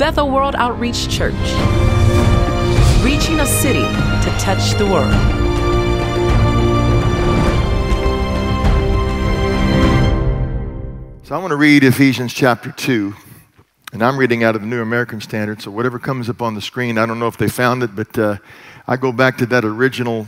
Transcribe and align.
Bethel 0.00 0.30
World 0.30 0.54
Outreach 0.54 1.10
Church, 1.10 1.34
reaching 3.04 3.38
a 3.38 3.44
city 3.44 3.82
to 3.82 4.34
touch 4.40 4.72
the 4.78 4.86
world. 4.86 5.12
So 11.22 11.34
I 11.34 11.38
want 11.38 11.50
to 11.50 11.56
read 11.56 11.84
Ephesians 11.84 12.32
chapter 12.32 12.72
2. 12.72 13.14
And 13.92 14.02
I'm 14.02 14.16
reading 14.16 14.42
out 14.42 14.54
of 14.54 14.62
the 14.62 14.66
New 14.66 14.80
American 14.80 15.20
Standard, 15.20 15.60
so 15.60 15.70
whatever 15.70 15.98
comes 15.98 16.30
up 16.30 16.40
on 16.40 16.54
the 16.54 16.62
screen, 16.62 16.96
I 16.96 17.04
don't 17.04 17.18
know 17.18 17.28
if 17.28 17.36
they 17.36 17.48
found 17.50 17.82
it, 17.82 17.94
but 17.94 18.18
uh, 18.18 18.38
I 18.88 18.96
go 18.96 19.12
back 19.12 19.36
to 19.36 19.46
that 19.46 19.66
original 19.66 20.26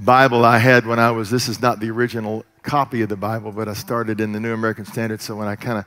Bible 0.00 0.44
I 0.44 0.58
had 0.58 0.84
when 0.84 0.98
I 0.98 1.12
was, 1.12 1.30
this 1.30 1.48
is 1.48 1.62
not 1.62 1.78
the 1.78 1.92
original 1.92 2.44
copy 2.64 3.02
of 3.02 3.08
the 3.08 3.16
Bible, 3.16 3.52
but 3.52 3.68
I 3.68 3.74
started 3.74 4.20
in 4.20 4.32
the 4.32 4.40
New 4.40 4.52
American 4.52 4.84
Standard, 4.84 5.20
so 5.20 5.36
when 5.36 5.46
I 5.46 5.54
kind 5.54 5.78
of 5.78 5.84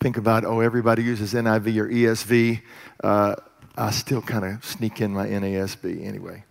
think 0.00 0.16
about, 0.16 0.44
oh, 0.44 0.60
everybody 0.60 1.02
uses 1.02 1.34
NIV 1.34 1.76
or 1.78 1.88
ESV, 1.88 2.60
uh, 3.02 3.34
I 3.76 3.90
still 3.90 4.22
kind 4.22 4.44
of 4.44 4.64
sneak 4.64 5.00
in 5.00 5.12
my 5.12 5.26
NASB 5.26 6.04
anyway. 6.04 6.44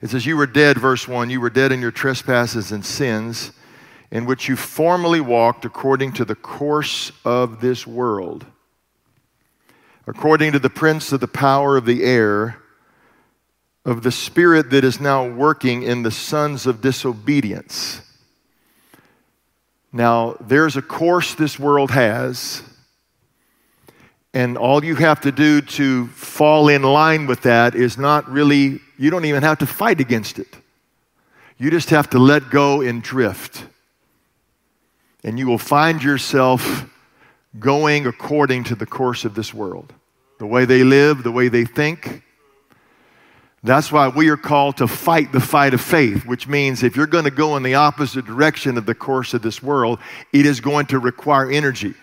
It 0.00 0.10
says, 0.10 0.26
You 0.26 0.36
were 0.36 0.46
dead, 0.46 0.78
verse 0.78 1.08
1, 1.08 1.30
you 1.30 1.40
were 1.40 1.50
dead 1.50 1.72
in 1.72 1.80
your 1.80 1.90
trespasses 1.90 2.72
and 2.72 2.84
sins, 2.84 3.52
in 4.10 4.26
which 4.26 4.48
you 4.48 4.56
formerly 4.56 5.20
walked 5.20 5.64
according 5.64 6.12
to 6.14 6.24
the 6.24 6.34
course 6.34 7.12
of 7.24 7.60
this 7.60 7.86
world 7.86 8.46
according 10.10 10.50
to 10.50 10.58
the 10.58 10.68
prince 10.68 11.12
of 11.12 11.20
the 11.20 11.28
power 11.28 11.76
of 11.76 11.86
the 11.86 12.02
air, 12.02 12.56
of 13.84 14.02
the 14.02 14.10
spirit 14.10 14.70
that 14.70 14.82
is 14.82 15.00
now 15.00 15.28
working 15.28 15.84
in 15.84 16.02
the 16.02 16.10
sons 16.10 16.66
of 16.66 16.80
disobedience. 16.80 18.02
Now, 19.92 20.36
there's 20.40 20.76
a 20.76 20.82
course 20.82 21.34
this 21.34 21.60
world 21.60 21.92
has, 21.92 22.62
and 24.32 24.56
all 24.56 24.84
you 24.84 24.94
have 24.94 25.20
to 25.22 25.32
do 25.32 25.60
to 25.60 26.06
fall 26.08 26.68
in 26.68 26.82
line 26.82 27.26
with 27.26 27.42
that 27.42 27.74
is 27.74 27.98
not 27.98 28.28
really, 28.30 28.80
you 28.96 29.10
don't 29.10 29.24
even 29.24 29.42
have 29.42 29.58
to 29.58 29.66
fight 29.66 30.00
against 30.00 30.38
it. 30.38 30.56
You 31.58 31.70
just 31.70 31.90
have 31.90 32.10
to 32.10 32.18
let 32.18 32.48
go 32.50 32.80
and 32.80 33.02
drift. 33.02 33.64
And 35.24 35.38
you 35.38 35.46
will 35.46 35.58
find 35.58 36.02
yourself 36.02 36.86
going 37.58 38.06
according 38.06 38.64
to 38.64 38.74
the 38.74 38.86
course 38.86 39.24
of 39.24 39.34
this 39.34 39.52
world 39.52 39.92
the 40.38 40.46
way 40.46 40.64
they 40.64 40.82
live, 40.82 41.22
the 41.22 41.30
way 41.30 41.48
they 41.48 41.66
think. 41.66 42.22
That's 43.62 43.92
why 43.92 44.08
we 44.08 44.30
are 44.30 44.38
called 44.38 44.78
to 44.78 44.88
fight 44.88 45.32
the 45.32 45.40
fight 45.40 45.74
of 45.74 45.82
faith, 45.82 46.24
which 46.24 46.48
means 46.48 46.82
if 46.82 46.96
you're 46.96 47.06
going 47.06 47.24
to 47.24 47.30
go 47.30 47.58
in 47.58 47.62
the 47.62 47.74
opposite 47.74 48.24
direction 48.24 48.78
of 48.78 48.86
the 48.86 48.94
course 48.94 49.34
of 49.34 49.42
this 49.42 49.62
world, 49.62 49.98
it 50.32 50.46
is 50.46 50.60
going 50.60 50.86
to 50.86 50.98
require 50.98 51.50
energy. 51.50 51.94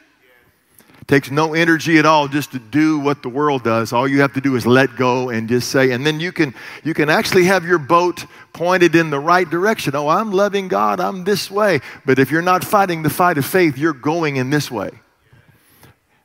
It 1.07 1.11
takes 1.11 1.31
no 1.31 1.53
energy 1.53 1.99
at 1.99 2.05
all 2.05 2.27
just 2.27 2.51
to 2.51 2.59
do 2.59 2.99
what 2.99 3.23
the 3.23 3.29
world 3.29 3.63
does. 3.63 3.93
All 3.93 4.09
you 4.09 4.19
have 4.19 4.33
to 4.33 4.41
do 4.41 4.57
is 4.57 4.67
let 4.67 4.97
go 4.97 5.29
and 5.29 5.47
just 5.47 5.71
say, 5.71 5.91
and 5.91 6.05
then 6.05 6.19
you 6.19 6.33
can 6.33 6.53
you 6.83 6.93
can 6.93 7.09
actually 7.09 7.45
have 7.45 7.63
your 7.63 7.77
boat 7.77 8.25
pointed 8.51 8.93
in 8.93 9.09
the 9.09 9.19
right 9.19 9.49
direction. 9.49 9.95
Oh, 9.95 10.09
I'm 10.09 10.33
loving 10.33 10.67
God, 10.67 10.99
I'm 10.99 11.23
this 11.23 11.49
way. 11.49 11.79
But 12.05 12.19
if 12.19 12.29
you're 12.29 12.41
not 12.41 12.65
fighting 12.65 13.03
the 13.03 13.09
fight 13.09 13.37
of 13.37 13.45
faith, 13.45 13.77
you're 13.77 13.93
going 13.93 14.35
in 14.35 14.49
this 14.49 14.69
way. 14.69 14.89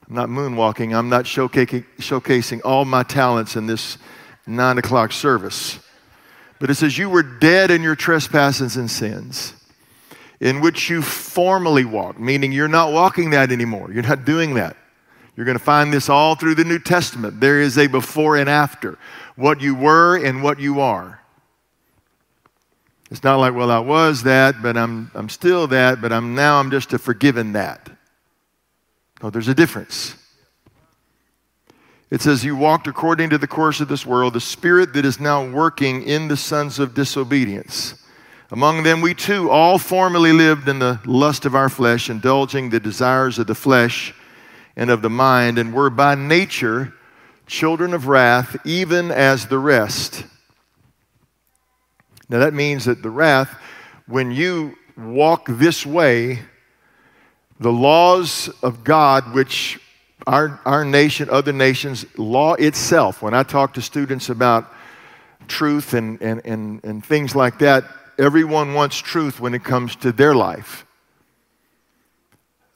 I'm 0.08 0.16
not 0.16 0.28
moonwalking. 0.28 0.92
I'm 0.92 1.08
not 1.08 1.27
showcasing, 1.27 1.84
showcasing 1.98 2.62
all 2.64 2.84
my 2.84 3.05
talents 3.05 3.55
in 3.55 3.69
this 3.69 3.98
nine 4.48 4.78
o'clock 4.78 5.12
service. 5.12 5.78
But 6.58 6.70
it 6.70 6.74
says, 6.74 6.98
You 6.98 7.08
were 7.08 7.22
dead 7.22 7.70
in 7.70 7.83
your 7.83 7.94
trespasses 7.94 8.77
and 8.77 8.91
sins, 8.91 9.55
in 10.42 10.60
which 10.60 10.90
you 10.90 11.00
formerly 11.00 11.84
walked, 11.84 12.18
meaning 12.18 12.50
you're 12.50 12.66
not 12.66 12.92
walking 12.92 13.30
that 13.30 13.52
anymore. 13.52 13.92
You're 13.92 14.02
not 14.02 14.24
doing 14.24 14.54
that. 14.54 14.76
You're 15.36 15.46
going 15.46 15.56
to 15.56 15.64
find 15.64 15.92
this 15.92 16.08
all 16.08 16.34
through 16.34 16.56
the 16.56 16.64
New 16.64 16.80
Testament. 16.80 17.40
There 17.40 17.60
is 17.60 17.78
a 17.78 17.86
before 17.86 18.36
and 18.36 18.50
after, 18.50 18.98
what 19.36 19.60
you 19.60 19.76
were 19.76 20.16
and 20.16 20.42
what 20.42 20.58
you 20.58 20.80
are. 20.80 21.20
It's 23.08 23.22
not 23.22 23.36
like, 23.36 23.54
well, 23.54 23.70
I 23.70 23.78
was 23.78 24.24
that, 24.24 24.60
but 24.60 24.77
I'm, 24.77 25.12
I'm 25.14 25.28
still 25.28 25.68
that, 25.68 26.02
but 26.02 26.12
I'm 26.12 26.34
now 26.34 26.58
I'm 26.58 26.72
just 26.72 26.92
a 26.92 26.98
forgiven 26.98 27.52
that. 27.52 27.88
No, 29.22 29.30
there's 29.30 29.48
a 29.48 29.55
difference. 29.55 30.17
It 32.11 32.20
says, 32.20 32.44
You 32.44 32.56
walked 32.56 32.88
according 32.88 33.30
to 33.30 33.38
the 33.38 33.46
course 33.46 33.80
of 33.80 33.86
this 33.86 34.05
world, 34.05 34.34
the 34.34 34.40
spirit 34.40 34.92
that 34.94 35.05
is 35.05 35.20
now 35.20 35.48
working 35.48 36.02
in 36.02 36.27
the 36.27 36.36
sons 36.36 36.80
of 36.80 36.94
disobedience. 36.94 38.02
Among 38.52 38.83
them, 38.83 39.01
we 39.01 39.14
too 39.14 39.48
all 39.48 39.79
formerly 39.79 40.30
lived 40.30 40.68
in 40.68 40.79
the 40.79 41.01
lust 41.07 41.46
of 41.46 41.55
our 41.55 41.70
flesh, 41.70 42.11
indulging 42.11 42.68
the 42.68 42.80
desires 42.80 43.39
of 43.39 43.46
the 43.46 43.55
flesh 43.55 44.13
and 44.77 44.90
of 44.90 45.01
the 45.01 45.08
mind, 45.08 45.58
and 45.58 45.73
were 45.73 45.89
by 45.89 46.17
nature 46.17 46.92
children 47.46 47.95
of 47.95 48.08
wrath, 48.08 48.55
even 48.67 49.11
as 49.11 49.46
the 49.46 49.58
rest. 49.58 50.27
Now, 52.29 52.41
that 52.41 52.52
means 52.52 52.85
that 52.85 53.02
the 53.02 53.08
wrath, 53.08 53.57
when 54.07 54.30
you 54.30 54.77
walk 54.98 55.46
this 55.48 55.86
way, 55.86 56.41
the 57.58 57.73
laws 57.73 58.51
of 58.62 58.85
God, 58.85 59.35
which 59.35 59.80
our, 60.27 60.61
our 60.67 60.85
nation, 60.85 61.30
other 61.30 61.55
nations, 61.55 62.05
law 62.18 62.52
itself, 62.52 63.23
when 63.23 63.33
I 63.33 63.45
talk 63.45 63.73
to 63.74 63.80
students 63.80 64.29
about 64.29 64.70
truth 65.48 65.95
and, 65.95 66.20
and, 66.20 66.42
and, 66.45 66.85
and 66.85 67.02
things 67.02 67.35
like 67.35 67.58
that, 67.61 67.85
everyone 68.22 68.72
wants 68.72 68.96
truth 68.96 69.40
when 69.40 69.52
it 69.52 69.64
comes 69.64 69.96
to 69.96 70.12
their 70.12 70.34
life. 70.34 70.86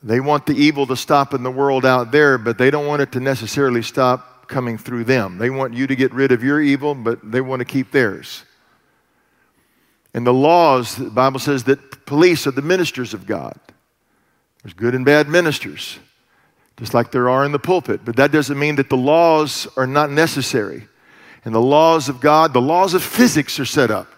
They 0.02 0.20
want 0.20 0.46
the 0.46 0.54
evil 0.54 0.86
to 0.88 0.96
stop 0.96 1.32
in 1.32 1.42
the 1.42 1.50
world 1.50 1.86
out 1.86 2.10
there, 2.10 2.36
but 2.36 2.58
they 2.58 2.70
don't 2.70 2.86
want 2.86 3.02
it 3.02 3.12
to 3.12 3.20
necessarily 3.20 3.82
stop 3.82 4.48
coming 4.48 4.76
through 4.76 5.04
them. 5.04 5.38
They 5.38 5.50
want 5.50 5.74
you 5.74 5.86
to 5.86 5.96
get 5.96 6.12
rid 6.12 6.32
of 6.32 6.42
your 6.44 6.60
evil, 6.60 6.94
but 6.94 7.30
they 7.30 7.40
want 7.40 7.60
to 7.60 7.64
keep 7.64 7.92
theirs. 7.92 8.44
And 10.12 10.26
the 10.26 10.34
laws, 10.34 10.96
the 10.96 11.10
Bible 11.10 11.40
says 11.40 11.64
that 11.64 12.06
police 12.06 12.46
are 12.46 12.52
the 12.52 12.62
ministers 12.62 13.14
of 13.14 13.26
God. 13.26 13.58
There's 14.62 14.74
good 14.74 14.94
and 14.94 15.04
bad 15.04 15.28
ministers, 15.28 15.98
just 16.76 16.94
like 16.94 17.10
there 17.12 17.28
are 17.28 17.44
in 17.44 17.52
the 17.52 17.58
pulpit. 17.58 18.00
But 18.04 18.16
that 18.16 18.32
doesn't 18.32 18.58
mean 18.58 18.76
that 18.76 18.90
the 18.90 18.96
laws 18.96 19.68
are 19.76 19.86
not 19.86 20.10
necessary. 20.10 20.88
And 21.44 21.54
the 21.54 21.60
laws 21.60 22.08
of 22.08 22.20
God, 22.20 22.52
the 22.52 22.60
laws 22.60 22.94
of 22.94 23.02
physics 23.02 23.60
are 23.60 23.64
set 23.64 23.90
up 23.90 24.08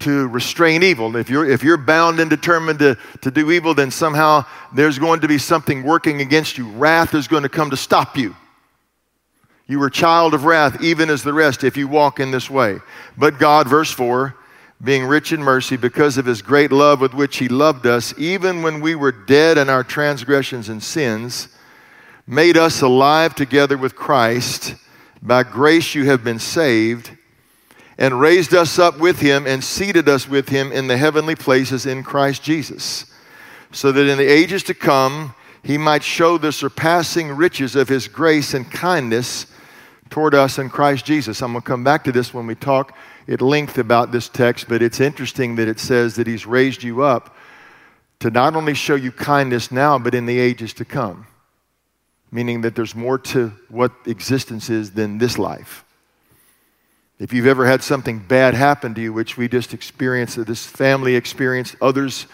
to 0.00 0.28
restrain 0.28 0.82
evil. 0.82 1.16
If 1.16 1.30
you're, 1.30 1.48
if 1.48 1.62
you're 1.62 1.76
bound 1.76 2.20
and 2.20 2.30
determined 2.30 2.78
to, 2.80 2.96
to 3.22 3.30
do 3.30 3.50
evil, 3.50 3.74
then 3.74 3.90
somehow 3.90 4.44
there's 4.74 4.98
going 4.98 5.20
to 5.20 5.28
be 5.28 5.38
something 5.38 5.82
working 5.82 6.20
against 6.20 6.58
you. 6.58 6.68
Wrath 6.70 7.14
is 7.14 7.28
going 7.28 7.42
to 7.42 7.48
come 7.48 7.70
to 7.70 7.76
stop 7.76 8.16
you. 8.16 8.34
You 9.66 9.78
were 9.78 9.90
child 9.90 10.32
of 10.32 10.44
wrath, 10.44 10.82
even 10.82 11.10
as 11.10 11.22
the 11.22 11.34
rest, 11.34 11.62
if 11.62 11.76
you 11.76 11.88
walk 11.88 12.20
in 12.20 12.30
this 12.30 12.48
way. 12.48 12.78
But 13.18 13.38
God, 13.38 13.68
verse 13.68 13.90
4, 13.90 14.34
being 14.82 15.04
rich 15.04 15.32
in 15.32 15.42
mercy 15.42 15.76
because 15.76 16.16
of 16.16 16.24
his 16.24 16.40
great 16.40 16.72
love 16.72 17.00
with 17.00 17.12
which 17.12 17.36
he 17.36 17.48
loved 17.48 17.86
us, 17.86 18.14
even 18.16 18.62
when 18.62 18.80
we 18.80 18.94
were 18.94 19.12
dead 19.12 19.58
in 19.58 19.68
our 19.68 19.84
transgressions 19.84 20.70
and 20.70 20.82
sins, 20.82 21.48
made 22.26 22.56
us 22.56 22.80
alive 22.80 23.34
together 23.34 23.76
with 23.76 23.94
Christ. 23.94 24.74
By 25.20 25.42
grace 25.42 25.94
you 25.94 26.04
have 26.06 26.22
been 26.22 26.38
saved, 26.38 27.10
and 27.98 28.20
raised 28.20 28.54
us 28.54 28.78
up 28.78 28.98
with 28.98 29.20
him 29.20 29.46
and 29.46 29.62
seated 29.62 30.08
us 30.08 30.28
with 30.28 30.48
him 30.48 30.70
in 30.72 30.86
the 30.86 30.96
heavenly 30.96 31.34
places 31.34 31.84
in 31.84 32.02
Christ 32.02 32.42
Jesus, 32.42 33.06
so 33.72 33.92
that 33.92 34.08
in 34.08 34.18
the 34.18 34.26
ages 34.26 34.62
to 34.64 34.74
come 34.74 35.34
he 35.62 35.76
might 35.76 36.04
show 36.04 36.38
the 36.38 36.52
surpassing 36.52 37.32
riches 37.32 37.74
of 37.76 37.88
his 37.88 38.08
grace 38.08 38.54
and 38.54 38.70
kindness 38.70 39.46
toward 40.10 40.34
us 40.34 40.58
in 40.58 40.70
Christ 40.70 41.04
Jesus. 41.04 41.42
I'm 41.42 41.52
going 41.52 41.62
to 41.62 41.66
come 41.66 41.84
back 41.84 42.04
to 42.04 42.12
this 42.12 42.32
when 42.32 42.46
we 42.46 42.54
talk 42.54 42.96
at 43.28 43.42
length 43.42 43.78
about 43.78 44.10
this 44.10 44.28
text, 44.28 44.68
but 44.68 44.82
it's 44.82 45.00
interesting 45.00 45.56
that 45.56 45.68
it 45.68 45.78
says 45.78 46.16
that 46.16 46.26
He's 46.26 46.46
raised 46.46 46.82
you 46.82 47.02
up 47.02 47.36
to 48.20 48.30
not 48.30 48.56
only 48.56 48.74
show 48.74 48.94
you 48.94 49.12
kindness 49.12 49.70
now, 49.70 49.98
but 49.98 50.14
in 50.14 50.26
the 50.26 50.38
ages 50.38 50.72
to 50.74 50.84
come. 50.84 51.26
Meaning 52.30 52.62
that 52.62 52.74
there's 52.74 52.94
more 52.94 53.18
to 53.18 53.52
what 53.68 53.92
existence 54.06 54.70
is 54.70 54.92
than 54.92 55.18
this 55.18 55.38
life. 55.38 55.84
If 57.18 57.32
you've 57.32 57.48
ever 57.48 57.66
had 57.66 57.82
something 57.82 58.20
bad 58.20 58.54
happen 58.54 58.94
to 58.94 59.00
you, 59.00 59.12
which 59.12 59.36
we 59.36 59.48
just 59.48 59.74
experienced, 59.74 60.44
this 60.46 60.64
family 60.64 61.16
experienced, 61.16 61.74
others 61.82 62.26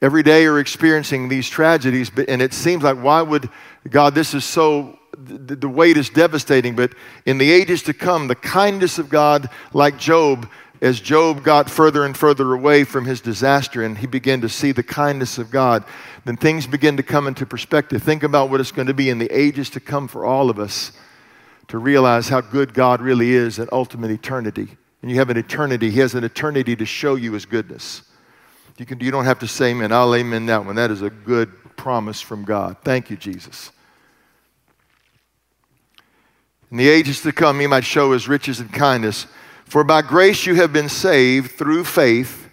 every 0.00 0.22
day 0.22 0.46
are 0.46 0.60
experiencing 0.60 1.28
these 1.28 1.48
tragedies, 1.48 2.10
and 2.28 2.40
it 2.40 2.54
seems 2.54 2.84
like, 2.84 2.98
why 2.98 3.20
would 3.22 3.50
God, 3.90 4.14
this 4.14 4.32
is 4.32 4.44
so 4.44 4.98
the 5.18 5.68
weight 5.68 5.96
is 5.96 6.08
devastating, 6.08 6.74
but 6.74 6.94
in 7.26 7.38
the 7.38 7.50
ages 7.52 7.82
to 7.82 7.92
come, 7.92 8.28
the 8.28 8.34
kindness 8.34 8.98
of 8.98 9.08
God, 9.08 9.50
like 9.72 9.98
Job, 9.98 10.48
as 10.80 11.00
Job 11.00 11.44
got 11.44 11.68
further 11.68 12.04
and 12.04 12.16
further 12.16 12.52
away 12.52 12.84
from 12.84 13.04
his 13.04 13.20
disaster 13.20 13.82
and 13.82 13.98
he 13.98 14.06
began 14.06 14.40
to 14.40 14.48
see 14.48 14.72
the 14.72 14.82
kindness 14.82 15.36
of 15.36 15.50
God, 15.50 15.84
then 16.24 16.36
things 16.36 16.66
begin 16.66 16.96
to 16.96 17.02
come 17.02 17.26
into 17.26 17.44
perspective. 17.44 18.02
Think 18.02 18.22
about 18.22 18.50
what 18.50 18.60
it's 18.60 18.72
going 18.72 18.88
to 18.88 18.94
be 18.94 19.10
in 19.10 19.18
the 19.18 19.30
ages 19.30 19.68
to 19.70 19.80
come 19.80 20.08
for 20.08 20.24
all 20.24 20.48
of 20.48 20.58
us 20.58 20.92
to 21.72 21.78
realize 21.78 22.28
how 22.28 22.42
good 22.42 22.74
God 22.74 23.00
really 23.00 23.32
is 23.32 23.58
in 23.58 23.66
ultimate 23.72 24.10
eternity. 24.10 24.76
And 25.00 25.10
you 25.10 25.16
have 25.16 25.30
an 25.30 25.38
eternity, 25.38 25.88
He 25.88 26.00
has 26.00 26.14
an 26.14 26.22
eternity 26.22 26.76
to 26.76 26.84
show 26.84 27.14
you 27.14 27.32
His 27.32 27.46
goodness. 27.46 28.02
You, 28.76 28.84
can, 28.84 29.00
you 29.00 29.10
don't 29.10 29.24
have 29.24 29.38
to 29.38 29.48
say 29.48 29.70
amen. 29.70 29.90
I'll 29.90 30.14
amen 30.14 30.44
that 30.46 30.66
one. 30.66 30.76
That 30.76 30.90
is 30.90 31.00
a 31.00 31.08
good 31.08 31.50
promise 31.74 32.20
from 32.20 32.44
God. 32.44 32.76
Thank 32.84 33.08
you, 33.08 33.16
Jesus. 33.16 33.70
in 36.70 36.76
the 36.76 36.90
ages 36.90 37.22
to 37.22 37.32
come 37.32 37.58
he 37.58 37.66
might 37.66 37.86
show 37.86 38.12
his 38.12 38.28
riches 38.28 38.60
and 38.60 38.70
kindness. 38.70 39.26
For 39.64 39.82
by 39.82 40.02
grace 40.02 40.44
you 40.44 40.56
have 40.56 40.74
been 40.74 40.90
saved 40.90 41.52
through 41.52 41.84
faith, 41.84 42.50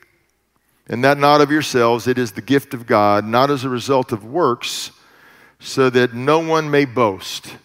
and 0.88 1.04
that 1.04 1.18
not 1.18 1.42
of 1.42 1.52
yourselves, 1.52 2.08
it 2.08 2.18
is 2.18 2.32
the 2.32 2.42
gift 2.42 2.74
of 2.74 2.88
God, 2.88 3.26
not 3.26 3.52
as 3.52 3.66
a 3.66 3.70
result 3.70 4.14
of 4.14 4.24
works, 4.24 4.92
so 5.60 5.90
that 5.90 6.14
no 6.14 6.40
one 6.40 6.72
may 6.72 6.86
boast. 6.86 7.58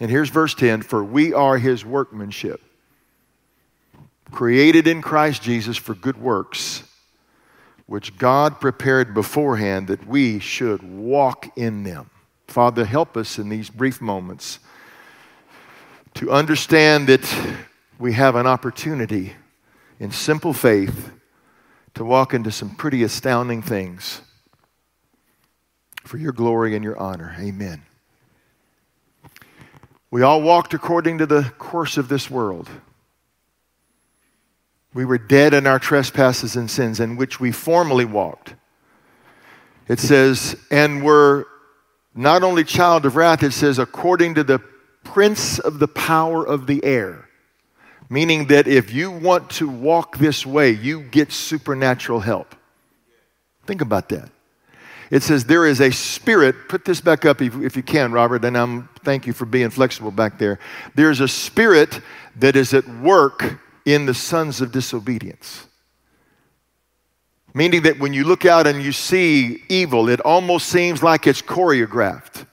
And 0.00 0.10
here's 0.10 0.30
verse 0.30 0.54
10 0.54 0.82
For 0.82 1.02
we 1.02 1.32
are 1.32 1.58
his 1.58 1.84
workmanship, 1.84 2.60
created 4.30 4.86
in 4.86 5.02
Christ 5.02 5.42
Jesus 5.42 5.76
for 5.76 5.94
good 5.94 6.18
works, 6.18 6.84
which 7.86 8.16
God 8.18 8.60
prepared 8.60 9.14
beforehand 9.14 9.88
that 9.88 10.06
we 10.06 10.38
should 10.38 10.82
walk 10.82 11.48
in 11.56 11.84
them. 11.84 12.10
Father, 12.46 12.84
help 12.84 13.16
us 13.16 13.38
in 13.38 13.48
these 13.48 13.70
brief 13.70 14.00
moments 14.00 14.58
to 16.14 16.30
understand 16.30 17.08
that 17.08 17.56
we 17.98 18.12
have 18.12 18.36
an 18.36 18.46
opportunity 18.46 19.34
in 20.00 20.10
simple 20.10 20.52
faith 20.52 21.12
to 21.94 22.04
walk 22.04 22.32
into 22.32 22.50
some 22.50 22.70
pretty 22.74 23.02
astounding 23.02 23.60
things 23.60 24.22
for 26.04 26.16
your 26.16 26.32
glory 26.32 26.74
and 26.74 26.84
your 26.84 26.96
honor. 26.96 27.36
Amen. 27.38 27.82
We 30.10 30.22
all 30.22 30.40
walked 30.40 30.72
according 30.72 31.18
to 31.18 31.26
the 31.26 31.52
course 31.58 31.98
of 31.98 32.08
this 32.08 32.30
world. 32.30 32.68
We 34.94 35.04
were 35.04 35.18
dead 35.18 35.52
in 35.52 35.66
our 35.66 35.78
trespasses 35.78 36.56
and 36.56 36.70
sins 36.70 36.98
in 36.98 37.16
which 37.16 37.38
we 37.38 37.52
formerly 37.52 38.06
walked. 38.06 38.54
It 39.86 40.00
says, 40.00 40.56
and 40.70 41.02
were 41.02 41.46
not 42.14 42.42
only 42.42 42.64
child 42.64 43.06
of 43.06 43.16
wrath, 43.16 43.42
it 43.42 43.52
says, 43.52 43.78
according 43.78 44.34
to 44.34 44.44
the 44.44 44.60
prince 45.04 45.58
of 45.58 45.78
the 45.78 45.88
power 45.88 46.46
of 46.46 46.66
the 46.66 46.82
air. 46.84 47.28
Meaning 48.10 48.46
that 48.46 48.66
if 48.66 48.92
you 48.92 49.10
want 49.10 49.50
to 49.50 49.68
walk 49.68 50.16
this 50.16 50.46
way, 50.46 50.70
you 50.70 51.02
get 51.02 51.30
supernatural 51.30 52.20
help. 52.20 52.54
Think 53.66 53.82
about 53.82 54.08
that. 54.08 54.30
It 55.10 55.22
says 55.22 55.44
there 55.44 55.66
is 55.66 55.80
a 55.80 55.90
spirit. 55.90 56.68
Put 56.68 56.84
this 56.84 57.00
back 57.00 57.24
up 57.24 57.40
if, 57.40 57.54
if 57.56 57.76
you 57.76 57.82
can, 57.82 58.12
Robert, 58.12 58.44
and 58.44 58.56
I'm 58.56 58.88
thank 59.04 59.26
you 59.26 59.32
for 59.32 59.46
being 59.46 59.70
flexible 59.70 60.10
back 60.10 60.38
there. 60.38 60.58
There's 60.94 61.20
a 61.20 61.28
spirit 61.28 62.00
that 62.36 62.56
is 62.56 62.74
at 62.74 62.86
work 63.00 63.58
in 63.84 64.04
the 64.04 64.14
sons 64.14 64.60
of 64.60 64.70
disobedience. 64.70 65.66
Meaning 67.54 67.82
that 67.82 67.98
when 67.98 68.12
you 68.12 68.24
look 68.24 68.44
out 68.44 68.66
and 68.66 68.82
you 68.82 68.92
see 68.92 69.62
evil, 69.68 70.10
it 70.10 70.20
almost 70.20 70.68
seems 70.68 71.02
like 71.02 71.26
it's 71.26 71.40
choreographed. 71.40 72.46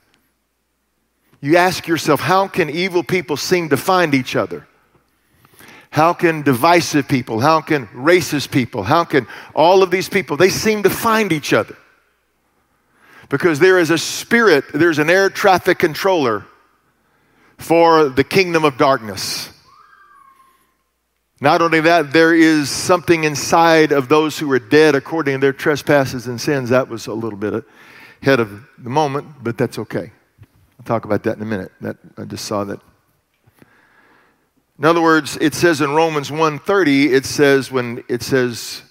You 1.42 1.58
ask 1.58 1.86
yourself, 1.86 2.20
how 2.20 2.48
can 2.48 2.70
evil 2.70 3.04
people 3.04 3.36
seem 3.36 3.68
to 3.68 3.76
find 3.76 4.14
each 4.14 4.34
other? 4.34 4.66
How 5.90 6.12
can 6.12 6.42
divisive 6.42 7.06
people, 7.06 7.40
how 7.40 7.60
can 7.60 7.86
racist 7.88 8.50
people, 8.50 8.82
how 8.82 9.04
can 9.04 9.26
all 9.54 9.82
of 9.82 9.90
these 9.90 10.08
people, 10.08 10.36
they 10.36 10.48
seem 10.48 10.82
to 10.82 10.90
find 10.90 11.32
each 11.32 11.52
other? 11.52 11.76
Because 13.28 13.58
there 13.58 13.78
is 13.78 13.90
a 13.90 13.98
spirit, 13.98 14.64
there's 14.72 14.98
an 14.98 15.10
air 15.10 15.28
traffic 15.30 15.78
controller 15.78 16.46
for 17.58 18.08
the 18.08 18.24
kingdom 18.24 18.64
of 18.64 18.78
darkness. 18.78 19.50
Not 21.40 21.60
only 21.60 21.80
that, 21.80 22.12
there 22.12 22.34
is 22.34 22.70
something 22.70 23.24
inside 23.24 23.92
of 23.92 24.08
those 24.08 24.38
who 24.38 24.50
are 24.52 24.58
dead 24.58 24.94
according 24.94 25.34
to 25.34 25.40
their 25.40 25.52
trespasses 25.52 26.26
and 26.26 26.40
sins. 26.40 26.70
That 26.70 26.88
was 26.88 27.08
a 27.08 27.12
little 27.12 27.38
bit 27.38 27.64
ahead 28.22 28.40
of 28.40 28.66
the 28.78 28.88
moment, 28.88 29.28
but 29.42 29.58
that's 29.58 29.78
okay. 29.78 30.12
I'll 30.78 30.84
talk 30.86 31.04
about 31.04 31.24
that 31.24 31.36
in 31.36 31.42
a 31.42 31.46
minute. 31.46 31.72
That, 31.82 31.96
I 32.16 32.24
just 32.24 32.46
saw 32.46 32.64
that. 32.64 32.80
In 34.78 34.84
other 34.84 35.02
words, 35.02 35.36
it 35.40 35.54
says 35.54 35.80
in 35.80 35.94
Romans 35.94 36.30
1:30, 36.30 37.12
it 37.12 37.24
says 37.24 37.70
when 37.70 38.04
it 38.08 38.22
says 38.22 38.82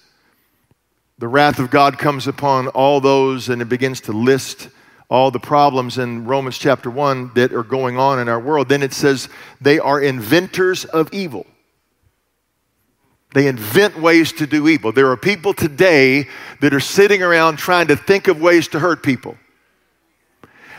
the 1.18 1.28
wrath 1.28 1.58
of 1.58 1.70
God 1.70 1.98
comes 1.98 2.26
upon 2.26 2.68
all 2.68 3.00
those, 3.00 3.48
and 3.48 3.62
it 3.62 3.68
begins 3.68 4.02
to 4.02 4.12
list 4.12 4.68
all 5.08 5.30
the 5.30 5.40
problems 5.40 5.98
in 5.98 6.26
Romans 6.26 6.58
chapter 6.58 6.90
1 6.90 7.32
that 7.34 7.52
are 7.52 7.62
going 7.62 7.98
on 7.98 8.18
in 8.18 8.28
our 8.28 8.40
world. 8.40 8.68
Then 8.68 8.82
it 8.82 8.92
says 8.92 9.28
they 9.60 9.78
are 9.78 10.00
inventors 10.00 10.84
of 10.84 11.12
evil. 11.12 11.46
They 13.32 13.48
invent 13.48 14.00
ways 14.00 14.32
to 14.32 14.46
do 14.46 14.68
evil. 14.68 14.92
There 14.92 15.10
are 15.10 15.16
people 15.16 15.54
today 15.54 16.28
that 16.60 16.74
are 16.74 16.80
sitting 16.80 17.22
around 17.22 17.58
trying 17.58 17.88
to 17.88 17.96
think 17.96 18.28
of 18.28 18.40
ways 18.40 18.68
to 18.68 18.78
hurt 18.78 19.02
people. 19.02 19.36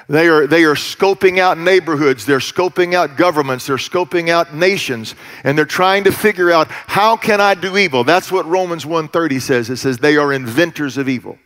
They 0.10 0.30
are, 0.30 0.48
they 0.48 0.64
are 0.64 0.76
scoping 0.76 1.38
out 1.38 1.58
neighborhoods, 1.58 2.26
they're 2.26 2.40
scoping 2.40 2.94
out 2.94 3.18
governments, 3.18 3.68
they're 3.68 3.76
scoping 3.76 4.30
out 4.30 4.56
nations, 4.56 5.16
and 5.44 5.58
they're 5.58 5.66
trying 5.66 6.06
to 6.06 6.14
figure 6.14 6.50
out 6.50 6.70
how 6.70 7.18
can 7.18 7.42
I 7.42 7.56
do 7.56 7.76
evil? 7.78 8.06
That's 8.06 8.32
what 8.32 8.46
Romans 8.46 8.86
1:30 8.86 9.42
says. 9.42 9.70
It 9.70 9.78
says 9.78 9.98
they 9.98 10.16
are 10.16 10.32
inventors 10.32 10.98
of 10.98 11.10
evil. 11.10 11.38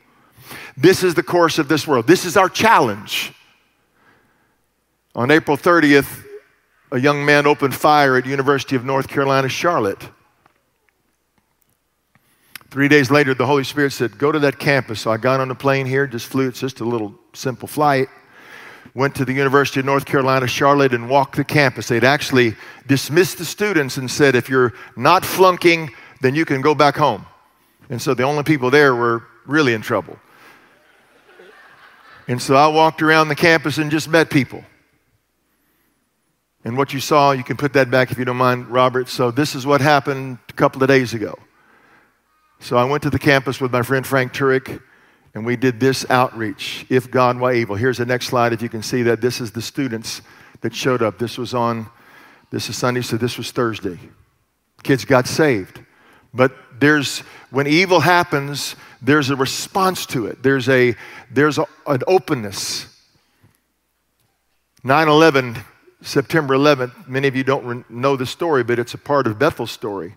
This 0.78 1.04
is 1.04 1.16
the 1.16 1.24
course 1.24 1.58
of 1.58 1.68
this 1.68 1.88
world. 1.88 2.06
This 2.06 2.24
is 2.24 2.38
our 2.38 2.50
challenge. 2.50 3.34
On 5.16 5.32
April 5.32 5.58
30th, 5.58 6.24
a 6.92 7.00
young 7.00 7.26
man 7.26 7.48
opened 7.48 7.74
fire 7.74 8.16
at 8.16 8.28
University 8.28 8.76
of 8.76 8.86
North 8.86 9.08
Carolina, 9.08 9.50
Charlotte. 9.50 10.08
Three 12.70 12.88
days 12.88 13.10
later, 13.10 13.34
the 13.34 13.48
Holy 13.48 13.64
Spirit 13.64 13.92
said, 13.92 14.18
Go 14.18 14.32
to 14.32 14.40
that 14.40 14.60
campus. 14.60 15.02
So 15.02 15.12
I 15.12 15.18
got 15.18 15.40
on 15.40 15.52
a 15.52 15.56
plane 15.56 15.88
here, 15.88 16.06
just 16.06 16.28
flew. 16.28 16.48
It's 16.48 16.60
just 16.60 16.80
a 16.80 16.86
little 16.86 17.16
simple 17.34 17.68
flight 17.68 18.08
went 18.94 19.16
to 19.16 19.26
the 19.26 19.34
University 19.34 19.80
of 19.80 19.86
North 19.86 20.06
Carolina, 20.06 20.48
Charlotte, 20.48 20.94
and 20.94 21.10
walked 21.10 21.36
the 21.36 21.44
campus. 21.44 21.88
They'd 21.88 22.04
actually 22.04 22.56
dismissed 22.88 23.38
the 23.38 23.46
students 23.46 23.98
and 23.98 24.10
said, 24.10 24.36
if 24.36 24.50
you're 24.50 24.74
not 24.96 25.24
flunking, 25.24 25.92
then 26.22 26.36
you 26.36 26.46
can 26.46 26.62
go 26.62 26.76
back 26.76 26.96
home. 26.96 27.26
And 27.90 28.02
so 28.02 28.14
the 28.14 28.24
only 28.24 28.44
people 28.44 28.70
there 28.70 28.96
were 28.96 29.24
really 29.46 29.74
in 29.74 29.82
trouble. 29.82 30.20
And 32.28 32.42
so 32.42 32.56
I 32.56 32.68
walked 32.68 33.02
around 33.02 33.28
the 33.30 33.36
campus 33.36 33.78
and 33.78 33.92
just 33.92 34.08
met 34.08 34.30
people. 34.30 34.64
And 36.64 36.78
what 36.78 36.94
you 36.94 37.00
saw, 37.00 37.32
you 37.32 37.44
can 37.44 37.58
put 37.58 37.74
that 37.74 37.90
back 37.90 38.12
if 38.12 38.20
you 38.20 38.26
don't 38.26 38.38
mind, 38.38 38.68
Robert. 38.68 39.10
So 39.10 39.32
this 39.32 39.56
is 39.56 39.66
what 39.66 39.82
happened 39.82 40.38
a 40.50 40.54
couple 40.54 40.82
of 40.84 40.88
days 40.88 41.14
ago. 41.14 41.38
So 42.60 42.78
I 42.78 42.84
went 42.84 43.02
to 43.04 43.10
the 43.10 43.20
campus 43.20 43.60
with 43.60 43.72
my 43.72 43.82
friend 43.82 44.06
Frank 44.06 44.34
Turek 44.34 44.82
and 45.34 45.46
we 45.46 45.56
did 45.56 45.80
this 45.80 46.06
outreach, 46.10 46.86
if 46.90 47.10
God 47.10 47.40
were 47.40 47.54
Evil. 47.54 47.76
Here's 47.76 47.98
the 47.98 48.06
next 48.06 48.28
slide, 48.28 48.52
if 48.54 48.62
you 48.62 48.70
can 48.70 48.84
see 48.84 49.04
that. 49.04 49.22
This 49.22 49.40
is 49.40 49.52
the 49.52 49.62
students 49.62 50.22
that 50.62 50.76
showed 50.76 51.02
up. 51.02 51.18
This 51.18 51.38
was 51.38 51.54
on, 51.54 51.90
this 52.50 52.70
is 52.70 52.78
Sunday, 52.78 53.02
so 53.02 53.18
this 53.18 53.38
was 53.38 53.52
Thursday. 53.52 53.98
Kids 54.84 55.06
got 55.06 55.28
saved. 55.28 55.80
But 56.34 56.54
there's, 56.80 57.20
when 57.50 57.68
evil 57.68 58.00
happens, 58.02 58.76
there's 59.02 59.30
a 59.30 59.36
response 59.36 60.06
to 60.08 60.28
it. 60.28 60.44
There's, 60.44 60.68
a, 60.68 60.96
there's 61.30 61.58
a, 61.58 61.66
an 61.88 62.02
openness. 62.08 62.88
9 64.84 65.08
11, 65.08 65.58
September 66.02 66.56
11th, 66.56 67.08
many 67.08 67.28
of 67.28 67.36
you 67.36 67.44
don't 67.44 67.66
re- 67.66 67.84
know 67.90 68.16
the 68.16 68.26
story, 68.26 68.64
but 68.64 68.80
it's 68.80 68.96
a 68.96 68.98
part 68.98 69.28
of 69.28 69.38
Bethel's 69.38 69.72
story. 69.72 70.16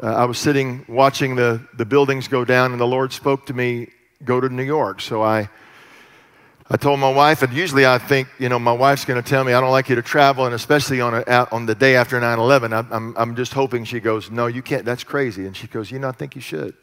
Uh, 0.00 0.06
I 0.06 0.24
was 0.26 0.38
sitting 0.38 0.84
watching 0.88 1.34
the, 1.34 1.66
the 1.76 1.86
buildings 1.86 2.28
go 2.28 2.44
down, 2.44 2.72
and 2.72 2.80
the 2.80 2.86
Lord 2.86 3.12
spoke 3.12 3.46
to 3.46 3.54
me 3.54 3.88
go 4.24 4.40
to 4.40 4.48
New 4.48 4.62
York. 4.62 5.00
So 5.00 5.22
I, 5.22 5.48
I 6.70 6.76
told 6.76 7.00
my 7.00 7.12
wife, 7.12 7.42
and 7.42 7.52
usually 7.52 7.86
I 7.86 7.98
think, 7.98 8.28
you 8.38 8.48
know, 8.48 8.58
my 8.58 8.72
wife's 8.72 9.04
going 9.04 9.22
to 9.22 9.28
tell 9.28 9.44
me 9.44 9.52
I 9.52 9.60
don't 9.60 9.70
like 9.70 9.88
you 9.88 9.96
to 9.96 10.02
travel, 10.02 10.46
and 10.46 10.54
especially 10.54 11.00
on, 11.00 11.14
a, 11.14 11.48
on 11.52 11.66
the 11.66 11.74
day 11.74 11.96
after 11.96 12.18
9 12.18 12.38
11, 12.38 12.72
I'm, 12.72 12.88
I'm, 12.90 13.14
I'm 13.16 13.36
just 13.36 13.52
hoping 13.52 13.84
she 13.84 14.00
goes, 14.00 14.30
No, 14.30 14.46
you 14.46 14.62
can't, 14.62 14.84
that's 14.84 15.04
crazy. 15.04 15.46
And 15.46 15.56
she 15.56 15.66
goes, 15.66 15.90
You 15.90 15.98
know, 15.98 16.08
I 16.08 16.12
think 16.12 16.34
you 16.34 16.40
should. 16.40 16.74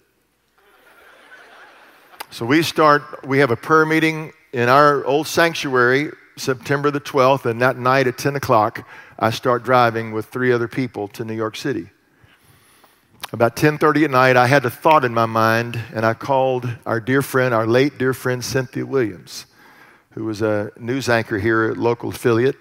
So 2.31 2.45
we 2.45 2.61
start, 2.61 3.25
we 3.25 3.39
have 3.39 3.49
a 3.49 3.55
prayer 3.55 3.85
meeting 3.85 4.33
in 4.53 4.69
our 4.69 5.03
old 5.05 5.25
sanctuary, 5.27 6.11
September 6.37 6.91
the 6.91 7.01
12th, 7.01 7.45
and 7.45 7.61
that 7.61 7.77
night 7.77 8.05
at 8.05 8.17
10 8.17 8.35
o'clock, 8.35 8.87
I 9.17 9.31
start 9.31 9.63
driving 9.63 10.11
with 10.11 10.27
three 10.27 10.51
other 10.51 10.67
people 10.67 11.07
to 11.09 11.25
New 11.25 11.33
York 11.33 11.55
City 11.55 11.89
about 13.31 13.55
10:30 13.55 14.05
at 14.05 14.11
night, 14.11 14.37
I 14.37 14.47
had 14.47 14.65
a 14.65 14.69
thought 14.69 15.05
in 15.05 15.13
my 15.13 15.27
mind, 15.27 15.79
and 15.93 16.05
I 16.05 16.13
called 16.15 16.67
our 16.85 16.99
dear 16.99 17.21
friend, 17.21 17.53
our 17.53 17.67
late 17.67 17.97
dear 17.97 18.13
friend 18.13 18.43
Cynthia 18.43 18.85
Williams, 18.85 19.45
who 20.11 20.25
was 20.25 20.41
a 20.41 20.71
news 20.79 21.09
anchor 21.09 21.37
here 21.37 21.65
at 21.65 21.77
local 21.77 22.09
affiliate. 22.09 22.55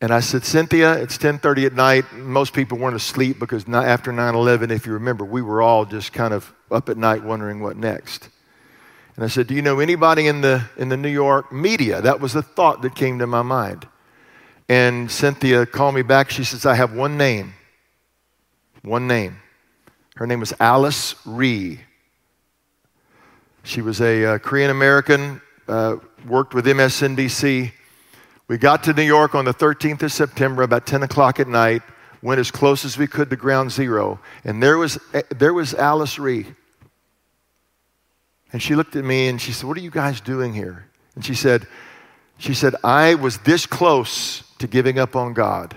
And 0.00 0.12
I 0.12 0.20
said, 0.20 0.44
Cynthia, 0.44 0.94
it's 0.94 1.18
10:30 1.18 1.66
at 1.66 1.74
night. 1.74 2.12
Most 2.14 2.54
people 2.54 2.78
weren't 2.78 2.96
asleep 2.96 3.38
because 3.38 3.68
after 3.68 4.10
9/11, 4.10 4.70
if 4.70 4.86
you 4.86 4.94
remember, 4.94 5.24
we 5.24 5.42
were 5.42 5.60
all 5.60 5.84
just 5.84 6.12
kind 6.12 6.32
of 6.32 6.52
up 6.70 6.88
at 6.88 6.96
night 6.96 7.22
wondering 7.22 7.60
what 7.60 7.76
next. 7.76 8.30
And 9.16 9.24
I 9.24 9.28
said, 9.28 9.48
Do 9.48 9.54
you 9.54 9.62
know 9.62 9.80
anybody 9.80 10.28
in 10.28 10.40
the 10.40 10.64
in 10.78 10.88
the 10.88 10.96
New 10.96 11.10
York 11.10 11.52
media? 11.52 12.00
That 12.00 12.20
was 12.20 12.32
the 12.32 12.42
thought 12.42 12.80
that 12.82 12.94
came 12.94 13.18
to 13.18 13.26
my 13.26 13.42
mind. 13.42 13.86
And 14.68 15.10
Cynthia 15.10 15.66
called 15.66 15.94
me 15.94 16.02
back. 16.02 16.30
She 16.30 16.44
says, 16.44 16.64
I 16.64 16.74
have 16.74 16.94
one 16.94 17.18
name. 17.18 17.54
One 18.82 19.06
name. 19.06 19.38
Her 20.18 20.26
name 20.26 20.40
was 20.40 20.52
Alice 20.58 21.14
Ree. 21.24 21.78
She 23.62 23.82
was 23.82 24.00
a 24.00 24.24
uh, 24.24 24.38
Korean 24.38 24.68
American, 24.68 25.40
uh, 25.68 25.98
worked 26.26 26.54
with 26.54 26.66
MSNBC, 26.66 27.70
We 28.48 28.58
got 28.58 28.82
to 28.82 28.92
New 28.92 29.04
York 29.04 29.36
on 29.36 29.44
the 29.44 29.54
13th 29.54 30.02
of 30.02 30.10
September, 30.10 30.64
about 30.64 30.86
10 30.86 31.04
o'clock 31.04 31.38
at 31.38 31.46
night, 31.46 31.82
went 32.20 32.40
as 32.40 32.50
close 32.50 32.84
as 32.84 32.98
we 32.98 33.06
could 33.06 33.30
to 33.30 33.36
ground 33.36 33.70
zero, 33.70 34.18
and 34.42 34.60
there 34.60 34.76
was, 34.76 34.98
there 35.30 35.54
was 35.54 35.72
Alice 35.72 36.18
Ree. 36.18 36.46
And 38.52 38.60
she 38.60 38.74
looked 38.74 38.96
at 38.96 39.04
me 39.04 39.28
and 39.28 39.40
she 39.40 39.52
said, 39.52 39.68
What 39.68 39.76
are 39.76 39.82
you 39.82 39.92
guys 39.92 40.20
doing 40.20 40.52
here? 40.52 40.88
And 41.14 41.24
she 41.24 41.34
said, 41.36 41.64
she 42.38 42.54
said, 42.54 42.74
I 42.82 43.14
was 43.14 43.38
this 43.38 43.66
close 43.66 44.42
to 44.58 44.66
giving 44.66 44.98
up 44.98 45.14
on 45.14 45.32
God. 45.32 45.76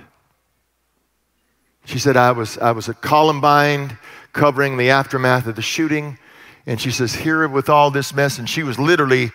She 1.85 1.99
said, 1.99 2.17
I 2.17 2.31
was, 2.31 2.57
I 2.57 2.71
was 2.71 2.89
at 2.89 3.01
Columbine 3.01 3.99
covering 4.33 4.77
the 4.77 4.89
aftermath 4.89 5.47
of 5.47 5.55
the 5.55 5.61
shooting. 5.61 6.17
And 6.65 6.79
she 6.79 6.91
says, 6.91 7.13
Here 7.13 7.47
with 7.47 7.69
all 7.69 7.91
this 7.91 8.13
mess. 8.13 8.39
And 8.39 8.49
she 8.49 8.63
was 8.63 8.79
literally 8.79 9.31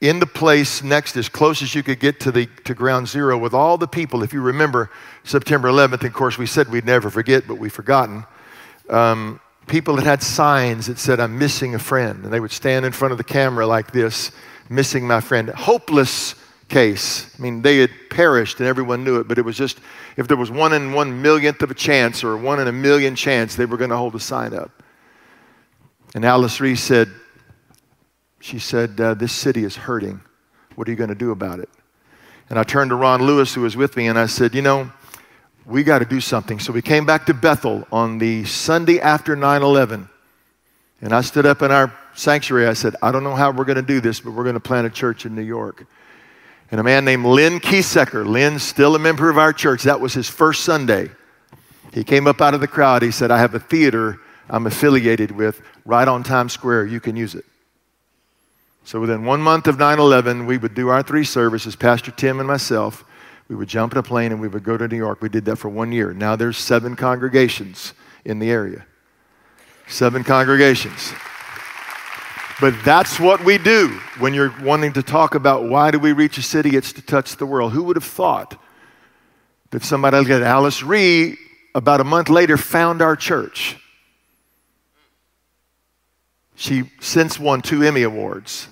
in 0.00 0.20
the 0.20 0.26
place 0.26 0.82
next, 0.82 1.16
as 1.16 1.28
close 1.28 1.60
as 1.60 1.74
you 1.74 1.82
could 1.82 1.98
get 1.98 2.20
to, 2.20 2.30
the, 2.30 2.46
to 2.64 2.74
ground 2.74 3.08
zero, 3.08 3.36
with 3.36 3.52
all 3.52 3.76
the 3.76 3.88
people. 3.88 4.22
If 4.22 4.32
you 4.32 4.40
remember 4.40 4.90
September 5.24 5.68
11th, 5.68 6.04
of 6.04 6.12
course, 6.12 6.38
we 6.38 6.46
said 6.46 6.68
we'd 6.68 6.84
never 6.84 7.10
forget, 7.10 7.48
but 7.48 7.56
we've 7.56 7.72
forgotten. 7.72 8.24
Um, 8.88 9.40
people 9.66 9.96
that 9.96 10.04
had 10.04 10.22
signs 10.22 10.86
that 10.86 10.98
said, 10.98 11.18
I'm 11.18 11.38
missing 11.38 11.74
a 11.74 11.78
friend. 11.78 12.24
And 12.24 12.32
they 12.32 12.38
would 12.38 12.52
stand 12.52 12.86
in 12.86 12.92
front 12.92 13.12
of 13.12 13.18
the 13.18 13.24
camera 13.24 13.66
like 13.66 13.90
this, 13.90 14.30
missing 14.68 15.06
my 15.06 15.20
friend. 15.20 15.48
Hopeless 15.50 16.36
case. 16.68 17.34
I 17.38 17.42
mean, 17.42 17.62
they 17.62 17.78
had 17.78 17.90
perished 18.10 18.58
and 18.58 18.68
everyone 18.68 19.04
knew 19.04 19.20
it, 19.20 19.28
but 19.28 19.38
it 19.38 19.44
was 19.44 19.56
just, 19.56 19.80
if 20.16 20.28
there 20.28 20.36
was 20.36 20.50
one 20.50 20.72
in 20.72 20.92
one 20.92 21.22
millionth 21.22 21.62
of 21.62 21.70
a 21.70 21.74
chance 21.74 22.22
or 22.22 22.36
one 22.36 22.60
in 22.60 22.68
a 22.68 22.72
million 22.72 23.14
chance, 23.14 23.56
they 23.56 23.66
were 23.66 23.76
going 23.76 23.90
to 23.90 23.96
hold 23.96 24.14
a 24.14 24.20
sign 24.20 24.54
up. 24.54 24.82
And 26.14 26.24
Alice 26.24 26.60
Ree 26.60 26.76
said, 26.76 27.08
she 28.40 28.58
said, 28.58 29.00
uh, 29.00 29.14
This 29.14 29.32
city 29.32 29.64
is 29.64 29.76
hurting. 29.76 30.20
What 30.74 30.88
are 30.88 30.90
you 30.90 30.96
going 30.96 31.08
to 31.08 31.14
do 31.14 31.32
about 31.32 31.58
it? 31.58 31.68
And 32.50 32.58
I 32.58 32.62
turned 32.62 32.90
to 32.90 32.96
Ron 32.96 33.22
Lewis, 33.22 33.52
who 33.52 33.62
was 33.62 33.76
with 33.76 33.96
me, 33.96 34.06
and 34.06 34.18
I 34.18 34.26
said, 34.26 34.54
You 34.54 34.62
know, 34.62 34.90
we 35.66 35.82
got 35.82 35.98
to 35.98 36.04
do 36.04 36.20
something. 36.20 36.58
So 36.58 36.72
we 36.72 36.82
came 36.82 37.04
back 37.04 37.26
to 37.26 37.34
Bethel 37.34 37.86
on 37.92 38.18
the 38.18 38.44
Sunday 38.44 39.00
after 39.00 39.36
9 39.36 39.62
11. 39.62 40.08
And 41.00 41.12
I 41.12 41.20
stood 41.20 41.46
up 41.46 41.62
in 41.62 41.70
our 41.70 41.94
sanctuary. 42.14 42.66
I 42.66 42.72
said, 42.72 42.96
I 43.02 43.12
don't 43.12 43.22
know 43.22 43.36
how 43.36 43.50
we're 43.50 43.64
going 43.64 43.76
to 43.76 43.82
do 43.82 44.00
this, 44.00 44.20
but 44.20 44.32
we're 44.32 44.44
going 44.44 44.54
to 44.54 44.60
plant 44.60 44.86
a 44.86 44.90
church 44.90 45.26
in 45.26 45.34
New 45.34 45.42
York. 45.42 45.86
And 46.70 46.80
a 46.80 46.84
man 46.84 47.04
named 47.04 47.24
Lynn 47.24 47.60
Kiesecker, 47.60 48.26
Lynn's 48.26 48.62
still 48.62 48.94
a 48.94 48.98
member 48.98 49.30
of 49.30 49.38
our 49.38 49.52
church, 49.52 49.84
that 49.84 50.00
was 50.00 50.12
his 50.12 50.28
first 50.28 50.64
Sunday. 50.64 51.10
He 51.92 52.04
came 52.04 52.26
up 52.26 52.40
out 52.40 52.54
of 52.54 52.60
the 52.60 52.68
crowd. 52.68 53.02
He 53.02 53.10
said, 53.10 53.30
I 53.30 53.38
have 53.38 53.54
a 53.54 53.60
theater 53.60 54.20
I'm 54.50 54.66
affiliated 54.66 55.30
with 55.30 55.60
right 55.84 56.06
on 56.06 56.22
Times 56.22 56.52
Square. 56.52 56.86
You 56.86 57.00
can 57.00 57.16
use 57.16 57.34
it. 57.34 57.44
So 58.84 59.00
within 59.00 59.24
one 59.24 59.42
month 59.42 59.66
of 59.66 59.78
9 59.78 59.98
11, 59.98 60.46
we 60.46 60.56
would 60.56 60.74
do 60.74 60.88
our 60.88 61.02
three 61.02 61.24
services, 61.24 61.76
Pastor 61.76 62.10
Tim 62.10 62.38
and 62.38 62.48
myself. 62.48 63.04
We 63.48 63.56
would 63.56 63.68
jump 63.68 63.92
in 63.92 63.98
a 63.98 64.02
plane 64.02 64.32
and 64.32 64.40
we 64.40 64.48
would 64.48 64.64
go 64.64 64.76
to 64.76 64.88
New 64.88 64.96
York. 64.96 65.20
We 65.20 65.28
did 65.28 65.44
that 65.46 65.56
for 65.56 65.68
one 65.68 65.92
year. 65.92 66.12
Now 66.12 66.36
there's 66.36 66.58
seven 66.58 66.96
congregations 66.96 67.94
in 68.24 68.38
the 68.38 68.50
area. 68.50 68.86
Seven 69.88 70.24
congregations. 70.24 71.12
But 72.60 72.74
that's 72.84 73.20
what 73.20 73.44
we 73.44 73.56
do 73.56 74.00
when 74.18 74.34
you're 74.34 74.52
wanting 74.62 74.92
to 74.94 75.02
talk 75.02 75.36
about 75.36 75.64
why 75.68 75.92
do 75.92 75.98
we 75.98 76.12
reach 76.12 76.38
a 76.38 76.42
city? 76.42 76.76
It's 76.76 76.92
to 76.94 77.02
touch 77.02 77.36
the 77.36 77.46
world. 77.46 77.72
Who 77.72 77.84
would 77.84 77.96
have 77.96 78.04
thought 78.04 78.60
that 79.70 79.84
somebody 79.84 80.16
like 80.16 80.28
Alice 80.28 80.82
Ree, 80.82 81.36
about 81.74 82.00
a 82.00 82.04
month 82.04 82.28
later, 82.28 82.56
found 82.56 83.00
our 83.00 83.14
church? 83.14 83.76
She 86.56 86.90
since 87.00 87.38
won 87.38 87.62
two 87.62 87.84
Emmy 87.84 88.02
Awards. 88.02 88.66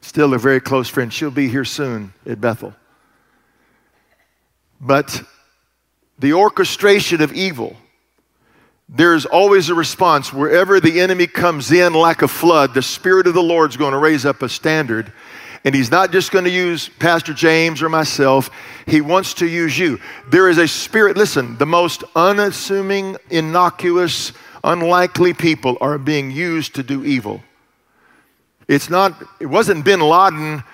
Still 0.00 0.34
a 0.34 0.38
very 0.38 0.60
close 0.60 0.88
friend. 0.88 1.12
She'll 1.12 1.30
be 1.30 1.48
here 1.48 1.64
soon 1.64 2.12
at 2.26 2.40
Bethel. 2.40 2.74
But 4.80 5.22
the 6.18 6.32
orchestration 6.32 7.22
of 7.22 7.32
evil 7.32 7.76
there's 8.92 9.24
always 9.24 9.68
a 9.68 9.74
response. 9.74 10.32
Wherever 10.32 10.80
the 10.80 11.00
enemy 11.00 11.28
comes 11.28 11.70
in 11.70 11.92
like 11.92 12.22
a 12.22 12.28
flood, 12.28 12.74
the 12.74 12.82
Spirit 12.82 13.28
of 13.28 13.34
the 13.34 13.42
Lord's 13.42 13.76
going 13.76 13.92
to 13.92 13.98
raise 13.98 14.26
up 14.26 14.42
a 14.42 14.48
standard. 14.48 15.12
And 15.64 15.74
he's 15.74 15.90
not 15.90 16.10
just 16.10 16.32
going 16.32 16.44
to 16.44 16.50
use 16.50 16.88
Pastor 16.88 17.32
James 17.32 17.82
or 17.82 17.88
myself, 17.88 18.50
he 18.86 19.00
wants 19.00 19.34
to 19.34 19.46
use 19.46 19.78
you. 19.78 20.00
There 20.28 20.48
is 20.48 20.58
a 20.58 20.66
spirit, 20.66 21.16
listen, 21.16 21.56
the 21.58 21.66
most 21.66 22.02
unassuming, 22.16 23.16
innocuous, 23.28 24.32
unlikely 24.64 25.34
people 25.34 25.76
are 25.80 25.98
being 25.98 26.30
used 26.30 26.74
to 26.76 26.82
do 26.82 27.04
evil. 27.04 27.42
It's 28.66 28.88
not, 28.88 29.22
it 29.38 29.46
wasn't 29.46 29.84
bin 29.84 30.00
Laden 30.00 30.64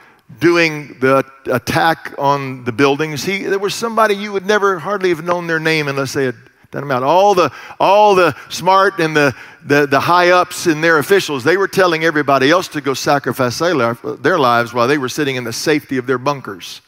doing 0.41 0.99
the 1.01 1.25
attack 1.47 2.15
on 2.17 2.65
the 2.65 2.73
buildings. 2.73 3.25
He, 3.25 3.43
there 3.43 3.59
was 3.59 3.75
somebody 3.75 4.15
you 4.15 4.33
would 4.33 4.47
never 4.47 4.79
hardly 4.79 5.09
have 5.11 5.25
known 5.25 5.47
their 5.47 5.61
name 5.61 5.89
unless 5.89 6.13
they 6.13 6.25
had 6.25 6.37
doesn't 6.71 6.89
matter. 6.89 7.07
All 7.07 7.35
the, 7.35 7.53
all 7.79 8.15
the 8.15 8.37
smart 8.49 8.99
and 8.99 9.17
the, 9.17 9.35
the, 9.65 9.87
the 9.87 10.01
high 10.01 10.31
ups 10.31 10.67
and 10.67 10.83
their 10.83 10.99
officials, 10.99 11.45
they 11.45 11.57
were 11.57 11.69
telling 11.69 12.05
everybody 12.05 12.51
else 12.51 12.69
to 12.69 12.81
go 12.81 12.95
sacrifice 12.95 13.59
their 13.59 14.39
lives 14.39 14.75
while 14.75 14.89
they 14.89 14.99
were 14.99 15.09
sitting 15.09 15.37
in 15.37 15.45
the 15.45 15.53
safety 15.53 15.97
of 15.97 16.07
their 16.07 16.19
bunkers. 16.19 16.81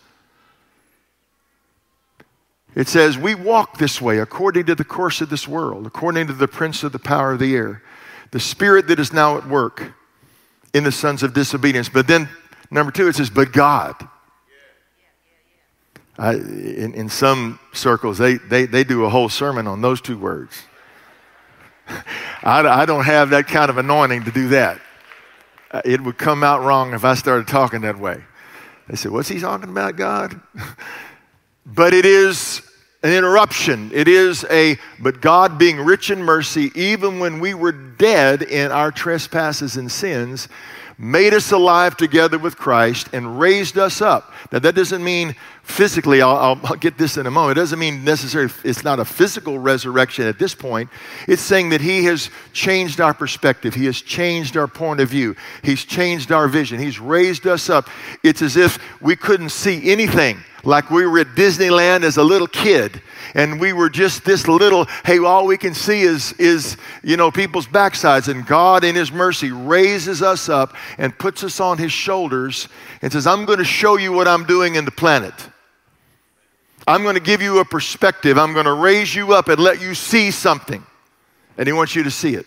It 2.75 2.89
says, 2.89 3.19
We 3.19 3.35
walk 3.35 3.79
this 3.79 4.01
way 4.01 4.19
according 4.19 4.67
to 4.67 4.75
the 4.75 4.85
course 4.85 5.21
of 5.21 5.31
this 5.31 5.49
world, 5.49 5.87
according 5.87 6.29
to 6.29 6.33
the 6.33 6.49
prince 6.49 6.83
of 6.83 6.93
the 6.93 6.99
power 6.99 7.33
of 7.33 7.39
the 7.39 7.57
air, 7.57 7.83
the 8.31 8.41
spirit 8.41 8.89
that 8.89 9.01
is 9.01 9.13
now 9.13 9.37
at 9.37 9.49
work 9.49 9.93
in 10.75 10.85
the 10.85 10.93
sons 10.93 11.23
of 11.23 11.35
disobedience. 11.35 11.89
But 11.89 12.07
then, 12.07 12.29
number 12.71 12.93
two, 12.93 13.09
it 13.09 13.17
says, 13.17 13.31
But 13.31 13.53
God. 13.53 13.97
I, 16.19 16.35
in, 16.35 16.95
in 16.95 17.09
some 17.09 17.61
circles, 17.73 18.19
they, 18.19 18.35
they, 18.35 18.67
they 18.67 18.83
do 18.83 19.05
a 19.05 19.09
whole 19.09 19.29
sermon 19.29 19.69
on 19.69 19.81
those 19.81 20.01
two 20.01 20.19
words. 20.19 20.65
I, 22.43 22.61
I 22.67 22.87
don't 22.87 23.05
have 23.05 23.31
that 23.31 23.47
kind 23.47 23.71
of 23.71 23.79
anointing 23.79 24.25
to 24.25 24.33
do 24.33 24.49
that. 24.49 24.81
Uh, 25.71 25.83
it 25.85 26.01
would 26.01 26.19
come 26.19 26.43
out 26.43 26.65
wrong 26.65 26.93
if 26.93 27.05
I 27.05 27.15
started 27.15 27.47
talking 27.47 27.83
that 27.83 27.99
way. 27.99 28.23
They 28.89 28.97
said, 28.97 29.13
What's 29.13 29.29
he 29.29 29.39
talking 29.39 29.69
about, 29.69 29.97
God? 29.97 30.41
but 31.67 31.95
it 31.95 32.05
is 32.05 32.63
an 33.03 33.13
interruption. 33.13 33.91
It 33.95 34.09
is 34.09 34.45
a, 34.51 34.77
but 34.99 35.21
God 35.21 35.59
being 35.59 35.79
rich 35.79 36.11
in 36.11 36.23
mercy, 36.23 36.73
even 36.75 37.21
when 37.21 37.39
we 37.39 37.55
were 37.55 37.73
dead 37.73 38.43
in 38.43 38.73
our 38.73 38.91
trespasses 38.91 39.77
and 39.77 39.93
sins, 39.93 40.49
made 40.99 41.33
us 41.33 41.53
alive 41.53 41.97
together 41.97 42.39
with 42.39 42.57
Christ 42.57 43.09
and 43.13 43.39
raised 43.39 43.79
us 43.79 44.03
up. 44.03 44.33
Now, 44.51 44.59
that 44.59 44.75
doesn't 44.75 45.03
mean 45.03 45.37
physically, 45.63 46.21
I'll, 46.21 46.59
I'll, 46.65 46.77
get 46.77 46.99
this 46.99 47.17
in 47.17 47.27
a 47.27 47.31
moment. 47.31 47.57
It 47.57 47.61
doesn't 47.61 47.79
mean 47.79 48.03
necessarily 48.03 48.53
it's 48.65 48.83
not 48.83 48.99
a 48.99 49.05
physical 49.05 49.59
resurrection 49.59 50.27
at 50.27 50.39
this 50.39 50.55
point. 50.57 50.91
It's 51.29 51.43
saying 51.43 51.69
that 51.69 51.81
He 51.81 52.05
has 52.05 52.31
changed 52.53 53.01
our 53.01 53.15
perspective, 53.15 53.75
He 53.75 53.85
has 53.87 54.01
changed 54.01 54.57
our 54.57 54.67
point 54.67 54.99
of 54.99 55.09
view, 55.09 55.37
He's 55.63 55.85
changed 55.85 56.33
our 56.33 56.49
vision, 56.49 56.81
He's 56.81 56.99
raised 56.99 57.47
us 57.47 57.71
up. 57.71 57.89
It's 58.25 58.43
as 58.43 58.57
if 58.57 58.79
we 59.01 59.15
couldn't 59.15 59.51
see 59.51 59.91
anything 59.91 60.43
like 60.69 60.91
we 60.91 61.07
were 61.07 61.19
at 61.19 61.29
Disneyland 61.29 62.05
as 62.05 62.19
a 62.19 62.23
little 62.23 62.47
kid 62.47 63.01
and 63.35 63.59
we 63.59 63.73
were 63.73 63.89
just 63.89 64.25
this 64.25 64.47
little 64.47 64.85
hey 65.05 65.19
all 65.19 65.47
we 65.47 65.57
can 65.57 65.73
see 65.73 66.03
is 66.03 66.33
is 66.35 66.77
you 67.03 67.17
know 67.17 67.31
people's 67.31 67.67
backsides 67.67 68.29
and 68.29 68.47
God 68.47 68.85
in 68.85 68.95
his 68.95 69.11
mercy 69.11 69.51
raises 69.51 70.23
us 70.23 70.49
up 70.49 70.77
and 70.99 71.19
puts 71.19 71.43
us 71.43 71.59
on 71.59 71.79
his 71.79 71.91
shoulders 71.91 72.69
and 73.01 73.11
says 73.11 73.27
I'm 73.27 73.47
going 73.47 73.59
to 73.59 73.65
show 73.65 73.97
you 73.97 74.13
what 74.13 74.29
I'm 74.29 74.45
doing 74.45 74.75
in 74.75 74.85
the 74.85 74.91
planet. 74.91 75.35
I'm 76.87 77.03
going 77.03 77.17
to 77.17 77.21
give 77.21 77.43
you 77.43 77.59
a 77.59 77.65
perspective. 77.65 78.39
I'm 78.39 78.53
going 78.53 78.67
to 78.67 78.73
raise 78.73 79.15
you 79.15 79.33
up 79.33 79.49
and 79.49 79.59
let 79.59 79.81
you 79.81 79.95
see 79.95 80.31
something. 80.31 80.85
And 81.59 81.67
he 81.67 81.73
wants 81.73 81.95
you 81.95 82.03
to 82.05 82.11
see 82.11 82.35
it 82.35 82.47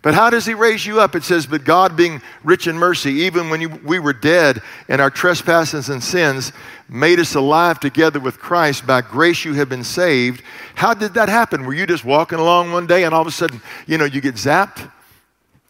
but 0.00 0.14
how 0.14 0.30
does 0.30 0.46
he 0.46 0.54
raise 0.54 0.84
you 0.84 1.00
up? 1.00 1.14
It 1.14 1.22
says, 1.22 1.46
But 1.46 1.64
God, 1.64 1.96
being 1.96 2.22
rich 2.42 2.66
in 2.66 2.76
mercy, 2.76 3.12
even 3.12 3.50
when 3.50 3.60
you, 3.60 3.68
we 3.84 3.98
were 3.98 4.12
dead 4.12 4.62
in 4.88 5.00
our 5.00 5.10
trespasses 5.10 5.90
and 5.90 6.02
sins, 6.02 6.52
made 6.88 7.20
us 7.20 7.34
alive 7.34 7.78
together 7.78 8.18
with 8.18 8.38
Christ. 8.38 8.86
By 8.86 9.02
grace 9.02 9.44
you 9.44 9.52
have 9.54 9.68
been 9.68 9.84
saved. 9.84 10.42
How 10.74 10.94
did 10.94 11.14
that 11.14 11.28
happen? 11.28 11.64
Were 11.64 11.74
you 11.74 11.86
just 11.86 12.04
walking 12.04 12.38
along 12.38 12.72
one 12.72 12.86
day 12.86 13.04
and 13.04 13.14
all 13.14 13.20
of 13.20 13.26
a 13.26 13.32
sudden, 13.32 13.60
you 13.86 13.98
know, 13.98 14.04
you 14.04 14.20
get 14.20 14.36
zapped? 14.36 14.90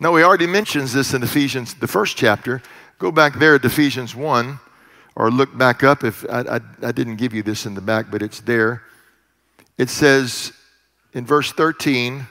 No, 0.00 0.16
he 0.16 0.24
already 0.24 0.46
mentions 0.46 0.92
this 0.92 1.14
in 1.14 1.22
Ephesians, 1.22 1.74
the 1.74 1.86
first 1.86 2.16
chapter. 2.16 2.62
Go 2.98 3.12
back 3.12 3.38
there 3.38 3.58
to 3.58 3.66
Ephesians 3.66 4.16
1, 4.16 4.58
or 5.14 5.30
look 5.30 5.56
back 5.56 5.82
up 5.82 6.04
if 6.04 6.24
I, 6.30 6.40
I, 6.40 6.60
I 6.88 6.92
didn't 6.92 7.16
give 7.16 7.34
you 7.34 7.42
this 7.42 7.66
in 7.66 7.74
the 7.74 7.80
back, 7.80 8.10
but 8.10 8.22
it's 8.22 8.40
there. 8.40 8.82
It 9.76 9.90
says 9.90 10.52
in 11.12 11.26
verse 11.26 11.52
13, 11.52 12.26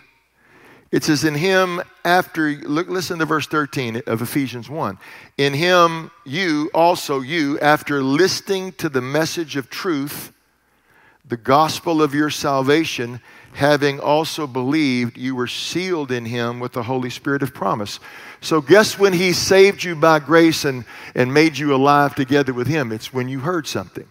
it 0.92 1.06
says, 1.06 1.24
In 1.24 1.36
him, 1.36 1.82
after, 2.04 2.52
look, 2.52 2.90
listen 2.90 3.20
to 3.20 3.26
verse 3.26 3.48
13 3.48 4.02
of 4.08 4.22
Ephesians 4.22 4.70
1. 4.70 4.98
In 5.38 5.54
him, 5.54 6.12
you, 6.26 6.70
also 6.74 7.22
you, 7.22 7.58
after 7.60 8.04
listening 8.04 8.74
to 8.74 8.90
the 8.90 9.02
message 9.02 9.56
of 9.56 9.70
truth, 9.70 10.34
the 11.26 11.38
gospel 11.38 12.02
of 12.02 12.14
your 12.14 12.30
salvation, 12.30 13.22
having 13.54 14.02
also 14.02 14.46
believed, 14.46 15.18
you 15.18 15.34
were 15.34 15.48
sealed 15.48 16.12
in 16.12 16.26
him 16.26 16.60
with 16.60 16.74
the 16.74 16.84
Holy 16.84 17.10
Spirit 17.10 17.42
of 17.42 17.54
promise. 17.54 18.02
So, 18.42 18.60
guess 18.60 19.00
when 19.00 19.14
he 19.14 19.32
saved 19.32 19.84
you 19.84 19.96
by 19.96 20.20
grace 20.20 20.66
and, 20.66 20.84
and 21.16 21.34
made 21.34 21.58
you 21.58 21.74
alive 21.74 22.16
together 22.16 22.54
with 22.54 22.68
him? 22.68 22.92
It's 22.92 23.14
when 23.14 23.30
you 23.30 23.40
heard 23.40 23.66
something. 23.66 24.08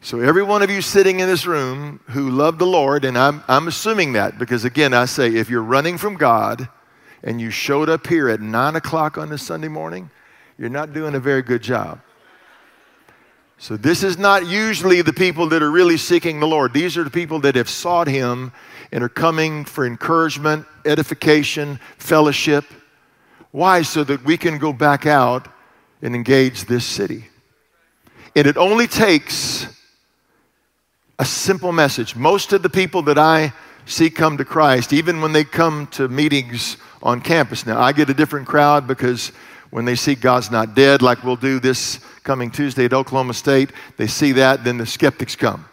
So, 0.00 0.20
every 0.20 0.44
one 0.44 0.62
of 0.62 0.70
you 0.70 0.80
sitting 0.80 1.18
in 1.18 1.26
this 1.26 1.44
room 1.44 1.98
who 2.10 2.30
love 2.30 2.58
the 2.58 2.66
Lord, 2.66 3.04
and 3.04 3.18
I'm, 3.18 3.42
I'm 3.48 3.66
assuming 3.66 4.12
that 4.12 4.38
because, 4.38 4.64
again, 4.64 4.94
I 4.94 5.06
say 5.06 5.34
if 5.34 5.50
you're 5.50 5.60
running 5.60 5.98
from 5.98 6.14
God 6.14 6.68
and 7.24 7.40
you 7.40 7.50
showed 7.50 7.88
up 7.88 8.06
here 8.06 8.28
at 8.28 8.40
9 8.40 8.76
o'clock 8.76 9.18
on 9.18 9.28
this 9.28 9.42
Sunday 9.42 9.66
morning, 9.66 10.08
you're 10.56 10.68
not 10.68 10.92
doing 10.92 11.16
a 11.16 11.20
very 11.20 11.42
good 11.42 11.62
job. 11.62 12.00
So, 13.58 13.76
this 13.76 14.04
is 14.04 14.16
not 14.16 14.46
usually 14.46 15.02
the 15.02 15.12
people 15.12 15.48
that 15.48 15.64
are 15.64 15.70
really 15.70 15.96
seeking 15.96 16.38
the 16.38 16.46
Lord. 16.46 16.72
These 16.72 16.96
are 16.96 17.02
the 17.02 17.10
people 17.10 17.40
that 17.40 17.56
have 17.56 17.68
sought 17.68 18.06
Him 18.06 18.52
and 18.92 19.02
are 19.02 19.08
coming 19.08 19.64
for 19.64 19.84
encouragement, 19.84 20.64
edification, 20.84 21.80
fellowship. 21.98 22.64
Why? 23.50 23.82
So 23.82 24.04
that 24.04 24.24
we 24.24 24.36
can 24.36 24.58
go 24.58 24.72
back 24.72 25.06
out 25.06 25.48
and 26.02 26.14
engage 26.14 26.66
this 26.66 26.84
city. 26.84 27.24
And 28.36 28.46
it 28.46 28.56
only 28.56 28.86
takes 28.86 29.66
a 31.20 31.24
simple 31.24 31.72
message. 31.72 32.14
Most 32.14 32.52
of 32.52 32.62
the 32.62 32.70
people 32.70 33.02
that 33.02 33.18
I 33.18 33.52
see 33.86 34.08
come 34.08 34.36
to 34.36 34.44
Christ, 34.44 34.92
even 34.92 35.20
when 35.20 35.32
they 35.32 35.42
come 35.42 35.88
to 35.88 36.06
meetings 36.06 36.76
on 37.02 37.20
campus, 37.20 37.66
now 37.66 37.80
I 37.80 37.90
get 37.90 38.08
a 38.08 38.14
different 38.14 38.46
crowd 38.46 38.86
because 38.86 39.32
when 39.70 39.84
they 39.84 39.96
see 39.96 40.14
God's 40.14 40.50
not 40.50 40.76
dead, 40.76 41.02
like 41.02 41.24
we'll 41.24 41.34
do 41.34 41.58
this 41.58 41.98
coming 42.22 42.52
Tuesday 42.52 42.84
at 42.84 42.92
Oklahoma 42.92 43.34
State, 43.34 43.72
they 43.96 44.06
see 44.06 44.30
that, 44.32 44.62
then 44.62 44.78
the 44.78 44.86
skeptics 44.86 45.34
come. 45.34 45.64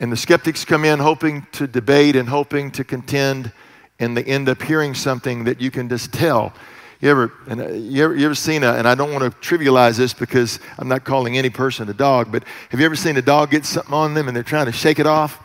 And 0.00 0.10
the 0.10 0.16
skeptics 0.16 0.64
come 0.64 0.86
in 0.86 0.98
hoping 0.98 1.46
to 1.52 1.66
debate 1.66 2.16
and 2.16 2.28
hoping 2.28 2.70
to 2.72 2.84
contend, 2.84 3.52
and 3.98 4.16
they 4.16 4.24
end 4.24 4.48
up 4.48 4.62
hearing 4.62 4.94
something 4.94 5.44
that 5.44 5.60
you 5.60 5.70
can 5.70 5.90
just 5.90 6.14
tell 6.14 6.54
you 7.00 7.10
ever, 7.10 7.32
and 7.48 7.60
uh, 7.60 7.68
you 7.68 8.04
ever, 8.04 8.16
you 8.16 8.24
ever 8.24 8.34
seen 8.34 8.62
a, 8.62 8.72
and 8.72 8.88
I 8.88 8.94
don't 8.94 9.12
want 9.12 9.24
to 9.24 9.30
trivialize 9.46 9.98
this 9.98 10.14
because 10.14 10.58
I'm 10.78 10.88
not 10.88 11.04
calling 11.04 11.36
any 11.36 11.50
person 11.50 11.88
a 11.90 11.94
dog, 11.94 12.32
but 12.32 12.42
have 12.70 12.80
you 12.80 12.86
ever 12.86 12.96
seen 12.96 13.16
a 13.16 13.22
dog 13.22 13.50
get 13.50 13.66
something 13.66 13.92
on 13.92 14.14
them 14.14 14.28
and 14.28 14.36
they're 14.36 14.42
trying 14.42 14.66
to 14.66 14.72
shake 14.72 14.98
it 14.98 15.06
off? 15.06 15.42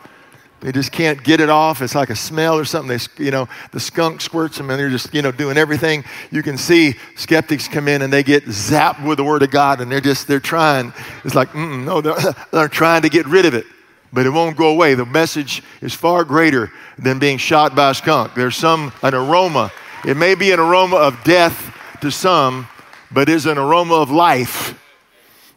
They 0.60 0.70
just 0.70 0.92
can't 0.92 1.22
get 1.22 1.40
it 1.40 1.50
off. 1.50 1.82
It's 1.82 1.96
like 1.96 2.08
a 2.08 2.16
smell 2.16 2.56
or 2.56 2.64
something. 2.64 2.96
They, 2.96 3.24
you 3.24 3.32
know, 3.32 3.48
the 3.72 3.80
skunk 3.80 4.20
squirts 4.20 4.58
them 4.58 4.70
and 4.70 4.78
they're 4.78 4.90
just, 4.90 5.12
you 5.12 5.20
know, 5.20 5.32
doing 5.32 5.58
everything. 5.58 6.04
You 6.30 6.40
can 6.42 6.56
see 6.56 6.94
skeptics 7.16 7.66
come 7.66 7.88
in 7.88 8.02
and 8.02 8.12
they 8.12 8.22
get 8.22 8.44
zapped 8.44 9.04
with 9.04 9.18
the 9.18 9.24
word 9.24 9.42
of 9.42 9.50
God 9.50 9.80
and 9.80 9.90
they're 9.90 10.00
just, 10.00 10.28
they're 10.28 10.38
trying. 10.38 10.92
It's 11.24 11.34
like, 11.34 11.52
no, 11.54 12.00
they're, 12.00 12.14
they're 12.52 12.68
trying 12.68 13.02
to 13.02 13.08
get 13.08 13.26
rid 13.26 13.44
of 13.44 13.54
it, 13.54 13.66
but 14.12 14.24
it 14.24 14.30
won't 14.30 14.56
go 14.56 14.68
away. 14.68 14.94
The 14.94 15.04
message 15.04 15.64
is 15.80 15.94
far 15.94 16.24
greater 16.24 16.70
than 16.96 17.18
being 17.18 17.38
shot 17.38 17.74
by 17.74 17.90
a 17.90 17.94
skunk. 17.94 18.34
There's 18.36 18.56
some, 18.56 18.92
an 19.02 19.14
aroma 19.14 19.72
it 20.04 20.16
may 20.16 20.34
be 20.34 20.50
an 20.50 20.60
aroma 20.60 20.96
of 20.96 21.22
death 21.24 21.74
to 22.00 22.10
some, 22.10 22.68
but 23.10 23.28
is 23.28 23.46
an 23.46 23.58
aroma 23.58 23.94
of 23.94 24.10
life. 24.10 24.78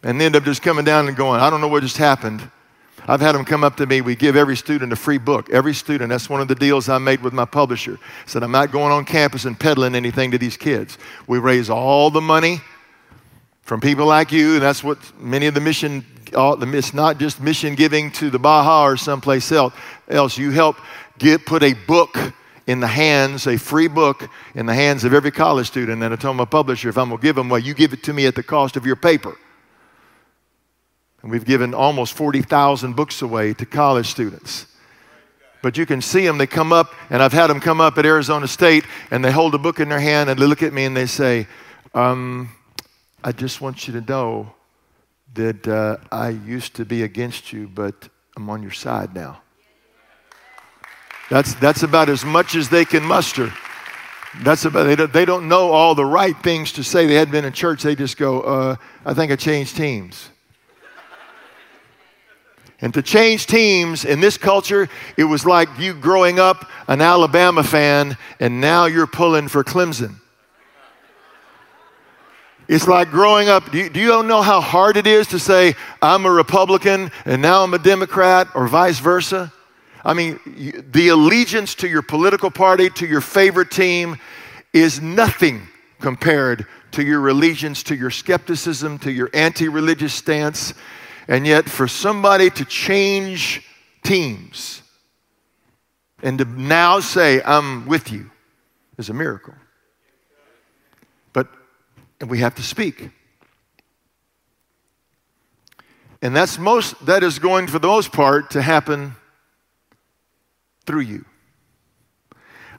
And 0.04 0.22
end 0.22 0.36
up 0.36 0.44
just 0.44 0.62
coming 0.62 0.86
down 0.86 1.08
and 1.08 1.18
going, 1.18 1.42
I 1.42 1.50
don't 1.50 1.62
know 1.62 1.68
what 1.68 1.82
just 1.82 1.98
happened. 1.98 2.48
I've 3.08 3.22
had 3.22 3.34
them 3.34 3.46
come 3.46 3.64
up 3.64 3.78
to 3.78 3.86
me. 3.86 4.02
We 4.02 4.16
give 4.16 4.36
every 4.36 4.56
student 4.58 4.92
a 4.92 4.96
free 4.96 5.18
book. 5.18 5.50
Every 5.50 5.74
student, 5.74 6.10
that's 6.10 6.30
one 6.30 6.42
of 6.42 6.48
the 6.48 6.56
deals 6.56 6.90
I 6.90 6.98
made 6.98 7.22
with 7.22 7.34
my 7.34 7.46
publisher. 7.46 8.00
Said, 8.26 8.44
I'm 8.44 8.52
not 8.52 8.72
going 8.72 8.92
on 8.92 9.06
campus 9.06 9.46
and 9.46 9.60
peddling 9.60 9.96
anything 9.96 10.32
to 10.32 10.38
these 10.38 10.58
kids. 10.58 10.98
We 11.28 11.38
raise 11.38 11.70
all 11.70 12.10
the 12.10 12.22
money 12.22 12.62
from 13.62 13.82
people 13.82 14.06
like 14.06 14.32
you, 14.32 14.54
and 14.54 14.62
that's 14.62 14.84
what 14.84 14.98
many 15.20 15.48
of 15.48 15.54
the 15.54 15.62
mission, 15.62 16.06
all, 16.36 16.62
it's 16.74 16.94
not 16.94 17.20
just 17.20 17.42
mission 17.42 17.76
giving 17.76 18.12
to 18.12 18.30
the 18.30 18.40
Baja 18.40 18.86
or 18.86 18.98
someplace 18.98 19.52
else. 19.52 20.38
You 20.38 20.52
help 20.52 20.78
get, 21.18 21.46
put 21.46 21.64
a 21.64 21.74
book 21.74 22.16
in 22.68 22.80
the 22.80 22.88
hands, 22.88 23.48
a 23.48 23.58
free 23.58 23.88
book 23.88 24.30
in 24.56 24.66
the 24.66 24.74
hands 24.74 25.04
of 25.04 25.14
every 25.14 25.32
college 25.32 25.68
student. 25.68 26.02
And 26.02 26.14
I 26.14 26.18
told 26.18 26.36
my 26.36 26.46
publisher, 26.46 26.90
if 26.90 26.98
I'm 26.98 27.10
going 27.10 27.20
to 27.20 27.24
give 27.24 27.36
them, 27.36 27.50
well, 27.50 27.60
you 27.60 27.74
give 27.74 27.94
it 27.94 28.04
to 28.04 28.14
me 28.14 28.26
at 28.26 28.36
the 28.36 28.44
cost 28.44 28.76
of 28.76 28.86
your 28.86 28.96
paper. 28.96 29.38
And 31.22 31.32
we've 31.32 31.46
given 31.46 31.74
almost 31.74 32.14
40,000 32.14 32.96
books 32.96 33.22
away 33.22 33.54
to 33.56 33.66
college 33.66 34.08
students. 34.08 34.68
But 35.62 35.78
you 35.78 35.86
can 35.86 36.02
see 36.02 36.26
them, 36.26 36.38
they 36.38 36.48
come 36.48 36.72
up, 36.72 36.94
and 37.10 37.24
I've 37.24 37.34
had 37.34 37.48
them 37.48 37.60
come 37.60 37.82
up 37.82 37.98
at 37.98 38.06
Arizona 38.06 38.48
State, 38.48 38.86
and 39.10 39.26
they 39.26 39.32
hold 39.32 39.56
a 39.56 39.58
book 39.58 39.80
in 39.80 39.90
their 39.90 40.00
hand, 40.00 40.30
and 40.30 40.40
they 40.40 40.46
look 40.46 40.62
at 40.62 40.74
me 40.74 40.86
and 40.86 40.96
they 40.96 41.08
say, 41.08 41.48
um, 41.96 42.52
I 43.24 43.32
just 43.32 43.62
want 43.62 43.88
you 43.88 44.00
to 44.00 44.02
know 44.02 44.54
that 45.34 45.68
uh, 45.68 45.98
I 46.12 46.30
used 46.30 46.76
to 46.76 46.86
be 46.86 47.02
against 47.02 47.52
you, 47.52 47.68
but 47.68 48.10
I'm 48.38 48.50
on 48.50 48.62
your 48.62 48.72
side 48.72 49.16
now. 49.16 49.42
That's, 51.30 51.56
that's 51.56 51.84
about 51.84 52.10
as 52.10 52.24
much 52.24 52.56
as 52.56 52.70
they 52.70 52.86
can 52.86 53.04
muster. 53.04 53.52
That's 54.44 54.66
about, 54.66 54.84
they 54.84 54.96
don't, 54.96 55.14
they 55.14 55.26
don't 55.26 55.48
know 55.48 55.72
all 55.72 55.96
the 55.96 56.06
right 56.06 56.38
things 56.44 56.74
to 56.74 56.84
say. 56.84 57.08
They 57.08 57.16
hadn't 57.16 57.32
been 57.32 57.46
in 57.46 57.54
church. 57.54 57.84
They 57.84 57.96
just 57.96 58.18
go, 58.18 58.42
uh, 58.42 58.76
I 59.06 59.14
think 59.14 59.32
I 59.32 59.36
changed 59.36 59.76
teams. 59.76 60.30
And 62.82 62.94
to 62.94 63.02
change 63.02 63.48
teams 63.48 64.04
in 64.04 64.20
this 64.20 64.38
culture, 64.38 64.90
it 65.18 65.24
was 65.24 65.46
like 65.46 65.70
you 65.80 65.94
growing 65.94 66.40
up 66.40 66.70
an 66.88 67.02
Alabama 67.02 67.64
fan 67.64 68.18
and 68.40 68.60
now 68.60 68.86
you're 68.86 69.08
pulling 69.08 69.48
for 69.48 69.64
Clemson. 69.64 70.16
It's 72.68 72.88
like 72.88 73.10
growing 73.10 73.48
up. 73.48 73.72
Do 73.72 73.78
you, 73.78 73.90
do 73.90 74.00
you 74.00 74.24
know 74.24 74.42
how 74.42 74.60
hard 74.60 74.98
it 74.98 75.08
is 75.08 75.28
to 75.28 75.40
say, 75.40 75.76
I'm 76.02 76.26
a 76.26 76.32
Republican 76.32 77.12
and 77.24 77.42
now 77.42 77.64
I'm 77.64 77.74
a 77.74 77.80
Democrat 77.80 78.50
or 78.54 78.68
vice 78.68 79.00
versa? 79.00 79.54
I 80.06 80.14
mean, 80.14 80.40
the 80.92 81.08
allegiance 81.08 81.74
to 81.76 81.88
your 81.88 82.04
political 82.04 82.52
party, 82.52 82.92
to 82.92 83.08
your 83.08 83.22
favorite 83.22 83.72
team, 83.72 84.18
is 84.72 85.02
nothing 85.02 85.68
compared 86.00 86.68
to 86.92 87.04
your 87.04 87.28
allegiance 87.28 87.82
to 87.84 87.96
your 87.96 88.12
skepticism, 88.12 89.00
to 89.00 89.12
your 89.12 89.32
anti 89.34 89.68
religious 89.68 90.14
stance. 90.14 90.76
And 91.28 91.48
yet, 91.48 91.68
for 91.68 91.88
somebody 91.88 92.52
to 92.52 92.66
change 92.66 93.64
teams 94.04 94.84
and 96.22 96.38
to 96.38 96.46
now 96.46 97.00
say, 97.00 97.42
I'm 97.44 97.88
with 97.88 98.12
you, 98.12 98.30
is 99.00 99.10
a 99.10 99.14
miracle. 99.14 99.56
But 101.34 101.48
and 102.22 102.30
we 102.30 102.40
have 102.40 102.54
to 102.56 102.64
speak. 102.64 103.10
And 106.22 106.36
that's 106.36 106.60
most 106.60 107.04
that 107.08 107.24
is 107.24 107.40
going 107.40 107.66
for 107.66 107.80
the 107.80 107.88
most 107.88 108.12
part 108.12 108.52
to 108.52 108.62
happen 108.62 109.16
through 110.86 111.02
you. 111.02 111.26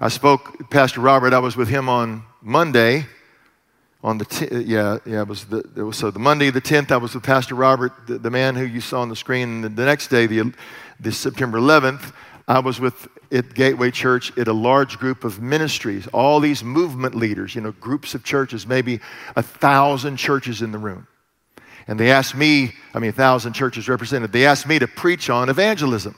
I 0.00 0.08
spoke, 0.08 0.70
Pastor 0.70 1.00
Robert, 1.00 1.32
I 1.32 1.38
was 1.38 1.56
with 1.56 1.68
him 1.68 1.88
on 1.88 2.22
Monday. 2.42 3.06
On 4.02 4.18
the 4.18 4.24
t- 4.24 4.48
uh, 4.48 4.58
yeah, 4.58 4.98
yeah, 5.06 5.22
it 5.22 5.28
was 5.28 5.46
the 5.46 5.64
it 5.74 5.82
was, 5.82 5.96
so 5.96 6.10
the 6.10 6.18
Monday 6.18 6.50
the 6.50 6.60
tenth. 6.60 6.92
I 6.92 6.96
was 6.98 7.14
with 7.14 7.24
Pastor 7.24 7.54
Robert, 7.54 7.92
the, 8.06 8.18
the, 8.18 8.30
man 8.30 8.54
who 8.54 8.64
you 8.64 8.80
saw 8.80 9.00
on 9.00 9.08
the 9.08 9.16
screen. 9.16 9.62
The, 9.62 9.68
the 9.68 9.84
next 9.84 10.08
day, 10.08 10.26
the 10.26 10.52
the 11.00 11.10
September 11.10 11.58
eleventh, 11.58 12.12
I 12.46 12.60
was 12.60 12.78
with 12.78 13.08
at 13.32 13.54
Gateway 13.54 13.90
Church 13.90 14.36
at 14.38 14.48
a 14.48 14.52
large 14.52 14.98
group 14.98 15.24
of 15.24 15.40
ministries. 15.40 16.06
All 16.08 16.40
these 16.40 16.62
movement 16.62 17.14
leaders, 17.14 17.54
you 17.54 17.62
know, 17.62 17.72
groups 17.72 18.14
of 18.14 18.22
churches, 18.22 18.66
maybe 18.66 19.00
a 19.34 19.42
thousand 19.42 20.18
churches 20.18 20.62
in 20.62 20.72
the 20.72 20.78
room. 20.78 21.08
And 21.88 21.98
they 21.98 22.10
asked 22.10 22.34
me, 22.34 22.74
I 22.94 22.98
mean, 22.98 23.10
a 23.10 23.14
thousand 23.14 23.54
churches 23.54 23.88
represented. 23.88 24.32
They 24.32 24.46
asked 24.46 24.68
me 24.68 24.78
to 24.78 24.86
preach 24.86 25.30
on 25.30 25.48
evangelism. 25.48 26.16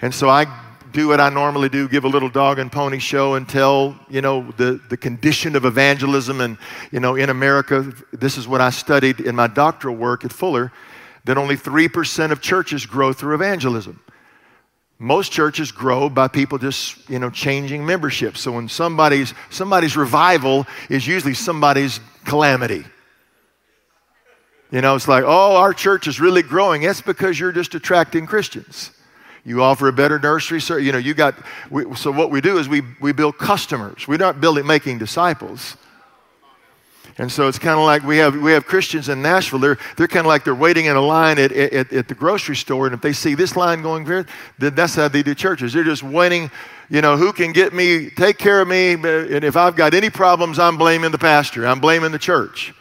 And 0.00 0.14
so 0.14 0.28
I 0.28 0.46
do 0.92 1.08
what 1.08 1.20
I 1.20 1.28
normally 1.28 1.68
do, 1.68 1.88
give 1.88 2.04
a 2.04 2.08
little 2.08 2.28
dog 2.28 2.58
and 2.58 2.70
pony 2.70 2.98
show 2.98 3.34
and 3.34 3.48
tell, 3.48 3.98
you 4.08 4.20
know, 4.20 4.50
the, 4.56 4.80
the 4.88 4.96
condition 4.96 5.56
of 5.56 5.64
evangelism. 5.64 6.40
And, 6.40 6.56
you 6.90 7.00
know, 7.00 7.16
in 7.16 7.30
America, 7.30 7.92
this 8.12 8.38
is 8.38 8.48
what 8.48 8.60
I 8.60 8.70
studied 8.70 9.20
in 9.20 9.34
my 9.34 9.46
doctoral 9.46 9.96
work 9.96 10.24
at 10.24 10.32
Fuller, 10.32 10.72
that 11.24 11.36
only 11.36 11.56
3% 11.56 12.30
of 12.30 12.40
churches 12.40 12.86
grow 12.86 13.12
through 13.12 13.34
evangelism. 13.34 14.00
Most 15.00 15.30
churches 15.30 15.70
grow 15.70 16.08
by 16.08 16.26
people 16.26 16.58
just, 16.58 17.08
you 17.08 17.18
know, 17.18 17.30
changing 17.30 17.86
membership. 17.86 18.36
So 18.36 18.52
when 18.52 18.68
somebody's, 18.68 19.32
somebody's 19.50 19.96
revival 19.96 20.66
is 20.88 21.06
usually 21.06 21.34
somebody's 21.34 22.00
calamity. 22.24 22.84
You 24.70 24.80
know, 24.80 24.96
it's 24.96 25.06
like, 25.06 25.24
oh, 25.24 25.56
our 25.56 25.72
church 25.72 26.08
is 26.08 26.20
really 26.20 26.42
growing. 26.42 26.82
It's 26.82 27.00
because 27.00 27.38
you're 27.38 27.52
just 27.52 27.74
attracting 27.74 28.26
Christians. 28.26 28.90
You 29.48 29.62
offer 29.62 29.88
a 29.88 29.92
better 29.92 30.18
nursery, 30.18 30.60
sir. 30.60 30.78
You 30.78 30.92
know, 30.92 30.98
you 30.98 31.14
got, 31.14 31.34
we, 31.70 31.94
so 31.94 32.10
what 32.10 32.30
we 32.30 32.42
do 32.42 32.58
is 32.58 32.68
we, 32.68 32.82
we 33.00 33.12
build 33.12 33.38
customers. 33.38 34.06
We're 34.06 34.18
not 34.18 34.42
building, 34.42 34.66
making 34.66 34.98
disciples. 34.98 35.78
And 37.16 37.32
so 37.32 37.48
it's 37.48 37.58
kind 37.58 37.80
of 37.80 37.86
like 37.86 38.02
we 38.02 38.18
have, 38.18 38.36
we 38.36 38.52
have 38.52 38.66
Christians 38.66 39.08
in 39.08 39.22
Nashville. 39.22 39.58
They're, 39.58 39.78
they're 39.96 40.06
kind 40.06 40.26
of 40.26 40.26
like 40.26 40.44
they're 40.44 40.54
waiting 40.54 40.84
in 40.84 40.96
a 40.96 41.00
line 41.00 41.38
at, 41.38 41.50
at, 41.50 41.92
at 41.92 42.08
the 42.08 42.14
grocery 42.14 42.56
store. 42.56 42.86
And 42.86 42.94
if 42.94 43.00
they 43.00 43.14
see 43.14 43.34
this 43.34 43.56
line 43.56 43.80
going 43.80 44.04
here, 44.04 44.26
then 44.58 44.74
that's 44.74 44.94
how 44.94 45.08
they 45.08 45.22
do 45.22 45.34
churches. 45.34 45.72
They're 45.72 45.82
just 45.82 46.02
waiting, 46.02 46.50
you 46.90 47.00
know, 47.00 47.16
who 47.16 47.32
can 47.32 47.52
get 47.52 47.72
me, 47.72 48.10
take 48.10 48.36
care 48.36 48.60
of 48.60 48.68
me. 48.68 48.94
Uh, 48.94 49.34
and 49.34 49.44
if 49.44 49.56
I've 49.56 49.76
got 49.76 49.94
any 49.94 50.10
problems, 50.10 50.58
I'm 50.58 50.76
blaming 50.76 51.10
the 51.10 51.18
pastor. 51.18 51.66
I'm 51.66 51.80
blaming 51.80 52.12
the 52.12 52.18
church. 52.18 52.74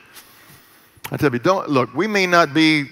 I 1.11 1.17
tell 1.17 1.31
you, 1.31 1.39
don't 1.39 1.69
look, 1.69 1.95
we 1.95 2.07
may 2.07 2.27
not 2.27 2.53
be 2.53 2.89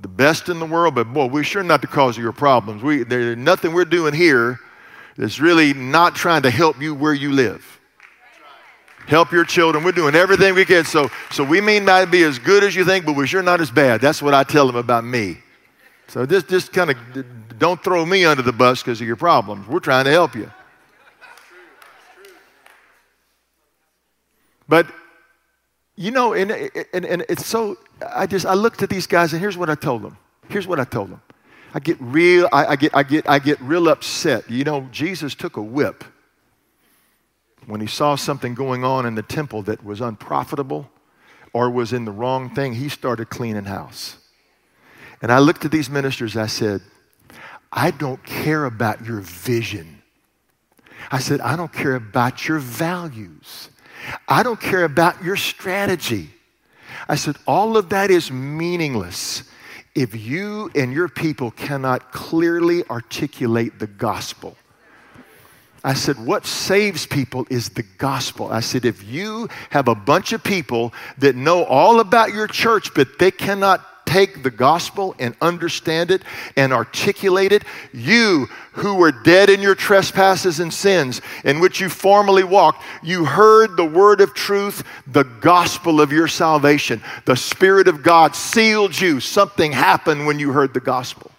the 0.00 0.08
best 0.08 0.48
in 0.48 0.58
the 0.58 0.66
world, 0.66 0.94
but 0.94 1.12
boy, 1.12 1.26
we're 1.26 1.44
sure 1.44 1.62
not 1.62 1.80
the 1.80 1.86
cause 1.86 2.16
of 2.16 2.22
your 2.22 2.32
problems. 2.32 2.82
We, 2.82 3.02
there's 3.02 3.36
nothing 3.36 3.72
we're 3.72 3.84
doing 3.84 4.14
here 4.14 4.58
that's 5.16 5.38
really 5.38 5.74
not 5.74 6.14
trying 6.14 6.42
to 6.42 6.50
help 6.50 6.80
you 6.80 6.94
where 6.94 7.12
you 7.12 7.32
live. 7.32 7.80
Help 9.06 9.32
your 9.32 9.44
children. 9.44 9.84
We're 9.84 9.92
doing 9.92 10.14
everything 10.14 10.54
we 10.54 10.64
can. 10.64 10.84
So, 10.84 11.10
so 11.30 11.44
we 11.44 11.60
may 11.60 11.80
not 11.80 12.10
be 12.10 12.22
as 12.22 12.38
good 12.38 12.64
as 12.64 12.74
you 12.74 12.84
think, 12.84 13.04
but 13.04 13.16
we're 13.16 13.26
sure 13.26 13.42
not 13.42 13.60
as 13.60 13.70
bad. 13.70 14.00
That's 14.00 14.22
what 14.22 14.32
I 14.32 14.44
tell 14.44 14.66
them 14.66 14.76
about 14.76 15.04
me. 15.04 15.38
So 16.08 16.24
just, 16.24 16.48
just 16.48 16.72
kind 16.72 16.90
of 16.90 16.96
don't 17.58 17.82
throw 17.82 18.06
me 18.06 18.24
under 18.24 18.42
the 18.42 18.52
bus 18.52 18.82
because 18.82 19.00
of 19.00 19.06
your 19.06 19.16
problems. 19.16 19.66
We're 19.66 19.80
trying 19.80 20.04
to 20.04 20.10
help 20.10 20.34
you. 20.34 20.50
But 24.68 24.86
you 25.96 26.10
know, 26.10 26.32
and, 26.32 26.50
and, 26.94 27.04
and 27.04 27.24
it's 27.28 27.44
so, 27.46 27.76
I 28.14 28.26
just, 28.26 28.46
I 28.46 28.54
looked 28.54 28.82
at 28.82 28.90
these 28.90 29.06
guys 29.06 29.32
and 29.32 29.40
here's 29.40 29.56
what 29.56 29.70
I 29.70 29.74
told 29.74 30.02
them. 30.02 30.16
Here's 30.48 30.66
what 30.66 30.80
I 30.80 30.84
told 30.84 31.10
them. 31.10 31.22
I 31.74 31.80
get 31.80 31.96
real, 32.00 32.48
I, 32.52 32.66
I, 32.66 32.76
get, 32.76 32.94
I, 32.94 33.02
get, 33.02 33.28
I 33.28 33.38
get 33.38 33.60
real 33.60 33.88
upset. 33.88 34.50
You 34.50 34.64
know, 34.64 34.88
Jesus 34.92 35.34
took 35.34 35.56
a 35.56 35.62
whip 35.62 36.04
when 37.66 37.80
he 37.80 37.86
saw 37.86 38.16
something 38.16 38.54
going 38.54 38.84
on 38.84 39.06
in 39.06 39.14
the 39.14 39.22
temple 39.22 39.62
that 39.62 39.84
was 39.84 40.00
unprofitable 40.00 40.90
or 41.52 41.70
was 41.70 41.92
in 41.92 42.04
the 42.04 42.10
wrong 42.10 42.54
thing, 42.54 42.74
he 42.74 42.88
started 42.88 43.30
cleaning 43.30 43.64
house. 43.64 44.16
And 45.20 45.30
I 45.30 45.38
looked 45.38 45.64
at 45.64 45.70
these 45.70 45.88
ministers, 45.88 46.36
I 46.36 46.46
said, 46.46 46.80
I 47.70 47.90
don't 47.90 48.22
care 48.24 48.64
about 48.64 49.04
your 49.04 49.20
vision. 49.20 50.02
I 51.10 51.20
said, 51.20 51.40
I 51.40 51.56
don't 51.56 51.72
care 51.72 51.94
about 51.94 52.48
your 52.48 52.58
values. 52.58 53.70
I 54.26 54.42
don't 54.42 54.60
care 54.60 54.84
about 54.84 55.22
your 55.22 55.36
strategy. 55.36 56.30
I 57.12 57.16
said, 57.16 57.36
all 57.46 57.76
of 57.76 57.90
that 57.90 58.10
is 58.10 58.32
meaningless 58.32 59.42
if 59.94 60.14
you 60.14 60.70
and 60.74 60.94
your 60.94 61.10
people 61.10 61.50
cannot 61.50 62.10
clearly 62.10 62.88
articulate 62.88 63.78
the 63.78 63.86
gospel. 63.86 64.56
I 65.84 65.92
said, 65.92 66.18
what 66.18 66.46
saves 66.46 67.04
people 67.04 67.46
is 67.50 67.68
the 67.68 67.82
gospel. 67.82 68.50
I 68.50 68.60
said, 68.60 68.86
if 68.86 69.04
you 69.04 69.50
have 69.68 69.88
a 69.88 69.94
bunch 69.94 70.32
of 70.32 70.42
people 70.42 70.94
that 71.18 71.36
know 71.36 71.64
all 71.64 72.00
about 72.00 72.32
your 72.32 72.46
church, 72.46 72.94
but 72.94 73.18
they 73.18 73.30
cannot 73.30 73.84
take 74.12 74.42
the 74.42 74.50
gospel 74.50 75.14
and 75.18 75.34
understand 75.40 76.10
it 76.10 76.22
and 76.54 76.70
articulate 76.70 77.50
it, 77.50 77.64
you 77.94 78.46
who 78.72 78.96
were 78.96 79.10
dead 79.10 79.48
in 79.48 79.62
your 79.62 79.74
trespasses 79.74 80.60
and 80.60 80.72
sins 80.72 81.22
in 81.44 81.60
which 81.60 81.80
you 81.80 81.88
formerly 81.88 82.44
walked, 82.44 82.82
you 83.02 83.24
heard 83.24 83.74
the 83.76 83.84
word 83.84 84.20
of 84.20 84.34
truth, 84.34 84.84
the 85.06 85.24
gospel 85.24 86.00
of 86.00 86.12
your 86.12 86.28
salvation. 86.28 87.02
The 87.24 87.36
Spirit 87.36 87.88
of 87.88 88.02
God 88.02 88.36
sealed 88.36 89.00
you. 89.00 89.18
Something 89.18 89.72
happened 89.72 90.26
when 90.26 90.38
you 90.38 90.52
heard 90.52 90.74
the 90.74 90.80
gospel. 90.80 91.30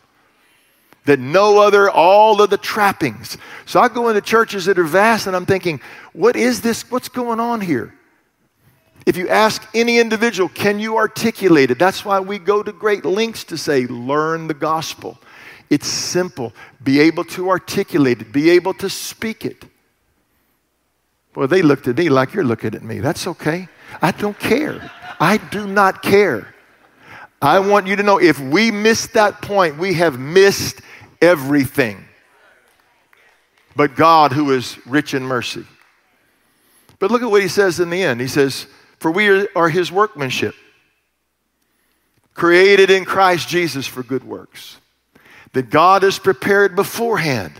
That 1.05 1.19
no 1.19 1.59
other, 1.59 1.91
all 1.91 2.41
of 2.41 2.49
the 2.49 2.57
trappings. 2.57 3.38
So 3.65 3.79
I 3.79 3.88
go 3.88 4.09
into 4.09 4.21
churches 4.21 4.65
that 4.65 4.79
are 4.79 4.83
vast 4.83 5.27
and 5.27 5.36
I'm 5.36 5.45
thinking, 5.45 5.79
what 6.13 6.36
is 6.36 6.62
this? 6.62 6.89
What's 6.89 7.09
going 7.09 7.39
on 7.39 7.62
here? 7.62 7.93
If 9.05 9.17
you 9.17 9.27
ask 9.27 9.67
any 9.73 9.99
individual, 9.99 10.47
can 10.49 10.79
you 10.79 10.97
articulate 10.97 11.71
it? 11.71 11.79
That's 11.79 12.05
why 12.05 12.19
we 12.19 12.39
go 12.39 12.63
to 12.63 12.71
great 12.71 13.03
lengths 13.03 13.43
to 13.45 13.57
say, 13.57 13.85
learn 13.85 14.47
the 14.47 14.53
gospel. 14.53 15.17
It's 15.69 15.87
simple. 15.87 16.53
Be 16.83 16.99
able 17.01 17.25
to 17.25 17.49
articulate 17.49 18.21
it, 18.21 18.31
be 18.31 18.51
able 18.51 18.73
to 18.75 18.89
speak 18.89 19.45
it. 19.45 19.65
Well, 21.35 21.47
they 21.47 21.61
looked 21.61 21.87
at 21.87 21.97
me 21.97 22.09
like 22.09 22.33
you're 22.33 22.43
looking 22.43 22.75
at 22.75 22.83
me. 22.83 22.99
That's 22.99 23.27
okay. 23.27 23.67
I 24.01 24.11
don't 24.11 24.37
care. 24.37 24.91
I 25.19 25.37
do 25.37 25.67
not 25.67 26.01
care. 26.03 26.53
I 27.41 27.59
want 27.59 27.87
you 27.87 27.95
to 27.95 28.03
know 28.03 28.21
if 28.21 28.39
we 28.39 28.71
miss 28.71 29.07
that 29.07 29.41
point, 29.41 29.77
we 29.77 29.95
have 29.95 30.17
missed 30.17 30.81
everything. 31.21 32.05
But 33.75 33.95
God, 33.95 34.31
who 34.31 34.51
is 34.51 34.77
rich 34.85 35.13
in 35.13 35.23
mercy. 35.23 35.65
But 36.99 37.11
look 37.11 37.21
at 37.21 37.29
what 37.29 37.41
he 37.41 37.47
says 37.47 37.79
in 37.79 37.89
the 37.89 38.01
end. 38.01 38.21
He 38.21 38.27
says, 38.27 38.67
for 39.03 39.11
we 39.11 39.49
are 39.49 39.67
his 39.67 39.91
workmanship, 39.91 40.55
created 42.33 42.89
in 42.89 43.03
Christ 43.03 43.49
Jesus 43.49 43.85
for 43.85 44.01
good 44.01 44.23
works, 44.23 44.77
that 45.51 45.69
God 45.69 46.03
has 46.03 46.17
prepared 46.17 46.73
beforehand 46.77 47.51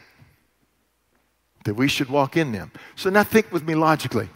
that 1.66 1.74
we 1.74 1.90
should 1.90 2.08
walk 2.08 2.38
in 2.38 2.54
them. 2.54 2.72
So 2.96 3.10
now 3.10 3.24
think 3.24 3.52
with 3.52 3.68
me 3.68 3.76
logically. 3.76 4.30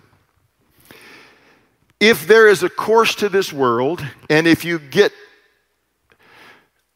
If 1.98 2.28
there 2.28 2.50
is 2.50 2.62
a 2.62 2.70
course 2.70 3.16
to 3.16 3.30
this 3.30 3.54
world, 3.54 4.06
and 4.30 4.46
if 4.46 4.66
you 4.66 4.78
get 4.78 5.14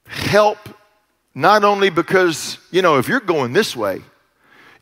help, 0.07 0.57
not 1.33 1.63
only 1.63 1.89
because, 1.89 2.57
you 2.69 2.81
know, 2.81 2.97
if 2.97 3.07
you're 3.07 3.21
going 3.21 3.53
this 3.53 3.77
way, 3.77 4.01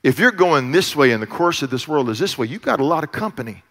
if 0.02 0.18
you're 0.18 0.32
going 0.32 0.72
this 0.72 0.96
way 0.96 1.12
and 1.12 1.22
the 1.22 1.28
course 1.28 1.62
of 1.62 1.70
this 1.70 1.88
world 1.88 2.10
is 2.10 2.18
this 2.18 2.36
way, 2.36 2.48
you've 2.48 2.64
got 2.64 2.80
a 2.80 2.84
lot 2.84 3.04
of 3.04 3.12
company. 3.12 3.62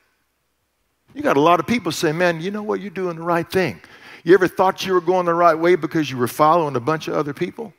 You 1.18 1.24
got 1.24 1.36
a 1.36 1.40
lot 1.40 1.58
of 1.58 1.66
people 1.66 1.90
saying, 1.90 2.16
man, 2.16 2.40
you 2.40 2.52
know 2.52 2.62
what? 2.62 2.80
You're 2.80 2.90
doing 2.90 3.16
the 3.16 3.24
right 3.24 3.50
thing. 3.50 3.80
You 4.22 4.34
ever 4.34 4.46
thought 4.46 4.86
you 4.86 4.92
were 4.92 5.00
going 5.00 5.26
the 5.26 5.34
right 5.34 5.58
way 5.58 5.74
because 5.74 6.08
you 6.08 6.16
were 6.16 6.28
following 6.28 6.76
a 6.76 6.80
bunch 6.80 7.08
of 7.08 7.14
other 7.14 7.34
people? 7.34 7.74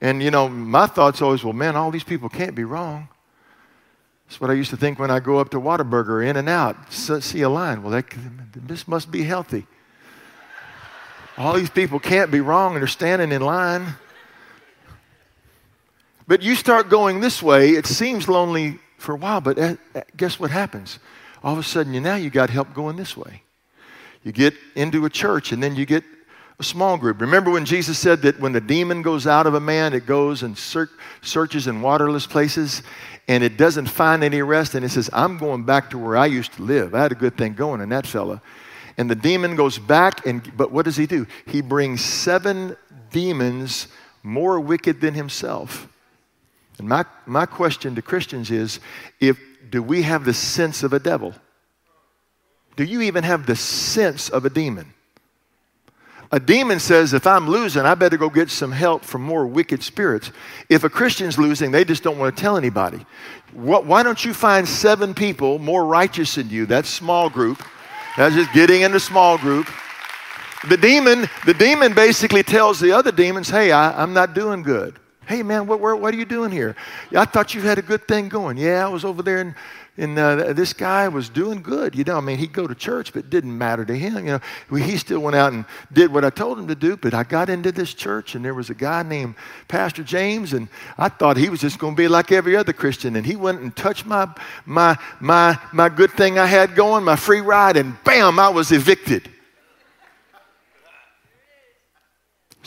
And, 0.00 0.22
you 0.22 0.30
know, 0.30 0.48
my 0.48 0.86
thoughts 0.86 1.20
always, 1.20 1.42
well, 1.42 1.52
man, 1.52 1.74
all 1.74 1.90
these 1.90 2.04
people 2.04 2.28
can't 2.28 2.54
be 2.54 2.62
wrong. 2.62 3.08
That's 4.28 4.40
what 4.40 4.50
I 4.50 4.52
used 4.52 4.70
to 4.70 4.76
think 4.76 5.00
when 5.00 5.10
I 5.10 5.18
go 5.18 5.38
up 5.38 5.50
to 5.50 5.56
Whataburger, 5.56 6.24
In-N-Out, 6.24 6.92
see 6.92 7.42
a 7.42 7.48
line. 7.48 7.82
Well, 7.82 7.90
that, 7.90 8.04
this 8.54 8.86
must 8.86 9.10
be 9.10 9.24
healthy. 9.24 9.66
All 11.36 11.54
these 11.54 11.70
people 11.70 11.98
can't 11.98 12.30
be 12.30 12.40
wrong 12.40 12.74
and 12.74 12.80
they're 12.80 12.86
standing 12.86 13.32
in 13.32 13.42
line. 13.42 13.96
But 16.28 16.42
you 16.42 16.54
start 16.54 16.88
going 16.88 17.18
this 17.18 17.42
way, 17.42 17.70
it 17.70 17.86
seems 17.86 18.28
lonely 18.28 18.78
for 18.96 19.14
a 19.14 19.16
while, 19.16 19.40
but 19.40 19.58
uh, 19.58 19.74
uh, 19.96 20.02
guess 20.16 20.38
what 20.38 20.52
happens? 20.52 21.00
All 21.48 21.54
of 21.54 21.58
a 21.58 21.62
sudden 21.62 21.94
you 21.94 22.00
now 22.00 22.14
you 22.14 22.28
got 22.28 22.50
help 22.50 22.74
going 22.74 22.96
this 22.96 23.16
way. 23.16 23.42
You 24.22 24.32
get 24.32 24.52
into 24.74 25.06
a 25.06 25.10
church 25.10 25.50
and 25.50 25.62
then 25.62 25.76
you 25.76 25.86
get 25.86 26.04
a 26.58 26.62
small 26.62 26.98
group. 26.98 27.22
Remember 27.22 27.50
when 27.50 27.64
Jesus 27.64 27.98
said 27.98 28.20
that 28.20 28.38
when 28.38 28.52
the 28.52 28.60
demon 28.60 29.00
goes 29.00 29.26
out 29.26 29.46
of 29.46 29.54
a 29.54 29.60
man, 29.60 29.94
it 29.94 30.04
goes 30.04 30.42
and 30.42 30.58
ser- 30.58 30.90
searches 31.22 31.66
in 31.66 31.80
waterless 31.80 32.26
places 32.26 32.82
and 33.28 33.42
it 33.42 33.56
doesn't 33.56 33.86
find 33.86 34.22
any 34.22 34.42
rest. 34.42 34.74
And 34.74 34.84
it 34.84 34.90
says, 34.90 35.08
I'm 35.10 35.38
going 35.38 35.64
back 35.64 35.88
to 35.90 35.98
where 35.98 36.18
I 36.18 36.26
used 36.26 36.52
to 36.54 36.62
live. 36.62 36.94
I 36.94 37.00
had 37.00 37.12
a 37.12 37.14
good 37.14 37.38
thing 37.38 37.54
going 37.54 37.80
in 37.80 37.88
that 37.88 38.06
fella. 38.06 38.42
And 38.98 39.10
the 39.10 39.14
demon 39.14 39.56
goes 39.56 39.78
back, 39.78 40.26
and 40.26 40.54
but 40.54 40.70
what 40.70 40.84
does 40.84 40.96
he 40.96 41.06
do? 41.06 41.26
He 41.46 41.62
brings 41.62 42.04
seven 42.04 42.76
demons 43.10 43.88
more 44.22 44.60
wicked 44.60 45.00
than 45.00 45.14
himself. 45.14 45.88
And 46.78 46.88
my, 46.88 47.06
my 47.24 47.46
question 47.46 47.94
to 47.94 48.02
Christians 48.02 48.50
is 48.50 48.80
if 49.18 49.38
do 49.70 49.82
we 49.82 50.02
have 50.02 50.24
the 50.24 50.34
sense 50.34 50.82
of 50.82 50.92
a 50.92 50.98
devil? 50.98 51.34
Do 52.76 52.84
you 52.84 53.02
even 53.02 53.24
have 53.24 53.46
the 53.46 53.56
sense 53.56 54.28
of 54.28 54.44
a 54.44 54.50
demon? 54.50 54.94
A 56.30 56.38
demon 56.38 56.78
says, 56.78 57.14
if 57.14 57.26
I'm 57.26 57.48
losing, 57.48 57.82
I 57.82 57.94
better 57.94 58.18
go 58.18 58.28
get 58.28 58.50
some 58.50 58.70
help 58.70 59.02
from 59.02 59.22
more 59.22 59.46
wicked 59.46 59.82
spirits. 59.82 60.30
If 60.68 60.84
a 60.84 60.90
Christian's 60.90 61.38
losing, 61.38 61.70
they 61.70 61.84
just 61.84 62.02
don't 62.02 62.18
want 62.18 62.36
to 62.36 62.40
tell 62.40 62.58
anybody. 62.58 63.04
Why 63.52 64.02
don't 64.02 64.22
you 64.22 64.34
find 64.34 64.68
seven 64.68 65.14
people 65.14 65.58
more 65.58 65.86
righteous 65.86 66.34
than 66.34 66.50
you? 66.50 66.66
That's 66.66 66.88
small 66.88 67.30
group. 67.30 67.64
That's 68.18 68.34
just 68.34 68.52
getting 68.52 68.82
in 68.82 68.94
a 68.94 69.00
small 69.00 69.38
group. 69.38 69.68
The 70.68 70.76
demon, 70.76 71.30
the 71.46 71.54
demon 71.54 71.94
basically 71.94 72.42
tells 72.42 72.78
the 72.78 72.92
other 72.92 73.12
demons, 73.12 73.48
hey, 73.48 73.72
I, 73.72 74.02
I'm 74.02 74.12
not 74.12 74.34
doing 74.34 74.62
good. 74.62 74.98
Hey, 75.28 75.42
man, 75.42 75.66
what, 75.66 75.78
what, 75.78 76.00
what, 76.00 76.14
are 76.14 76.16
you 76.16 76.24
doing 76.24 76.50
here? 76.50 76.74
I 77.14 77.26
thought 77.26 77.52
you 77.52 77.60
had 77.60 77.78
a 77.78 77.82
good 77.82 78.08
thing 78.08 78.30
going. 78.30 78.56
Yeah, 78.56 78.86
I 78.86 78.88
was 78.88 79.04
over 79.04 79.22
there, 79.22 79.42
and, 79.42 79.54
and 79.98 80.18
uh, 80.18 80.54
this 80.54 80.72
guy 80.72 81.06
was 81.08 81.28
doing 81.28 81.60
good. 81.60 81.94
You 81.94 82.02
know, 82.04 82.16
I 82.16 82.20
mean, 82.20 82.38
he'd 82.38 82.54
go 82.54 82.66
to 82.66 82.74
church, 82.74 83.12
but 83.12 83.24
it 83.24 83.30
didn't 83.30 83.58
matter 83.58 83.84
to 83.84 83.94
him. 83.94 84.16
You 84.26 84.40
know, 84.70 84.76
he 84.76 84.96
still 84.96 85.20
went 85.20 85.36
out 85.36 85.52
and 85.52 85.66
did 85.92 86.10
what 86.10 86.24
I 86.24 86.30
told 86.30 86.58
him 86.58 86.66
to 86.68 86.74
do. 86.74 86.96
But 86.96 87.12
I 87.12 87.24
got 87.24 87.50
into 87.50 87.72
this 87.72 87.92
church, 87.92 88.36
and 88.36 88.42
there 88.42 88.54
was 88.54 88.70
a 88.70 88.74
guy 88.74 89.02
named 89.02 89.34
Pastor 89.68 90.02
James, 90.02 90.54
and 90.54 90.66
I 90.96 91.10
thought 91.10 91.36
he 91.36 91.50
was 91.50 91.60
just 91.60 91.78
going 91.78 91.94
to 91.94 92.00
be 92.00 92.08
like 92.08 92.32
every 92.32 92.56
other 92.56 92.72
Christian. 92.72 93.14
And 93.14 93.26
he 93.26 93.36
went 93.36 93.60
and 93.60 93.76
touched 93.76 94.06
my, 94.06 94.34
my, 94.64 94.96
my, 95.20 95.58
my 95.74 95.90
good 95.90 96.12
thing 96.12 96.38
I 96.38 96.46
had 96.46 96.74
going, 96.74 97.04
my 97.04 97.16
free 97.16 97.42
ride, 97.42 97.76
and 97.76 98.02
bam, 98.02 98.38
I 98.38 98.48
was 98.48 98.72
evicted. 98.72 99.28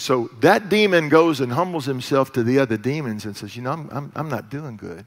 So 0.01 0.31
that 0.39 0.67
demon 0.67 1.09
goes 1.09 1.41
and 1.41 1.51
humbles 1.51 1.85
himself 1.85 2.33
to 2.33 2.41
the 2.41 2.57
other 2.57 2.75
demons 2.75 3.25
and 3.25 3.37
says, 3.37 3.55
You 3.55 3.61
know, 3.61 3.71
I'm, 3.71 3.87
I'm, 3.91 4.11
I'm 4.15 4.29
not 4.29 4.49
doing 4.49 4.75
good. 4.75 5.05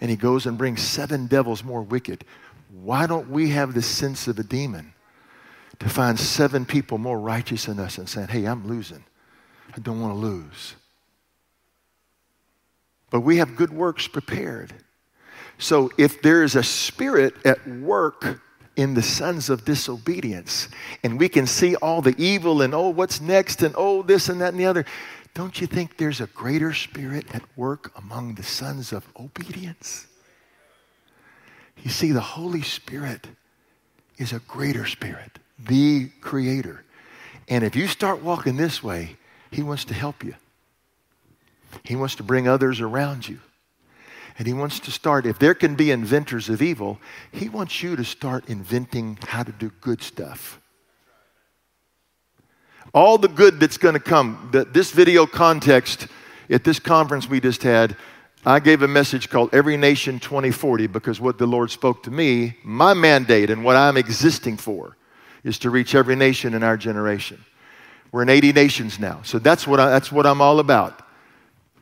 And 0.00 0.10
he 0.10 0.16
goes 0.16 0.44
and 0.44 0.58
brings 0.58 0.82
seven 0.82 1.28
devils 1.28 1.62
more 1.62 1.82
wicked. 1.82 2.24
Why 2.68 3.06
don't 3.06 3.30
we 3.30 3.50
have 3.50 3.74
the 3.74 3.80
sense 3.80 4.26
of 4.26 4.40
a 4.40 4.42
demon 4.42 4.92
to 5.78 5.88
find 5.88 6.18
seven 6.18 6.66
people 6.66 6.98
more 6.98 7.20
righteous 7.20 7.66
than 7.66 7.78
us 7.78 7.96
and 7.98 8.08
saying, 8.08 8.26
Hey, 8.26 8.44
I'm 8.44 8.66
losing. 8.66 9.04
I 9.72 9.78
don't 9.78 10.00
want 10.00 10.14
to 10.14 10.18
lose. 10.18 10.74
But 13.10 13.20
we 13.20 13.36
have 13.36 13.54
good 13.54 13.72
works 13.72 14.08
prepared. 14.08 14.72
So 15.58 15.92
if 15.96 16.22
there 16.22 16.42
is 16.42 16.56
a 16.56 16.64
spirit 16.64 17.34
at 17.44 17.64
work 17.68 18.40
in 18.76 18.94
the 18.94 19.02
sons 19.02 19.50
of 19.50 19.64
disobedience. 19.64 20.68
And 21.02 21.18
we 21.18 21.28
can 21.28 21.46
see 21.46 21.74
all 21.76 22.02
the 22.02 22.14
evil 22.18 22.62
and 22.62 22.74
oh, 22.74 22.90
what's 22.90 23.20
next 23.20 23.62
and 23.62 23.74
oh, 23.76 24.02
this 24.02 24.28
and 24.28 24.40
that 24.40 24.50
and 24.50 24.60
the 24.60 24.66
other. 24.66 24.84
Don't 25.34 25.60
you 25.60 25.66
think 25.66 25.96
there's 25.96 26.20
a 26.20 26.26
greater 26.28 26.72
spirit 26.72 27.26
at 27.34 27.42
work 27.56 27.92
among 27.96 28.34
the 28.34 28.42
sons 28.42 28.92
of 28.92 29.06
obedience? 29.18 30.06
You 31.82 31.90
see, 31.90 32.12
the 32.12 32.20
Holy 32.20 32.62
Spirit 32.62 33.26
is 34.18 34.32
a 34.32 34.38
greater 34.40 34.86
spirit, 34.86 35.38
the 35.58 36.08
creator. 36.20 36.84
And 37.48 37.64
if 37.64 37.76
you 37.76 37.86
start 37.86 38.22
walking 38.22 38.56
this 38.56 38.82
way, 38.82 39.16
He 39.50 39.62
wants 39.62 39.84
to 39.86 39.94
help 39.94 40.24
you. 40.24 40.34
He 41.84 41.96
wants 41.96 42.14
to 42.16 42.22
bring 42.22 42.48
others 42.48 42.80
around 42.80 43.28
you. 43.28 43.40
And 44.38 44.46
He 44.46 44.52
wants 44.52 44.80
to 44.80 44.90
start, 44.90 45.26
if 45.26 45.38
there 45.38 45.54
can 45.54 45.74
be 45.74 45.90
inventors 45.90 46.48
of 46.48 46.60
evil, 46.60 46.98
He 47.32 47.48
wants 47.48 47.82
you 47.82 47.96
to 47.96 48.04
start 48.04 48.48
inventing 48.48 49.18
how 49.26 49.42
to 49.42 49.52
do 49.52 49.70
good 49.80 50.02
stuff. 50.02 50.60
All 52.92 53.18
the 53.18 53.28
good 53.28 53.60
that's 53.60 53.78
going 53.78 53.94
to 53.94 54.00
come, 54.00 54.50
that 54.52 54.72
this 54.72 54.90
video 54.90 55.26
context 55.26 56.08
at 56.48 56.64
this 56.64 56.78
conference 56.78 57.28
we 57.28 57.40
just 57.40 57.62
had, 57.62 57.96
I 58.44 58.60
gave 58.60 58.82
a 58.82 58.88
message 58.88 59.28
called 59.28 59.52
Every 59.52 59.76
Nation 59.76 60.20
2040 60.20 60.86
because 60.86 61.20
what 61.20 61.36
the 61.36 61.46
Lord 61.46 61.70
spoke 61.70 62.04
to 62.04 62.10
me, 62.10 62.56
my 62.62 62.94
mandate 62.94 63.50
and 63.50 63.64
what 63.64 63.76
I'm 63.76 63.96
existing 63.96 64.56
for, 64.56 64.96
is 65.42 65.58
to 65.60 65.70
reach 65.70 65.94
every 65.94 66.16
nation 66.16 66.54
in 66.54 66.62
our 66.62 66.76
generation. 66.76 67.44
We're 68.12 68.22
in 68.22 68.28
80 68.28 68.52
nations 68.52 68.98
now, 68.98 69.20
so 69.24 69.38
that's 69.38 69.66
what, 69.66 69.80
I, 69.80 69.90
that's 69.90 70.12
what 70.12 70.26
I'm 70.26 70.40
all 70.40 70.60
about. 70.60 71.05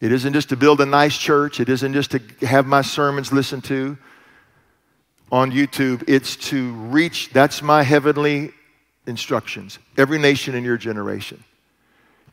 It 0.05 0.13
isn't 0.13 0.35
just 0.35 0.51
to 0.51 0.57
build 0.57 0.83
a 0.83 0.87
nice 0.87 1.17
church, 1.17 1.61
it 1.61 1.71
isn't 1.71 1.95
just 1.95 2.11
to 2.11 2.21
have 2.43 2.67
my 2.67 2.83
sermons 2.83 3.33
listened 3.33 3.65
to 3.65 3.97
on 5.33 5.51
YouTube, 5.51 6.05
it's 6.07 6.37
to 6.51 6.73
reach, 6.73 7.31
that's 7.33 7.63
my 7.63 7.83
heavenly 7.83 8.51
instructions, 9.07 9.79
every 9.97 10.19
nation 10.19 10.55
in 10.55 10.63
your 10.63 10.77
generation. 10.77 11.43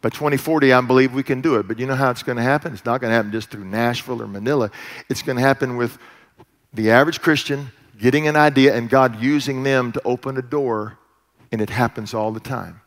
By 0.01 0.09
2040, 0.09 0.73
I 0.73 0.81
believe 0.81 1.13
we 1.13 1.23
can 1.23 1.39
do 1.39 1.55
it. 1.55 1.67
But 1.69 1.79
you 1.79 1.85
know 1.85 1.95
how 1.95 2.09
it's 2.09 2.23
going 2.23 2.35
to 2.35 2.43
happen? 2.43 2.73
It's 2.73 2.83
not 2.83 2.99
going 2.99 3.11
to 3.11 3.15
happen 3.15 3.31
just 3.31 3.49
through 3.49 3.63
Nashville 3.63 4.21
or 4.21 4.27
Manila. 4.27 4.69
It's 5.07 5.21
going 5.21 5.37
to 5.37 5.41
happen 5.41 5.77
with 5.77 5.97
the 6.73 6.91
average 6.91 7.21
Christian 7.21 7.71
getting 7.97 8.27
an 8.27 8.35
idea 8.35 8.75
and 8.75 8.89
God 8.89 9.21
using 9.21 9.63
them 9.63 9.93
to 9.93 10.01
open 10.03 10.35
a 10.35 10.41
door, 10.41 10.97
and 11.53 11.61
it 11.61 11.69
happens 11.69 12.13
all 12.13 12.33
the 12.33 12.41
time. 12.41 12.81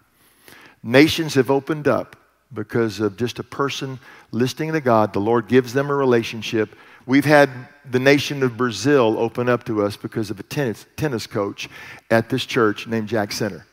Nations 0.82 1.32
have 1.36 1.50
opened 1.50 1.88
up 1.88 2.16
because 2.54 3.00
of 3.00 3.16
just 3.16 3.38
a 3.38 3.42
person 3.42 3.98
listening 4.30 4.72
to 4.72 4.80
God. 4.80 5.12
The 5.12 5.20
Lord 5.20 5.48
gives 5.48 5.72
them 5.72 5.90
a 5.90 5.94
relationship. 5.94 6.74
We've 7.06 7.24
had 7.24 7.50
the 7.90 7.98
nation 7.98 8.42
of 8.42 8.56
Brazil 8.56 9.16
open 9.18 9.48
up 9.48 9.64
to 9.64 9.82
us 9.82 9.96
because 9.96 10.30
of 10.30 10.40
a 10.40 10.42
tennis, 10.42 10.86
tennis 10.96 11.26
coach 11.26 11.68
at 12.10 12.30
this 12.30 12.46
church 12.46 12.86
named 12.86 13.08
Jack 13.08 13.32
Center, 13.32 13.66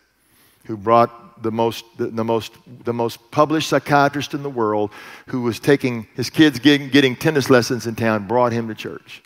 who 0.65 0.75
brought 0.75 1.41
the 1.41 1.51
most, 1.51 1.85
the, 1.97 2.07
the, 2.07 2.23
most, 2.23 2.53
the 2.83 2.93
most 2.93 3.31
published 3.31 3.69
psychiatrist 3.69 4.33
in 4.33 4.43
the 4.43 4.49
world 4.49 4.91
who 5.27 5.41
was 5.41 5.59
taking 5.59 6.07
his 6.15 6.29
kids 6.29 6.59
getting, 6.59 6.89
getting 6.89 7.15
tennis 7.15 7.49
lessons 7.49 7.87
in 7.87 7.95
town, 7.95 8.27
brought 8.27 8.51
him 8.51 8.67
to 8.67 8.75
church. 8.75 9.23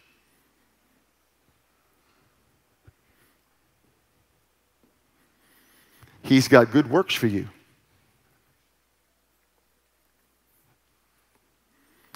He's 6.22 6.48
got 6.48 6.72
good 6.72 6.90
works 6.90 7.14
for 7.14 7.28
you. 7.28 7.48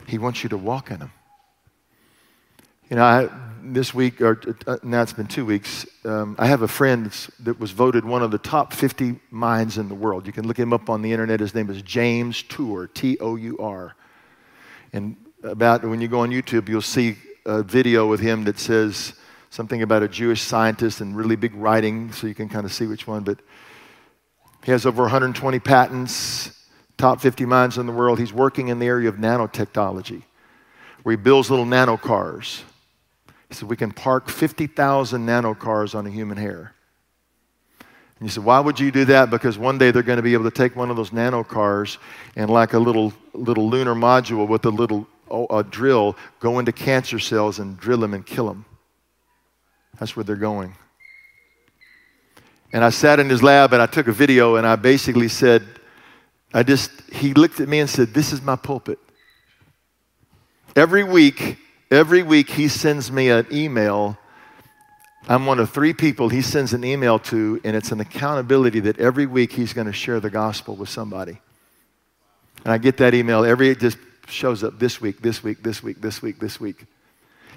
He 0.10 0.17
wants 0.17 0.43
you 0.43 0.50
to 0.50 0.58
walk 0.58 0.89
in 0.89 1.00
them. 1.00 1.12
You 2.89 2.95
know, 2.95 3.04
I, 3.04 3.30
this 3.62 3.93
week, 3.93 4.19
or 4.22 4.41
uh, 4.65 4.78
now 4.82 5.04
it's 5.04 5.13
been 5.13 5.28
two 5.28 5.45
weeks, 5.45 5.86
um, 6.04 6.36
I 6.39 6.48
have 6.48 6.63
a 6.63 6.67
friend 6.67 7.12
that 7.41 7.60
was 7.60 7.69
voted 7.69 8.04
one 8.04 8.24
of 8.24 8.32
the 8.32 8.39
top 8.39 8.74
50 8.74 9.19
minds 9.30 9.78
in 9.78 9.88
the 9.88 9.93
world. 9.93 10.26
You 10.26 10.34
can 10.34 10.48
look 10.48 10.58
him 10.58 10.74
up 10.74 10.89
on 10.89 11.04
the 11.04 11.12
internet. 11.12 11.39
His 11.39 11.54
name 11.54 11.69
is 11.69 11.84
James 11.84 12.41
Tour, 12.41 12.88
T 12.88 13.19
O 13.19 13.36
U 13.36 13.58
R. 13.60 13.95
And 14.93 15.15
about 15.43 15.84
when 15.84 16.02
you 16.02 16.08
go 16.08 16.22
on 16.22 16.32
YouTube, 16.32 16.67
you'll 16.67 16.82
see 16.82 17.15
a 17.45 17.62
video 17.62 18.08
with 18.08 18.19
him 18.19 18.45
that 18.45 18.58
says 18.58 19.13
something 19.52 19.84
about 19.84 20.02
a 20.02 20.08
Jewish 20.08 20.41
scientist 20.41 21.02
and 21.02 21.15
really 21.15 21.36
big 21.36 21.54
writing, 21.54 22.12
so 22.12 22.26
you 22.26 22.34
can 22.34 22.50
kind 22.50 22.65
of 22.65 22.74
see 22.74 22.88
which 22.88 23.06
one. 23.06 23.24
But 23.24 23.39
he 24.63 24.72
has 24.72 24.88
over 24.88 25.04
120 25.04 25.60
patents, 25.60 26.59
top 26.99 27.19
50 27.19 27.45
minds 27.45 27.79
in 27.79 27.88
the 27.88 27.91
world. 27.91 28.19
He's 28.19 28.31
working 28.31 28.67
in 28.67 28.77
the 28.77 28.85
area 28.85 29.09
of 29.09 29.15
nanotechnology, 29.15 30.21
where 31.01 31.13
he 31.13 31.17
builds 31.17 31.49
little 31.49 31.65
nano 31.65 31.97
cars 31.97 32.62
he 33.49 33.55
said, 33.55 33.67
We 33.67 33.75
can 33.75 33.91
park 33.91 34.29
50,000 34.29 35.25
nano 35.25 35.53
cars 35.53 35.95
on 35.95 36.05
a 36.05 36.09
human 36.09 36.38
hair. 36.38 36.73
And 38.19 38.27
you 38.27 38.29
said, 38.29 38.43
Why 38.43 38.59
would 38.59 38.79
you 38.79 38.91
do 38.91 39.05
that? 39.05 39.29
Because 39.29 39.57
one 39.57 39.77
day 39.77 39.91
they're 39.91 40.03
going 40.03 40.17
to 40.17 40.23
be 40.23 40.33
able 40.33 40.45
to 40.45 40.55
take 40.55 40.75
one 40.75 40.89
of 40.89 40.95
those 40.95 41.12
nano 41.12 41.43
cars 41.43 41.97
and, 42.35 42.49
like 42.49 42.73
a 42.73 42.79
little, 42.79 43.12
little 43.33 43.67
lunar 43.67 43.95
module 43.95 44.47
with 44.47 44.65
a 44.65 44.69
little 44.69 45.07
oh, 45.29 45.47
a 45.49 45.63
drill, 45.63 46.15
go 46.39 46.59
into 46.59 46.71
cancer 46.71 47.19
cells 47.19 47.59
and 47.59 47.77
drill 47.79 47.99
them 47.99 48.13
and 48.13 48.25
kill 48.25 48.47
them. 48.47 48.65
That's 49.99 50.15
where 50.15 50.23
they're 50.23 50.35
going. 50.35 50.75
And 52.71 52.83
I 52.83 52.91
sat 52.91 53.19
in 53.19 53.29
his 53.29 53.41
lab 53.41 53.73
and 53.73 53.81
I 53.81 53.88
took 53.88 54.07
a 54.07 54.12
video 54.12 54.57
and 54.57 54.67
I 54.67 54.75
basically 54.75 55.27
said, 55.27 55.65
I 56.53 56.63
just, 56.63 56.91
he 57.12 57.33
looked 57.33 57.59
at 57.59 57.69
me 57.69 57.79
and 57.79 57.89
said, 57.89 58.13
This 58.13 58.33
is 58.33 58.41
my 58.41 58.55
pulpit. 58.55 58.99
Every 60.75 61.03
week, 61.03 61.57
Every 61.91 62.21
week 62.21 62.51
he 62.51 62.67
sends 62.67 63.12
me 63.12 63.29
an 63.29 63.47
email. 63.51 64.17
I'm 65.27 65.47
one 65.47 65.59
of 65.59 65.71
three 65.71 65.93
people 65.93 66.29
he 66.29 66.43
sends 66.43 66.71
an 66.73 66.83
email 66.83 67.17
to, 67.19 67.59
and 67.63 67.75
it's 67.75 67.91
an 67.91 67.99
accountability 67.99 68.81
that 68.81 68.99
every 68.99 69.25
week 69.25 69.51
he's 69.53 69.73
going 69.73 69.88
to 69.88 69.93
share 69.93 70.19
the 70.19 70.29
gospel 70.29 70.75
with 70.75 70.89
somebody. 70.89 71.39
And 72.63 72.71
I 72.71 72.77
get 72.77 72.97
that 72.97 73.15
email 73.15 73.43
every, 73.43 73.69
it 73.69 73.79
just 73.79 73.97
shows 74.27 74.63
up 74.63 74.77
this 74.77 75.01
week, 75.01 75.21
this 75.21 75.43
week, 75.43 75.63
this 75.63 75.81
week, 75.81 75.99
this 75.99 76.21
week, 76.21 76.39
this 76.39 76.59
week. 76.59 76.85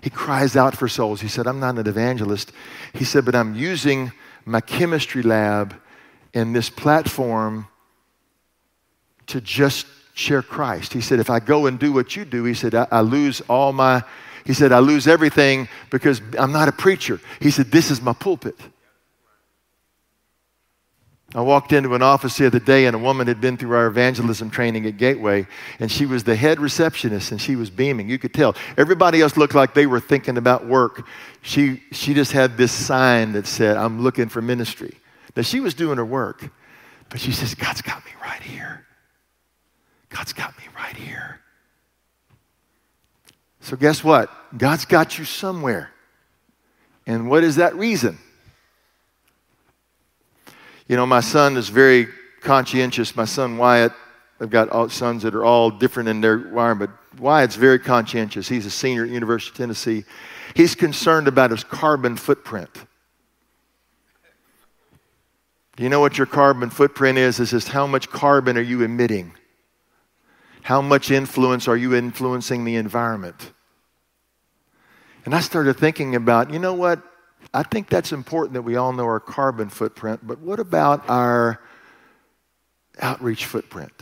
He 0.01 0.09
cries 0.09 0.57
out 0.57 0.77
for 0.77 0.89
souls. 0.89 1.21
He 1.21 1.29
said, 1.29 1.47
I'm 1.47 1.61
not 1.61 1.77
an 1.77 1.87
evangelist. 1.87 2.53
He 2.95 3.05
said, 3.05 3.27
but 3.27 3.35
I'm 3.35 3.55
using 3.55 4.13
my 4.47 4.63
chemistry 4.63 5.23
lab 5.23 5.75
and 6.33 6.57
this 6.57 6.71
platform 6.71 7.69
to 9.33 9.41
just 9.41 9.87
share 10.15 10.43
Christ. 10.43 10.93
He 10.93 11.01
said, 11.01 11.19
if 11.19 11.31
I 11.31 11.41
go 11.41 11.67
and 11.67 11.79
do 11.79 11.93
what 11.93 12.17
you 12.17 12.25
do, 12.25 12.45
he 12.45 12.55
said, 12.55 12.75
I, 12.75 12.87
I 12.91 13.01
lose 13.01 13.41
all 13.43 13.73
my, 13.73 14.03
he 14.45 14.53
said, 14.53 14.73
I 14.73 14.79
lose 14.79 15.09
everything 15.09 15.69
because 15.91 16.21
I'm 16.39 16.53
not 16.53 16.69
a 16.69 16.73
preacher. 16.73 17.21
He 17.41 17.51
said, 17.51 17.71
this 17.71 17.91
is 17.91 18.01
my 18.01 18.13
pulpit. 18.13 18.57
I 21.35 21.41
walked 21.41 21.73
into 21.73 21.95
an 21.95 22.03
office 22.03 22.37
the 22.37 22.47
other 22.47 22.59
day, 22.59 22.85
and 22.85 22.95
a 22.95 22.99
woman 22.99 23.27
had 23.27 23.41
been 23.41 23.57
through 23.57 23.75
our 23.75 23.87
evangelism 23.87 24.51
training 24.51 24.85
at 24.85 24.99
Gateway, 24.99 25.47
and 25.81 25.91
she 25.91 26.05
was 26.05 26.25
the 26.25 26.37
head 26.37 26.61
receptionist, 26.61 27.33
and 27.33 27.41
she 27.41 27.57
was 27.57 27.71
beaming. 27.71 28.11
You 28.11 28.19
could 28.19 28.35
tell. 28.35 28.55
Everybody 28.77 29.23
else 29.23 29.39
looked 29.39 29.55
like 29.55 29.73
they 29.73 29.87
were 29.87 30.01
thinking 30.01 30.37
about 30.37 30.67
work. 30.67 31.07
She, 31.41 31.81
she 31.91 32.13
just 32.13 32.33
had 32.33 32.59
this 32.59 32.71
sign 32.71 33.33
that 33.33 33.47
said, 33.47 33.79
I'm 33.79 34.03
looking 34.03 34.29
for 34.29 34.43
ministry. 34.43 34.99
Now, 35.35 35.41
she 35.41 35.61
was 35.61 35.73
doing 35.73 35.97
her 35.97 36.05
work, 36.05 36.51
but 37.09 37.19
she 37.19 37.33
says, 37.33 37.55
God's 37.55 37.81
got 37.81 38.05
me 38.05 38.11
right 38.21 38.43
here. 38.43 38.87
God's 40.13 40.33
got 40.33 40.57
me 40.59 40.65
right 40.77 40.97
here. 40.97 41.41
So, 43.61 43.77
guess 43.77 44.05
what? 44.05 44.31
God's 44.57 44.85
got 44.85 45.19
you 45.19 45.25
somewhere. 45.25 45.91
And 47.07 47.29
what 47.29 47.45
is 47.45 47.57
that 47.57 47.75
reason? 47.75 48.19
You 50.89 50.97
know, 50.97 51.07
my 51.07 51.21
son 51.21 51.57
is 51.57 51.69
very 51.69 52.09
conscientious. 52.43 53.17
My 53.17 53.25
son 53.25 53.57
Wyatt, 53.57 53.93
I've 54.41 54.51
got 54.51 54.69
all 54.69 54.89
sons 54.89 55.23
that 55.23 55.35
are 55.35 55.45
all 55.45 55.71
different 55.71 56.09
in 56.09 56.21
their 56.21 56.39
but 56.75 56.91
Wyatt's 57.19 57.57
very 57.57 57.79
conscientious. 57.79 58.49
He's 58.49 58.67
a 58.67 58.71
senior 58.71 59.05
at 59.05 59.11
University 59.11 59.53
of 59.53 59.57
Tennessee. 59.57 60.05
He's 60.55 60.75
concerned 60.75 61.29
about 61.29 61.51
his 61.51 61.65
carbon 61.65 62.17
footprint. 62.17 62.71
Do 65.77 65.83
you 65.83 65.89
know 65.89 66.01
what 66.01 66.19
your 66.19 66.27
carbon 66.27 66.69
footprint 66.69 67.17
is? 67.17 67.41
It's 67.41 67.53
just 67.53 67.69
how 67.69 67.87
much 67.87 68.11
carbon 68.11 68.59
are 68.59 68.63
you 68.63 68.83
emitting? 68.83 69.33
How 70.63 70.81
much 70.81 71.11
influence 71.11 71.67
are 71.69 71.77
you 71.77 71.95
influencing 71.95 72.65
the 72.65 72.77
environment? 72.77 73.53
And 75.25 75.35
I 75.35 75.41
started 75.41 75.75
thinking 75.75 76.15
about, 76.15 76.53
you 76.53 76.59
know 76.59 76.75
what? 76.75 77.03
I 77.53 77.65
think 77.65 77.89
that's 77.89 78.13
important 78.13 78.55
that 78.55 78.63
we 78.63 78.77
all 78.77 78.93
know 78.93 79.05
our 79.05 79.21
carbon 79.21 79.69
footprint, 79.69 80.21
but 80.27 80.39
what 80.39 80.61
about 80.61 81.09
our 81.09 81.61
outreach 83.01 83.45
footprint? 83.47 83.93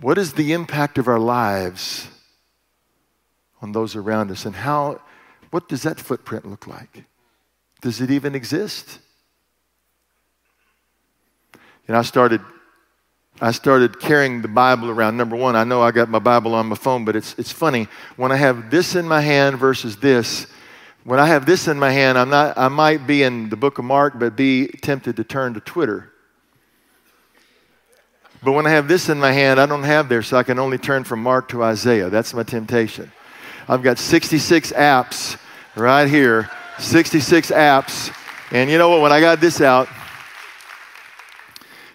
What 0.00 0.18
is 0.18 0.34
the 0.34 0.52
impact 0.52 0.98
of 0.98 1.08
our 1.08 1.18
lives 1.18 2.08
on 3.60 3.72
those 3.72 3.96
around 3.96 4.30
us? 4.30 4.44
And 4.44 4.54
how, 4.54 5.00
what 5.50 5.68
does 5.68 5.82
that 5.82 5.98
footprint 5.98 6.48
look 6.48 6.66
like? 6.66 7.04
Does 7.80 8.00
it 8.00 8.10
even 8.10 8.34
exist? 8.34 9.00
And 11.88 11.96
I 11.96 12.02
started 12.02 12.40
I 13.40 13.50
started 13.50 13.98
carrying 13.98 14.42
the 14.42 14.48
Bible 14.48 14.90
around. 14.90 15.16
Number 15.16 15.34
one, 15.34 15.56
I 15.56 15.64
know 15.64 15.82
I 15.82 15.90
got 15.90 16.08
my 16.08 16.20
Bible 16.20 16.54
on 16.54 16.66
my 16.66 16.76
phone, 16.76 17.04
but 17.04 17.16
it's, 17.16 17.34
it's 17.36 17.50
funny. 17.50 17.88
When 18.16 18.30
I 18.30 18.36
have 18.36 18.70
this 18.70 18.94
in 18.94 19.08
my 19.08 19.20
hand 19.20 19.58
versus 19.58 19.96
this, 19.96 20.46
when 21.02 21.18
I 21.18 21.26
have 21.26 21.44
this 21.44 21.66
in 21.66 21.78
my 21.78 21.90
hand, 21.90 22.16
I'm 22.16 22.30
not, 22.30 22.56
I 22.56 22.68
might 22.68 23.06
be 23.06 23.22
in 23.22 23.48
the 23.48 23.56
book 23.56 23.78
of 23.78 23.84
Mark, 23.84 24.18
but 24.18 24.36
be 24.36 24.68
tempted 24.68 25.16
to 25.16 25.24
turn 25.24 25.54
to 25.54 25.60
Twitter. 25.60 26.12
But 28.42 28.52
when 28.52 28.66
I 28.66 28.70
have 28.70 28.88
this 28.88 29.08
in 29.08 29.18
my 29.18 29.32
hand, 29.32 29.58
I 29.58 29.66
don't 29.66 29.82
have 29.82 30.08
there, 30.08 30.22
so 30.22 30.36
I 30.36 30.42
can 30.42 30.58
only 30.58 30.78
turn 30.78 31.02
from 31.02 31.22
Mark 31.22 31.48
to 31.48 31.62
Isaiah. 31.62 32.10
That's 32.10 32.34
my 32.34 32.42
temptation. 32.42 33.10
I've 33.68 33.82
got 33.82 33.98
66 33.98 34.72
apps 34.72 35.38
right 35.74 36.08
here, 36.08 36.50
66 36.78 37.50
apps. 37.50 38.14
And 38.50 38.70
you 38.70 38.78
know 38.78 38.90
what? 38.90 39.00
When 39.00 39.12
I 39.12 39.20
got 39.20 39.40
this 39.40 39.60
out, 39.60 39.88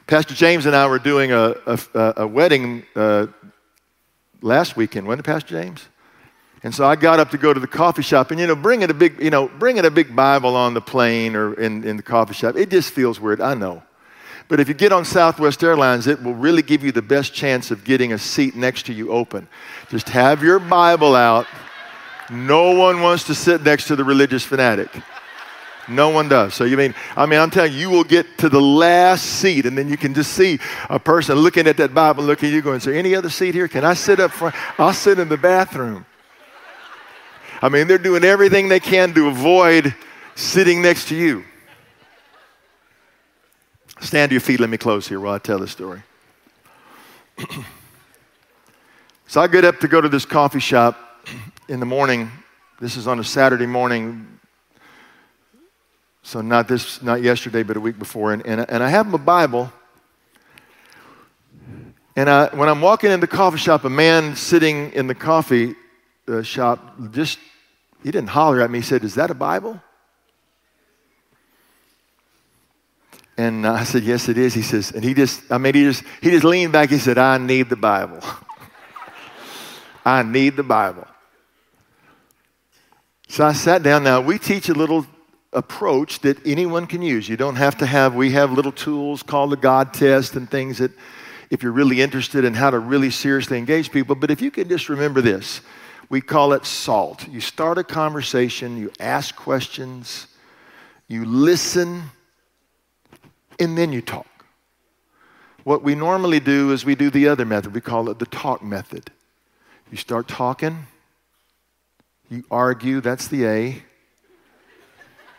Pastor 0.10 0.34
James 0.34 0.66
and 0.66 0.76
I 0.76 0.88
were 0.88 0.98
doing 0.98 1.32
a, 1.32 1.56
a, 1.68 2.14
a 2.18 2.28
wedding 2.28 2.84
uh, 2.96 3.28
last 4.42 4.76
weekend, 4.76 5.06
wasn't 5.06 5.20
it, 5.20 5.30
Pastor 5.30 5.62
James? 5.62 5.86
And 6.64 6.74
so 6.74 6.84
I 6.84 6.96
got 6.96 7.20
up 7.20 7.30
to 7.30 7.38
go 7.38 7.54
to 7.54 7.60
the 7.60 7.68
coffee 7.68 8.02
shop, 8.02 8.32
and 8.32 8.40
you 8.40 8.48
know, 8.48 8.56
bringing 8.56 8.90
a 8.90 8.94
big, 8.96 9.22
you 9.22 9.30
know, 9.30 9.48
bringing 9.48 9.86
a 9.86 9.92
big 9.92 10.16
Bible 10.16 10.56
on 10.56 10.74
the 10.74 10.82
plane 10.82 11.36
or 11.36 11.54
in, 11.54 11.84
in 11.84 11.96
the 11.96 12.02
coffee 12.02 12.34
shop, 12.34 12.56
it 12.56 12.72
just 12.72 12.92
feels 12.92 13.20
weird. 13.20 13.40
I 13.40 13.54
know. 13.54 13.84
But 14.48 14.60
if 14.60 14.68
you 14.68 14.74
get 14.74 14.92
on 14.92 15.06
Southwest 15.06 15.64
Airlines, 15.64 16.08
it 16.08 16.24
will 16.24 16.34
really 16.34 16.64
give 16.64 16.84
you 16.84 16.92
the 16.92 17.04
best 17.04 17.36
chance 17.36 17.70
of 17.70 17.84
getting 17.84 18.12
a 18.12 18.18
seat 18.18 18.56
next 18.56 18.88
to 18.88 18.94
you 18.94 19.12
open. 19.12 19.48
Just 19.90 20.10
have 20.10 20.42
your 20.42 20.58
Bible 20.58 21.16
out. 21.16 21.46
No 22.32 22.72
one 22.72 23.04
wants 23.04 23.26
to 23.26 23.36
sit 23.36 23.62
next 23.62 23.86
to 23.90 23.96
the 23.96 24.04
religious 24.04 24.44
fanatic. 24.44 24.90
No 25.90 26.10
one 26.10 26.30
does. 26.30 26.54
So 26.54 26.64
you 26.64 26.78
mean, 26.78 26.94
I 27.16 27.26
mean, 27.26 27.40
I'm 27.40 27.50
telling 27.50 27.74
you, 27.74 27.80
you 27.80 27.90
will 27.90 28.04
get 28.04 28.38
to 28.40 28.50
the 28.50 28.62
last 28.62 29.26
seat, 29.26 29.66
and 29.66 29.78
then 29.78 29.90
you 29.90 29.98
can 29.98 30.14
just 30.14 30.34
see 30.34 30.60
a 30.90 31.00
person 31.00 31.38
looking 31.38 31.68
at 31.68 31.78
that 31.78 31.94
Bible, 31.94 32.24
looking 32.24 32.50
at 32.50 32.54
you, 32.54 32.62
going, 32.62 32.78
"Is 32.78 32.84
there 32.84 32.94
any 32.94 33.16
other 33.16 33.30
seat 33.30 33.54
here? 33.54 33.68
Can 33.68 33.84
I 33.84 33.94
sit 33.94 34.20
up 34.20 34.32
front? 34.32 34.56
I'll 34.78 34.94
sit 34.94 35.20
in 35.20 35.30
the 35.30 35.38
bathroom." 35.38 36.06
I 37.62 37.70
mean, 37.70 37.88
they're 37.88 37.98
doing 37.98 38.24
everything 38.24 38.70
they 38.70 38.80
can 38.80 39.14
to 39.16 39.28
avoid 39.28 39.94
sitting 40.36 40.82
next 40.82 41.10
to 41.10 41.16
you. 41.16 41.44
Stand 44.00 44.30
to 44.30 44.34
your 44.34 44.42
feet. 44.42 44.60
Let 44.60 44.70
me 44.70 44.78
close 44.78 45.08
here 45.08 45.20
while 45.20 45.34
I 45.34 45.40
tell 45.40 45.60
the 45.60 45.68
story. 45.68 46.02
so 49.28 49.42
I 49.42 49.48
get 49.48 49.66
up 49.66 49.80
to 49.80 49.88
go 49.88 50.00
to 50.00 50.08
this 50.08 50.26
coffee 50.26 50.62
shop 50.62 51.28
in 51.68 51.80
the 51.82 51.86
morning. 51.86 52.32
This 52.80 52.96
is 52.96 53.08
on 53.08 53.20
a 53.20 53.24
Saturday 53.24 53.66
morning. 53.66 54.39
So 56.30 56.42
not 56.42 56.68
this, 56.68 57.02
not 57.02 57.24
yesterday, 57.24 57.64
but 57.64 57.76
a 57.76 57.80
week 57.80 57.98
before. 57.98 58.34
And, 58.34 58.46
and, 58.46 58.64
and 58.70 58.84
I 58.84 58.90
have 58.90 59.08
my 59.08 59.18
Bible. 59.18 59.74
And 62.16 62.30
I, 62.30 62.56
when 62.56 62.70
I'm 62.70 62.82
walking 62.82 63.10
in 63.10 63.20
the 63.20 63.26
coffee 63.26 63.58
shop, 63.58 63.84
a 63.84 63.90
man 63.90 64.36
sitting 64.36 64.92
in 64.92 65.08
the 65.08 65.16
coffee 65.16 65.74
uh, 66.28 66.44
shop 66.44 67.00
just, 67.10 67.40
he 68.04 68.12
didn't 68.12 68.30
holler 68.30 68.62
at 68.62 68.70
me. 68.70 68.78
He 68.78 68.84
said, 68.84 69.04
Is 69.04 69.16
that 69.16 69.32
a 69.32 69.34
Bible? 69.34 69.82
And 73.36 73.66
I 73.66 73.84
said, 73.84 74.04
Yes, 74.04 74.30
it 74.30 74.38
is. 74.38 74.54
He 74.54 74.62
says, 74.62 74.92
and 74.92 75.04
he 75.04 75.16
just, 75.16 75.52
I 75.52 75.58
mean, 75.58 75.74
he 75.74 75.82
just, 75.82 76.04
he 76.22 76.30
just 76.30 76.44
leaned 76.44 76.74
back. 76.74 76.92
He 76.92 77.00
said, 77.00 77.18
I 77.18 77.40
need 77.40 77.70
the 77.70 77.76
Bible. 77.76 78.20
I 80.06 80.22
need 80.22 80.58
the 80.58 80.64
Bible. 80.64 81.08
So 83.30 83.44
I 83.44 83.54
sat 83.54 83.82
down. 83.82 84.04
Now, 84.04 84.22
we 84.22 84.38
teach 84.38 84.70
a 84.70 84.76
little 84.76 85.08
approach 85.52 86.20
that 86.20 86.46
anyone 86.46 86.86
can 86.86 87.02
use. 87.02 87.28
You 87.28 87.38
don't 87.38 87.56
have 87.56 87.78
to 87.80 87.86
have, 87.86 88.16
we 88.16 88.32
have 88.32 88.52
little 88.52 88.72
tools 88.72 89.24
called 89.24 89.52
the 89.52 89.58
God 89.58 89.94
test 89.94 90.36
and 90.36 90.50
things 90.50 90.78
that, 90.78 90.92
if 91.50 91.64
you're 91.64 91.72
really 91.72 92.02
interested 92.02 92.46
in 92.46 92.54
how 92.54 92.70
to 92.70 92.78
really 92.78 93.10
seriously 93.10 93.58
engage 93.58 93.92
people. 93.92 94.16
But 94.16 94.30
if 94.30 94.42
you 94.42 94.52
can 94.52 94.70
just 94.70 94.90
remember 94.90 95.22
this, 95.22 95.62
we 96.10 96.22
call 96.22 96.54
it 96.54 96.66
SALT. 96.66 97.28
You 97.28 97.42
start 97.42 97.78
a 97.78 97.84
conversation, 97.84 98.78
you 98.78 98.92
ask 99.00 99.36
questions, 99.36 100.28
you 101.08 101.26
listen 101.26 102.04
and 103.60 103.78
then 103.78 103.92
you 103.92 104.02
talk. 104.02 104.28
What 105.64 105.84
we 105.84 105.96
normally 105.96 106.40
do 106.40 106.72
is 106.72 106.86
we 106.86 106.96
do 106.96 107.10
the 107.10 107.28
other 107.28 107.46
method. 107.46 107.74
We 107.74 107.82
call 107.82 108.10
it 108.10 108.20
the 108.20 108.26
talk 108.26 108.64
method. 108.64 109.12
You 109.92 109.98
start 109.98 110.28
talking, 110.28 110.88
you 112.30 112.44
argue, 112.50 113.02
that's 113.02 113.28
the 113.28 113.46
A. 113.46 113.84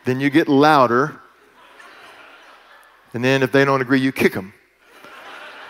Then 0.05 0.21
you 0.21 0.31
get 0.31 0.49
louder. 0.49 1.21
And 3.13 3.25
then 3.25 3.43
if 3.43 3.53
they 3.53 3.65
don't 3.65 3.81
agree, 3.81 4.01
you 4.01 4.13
kick 4.13 4.35
them. 4.35 4.55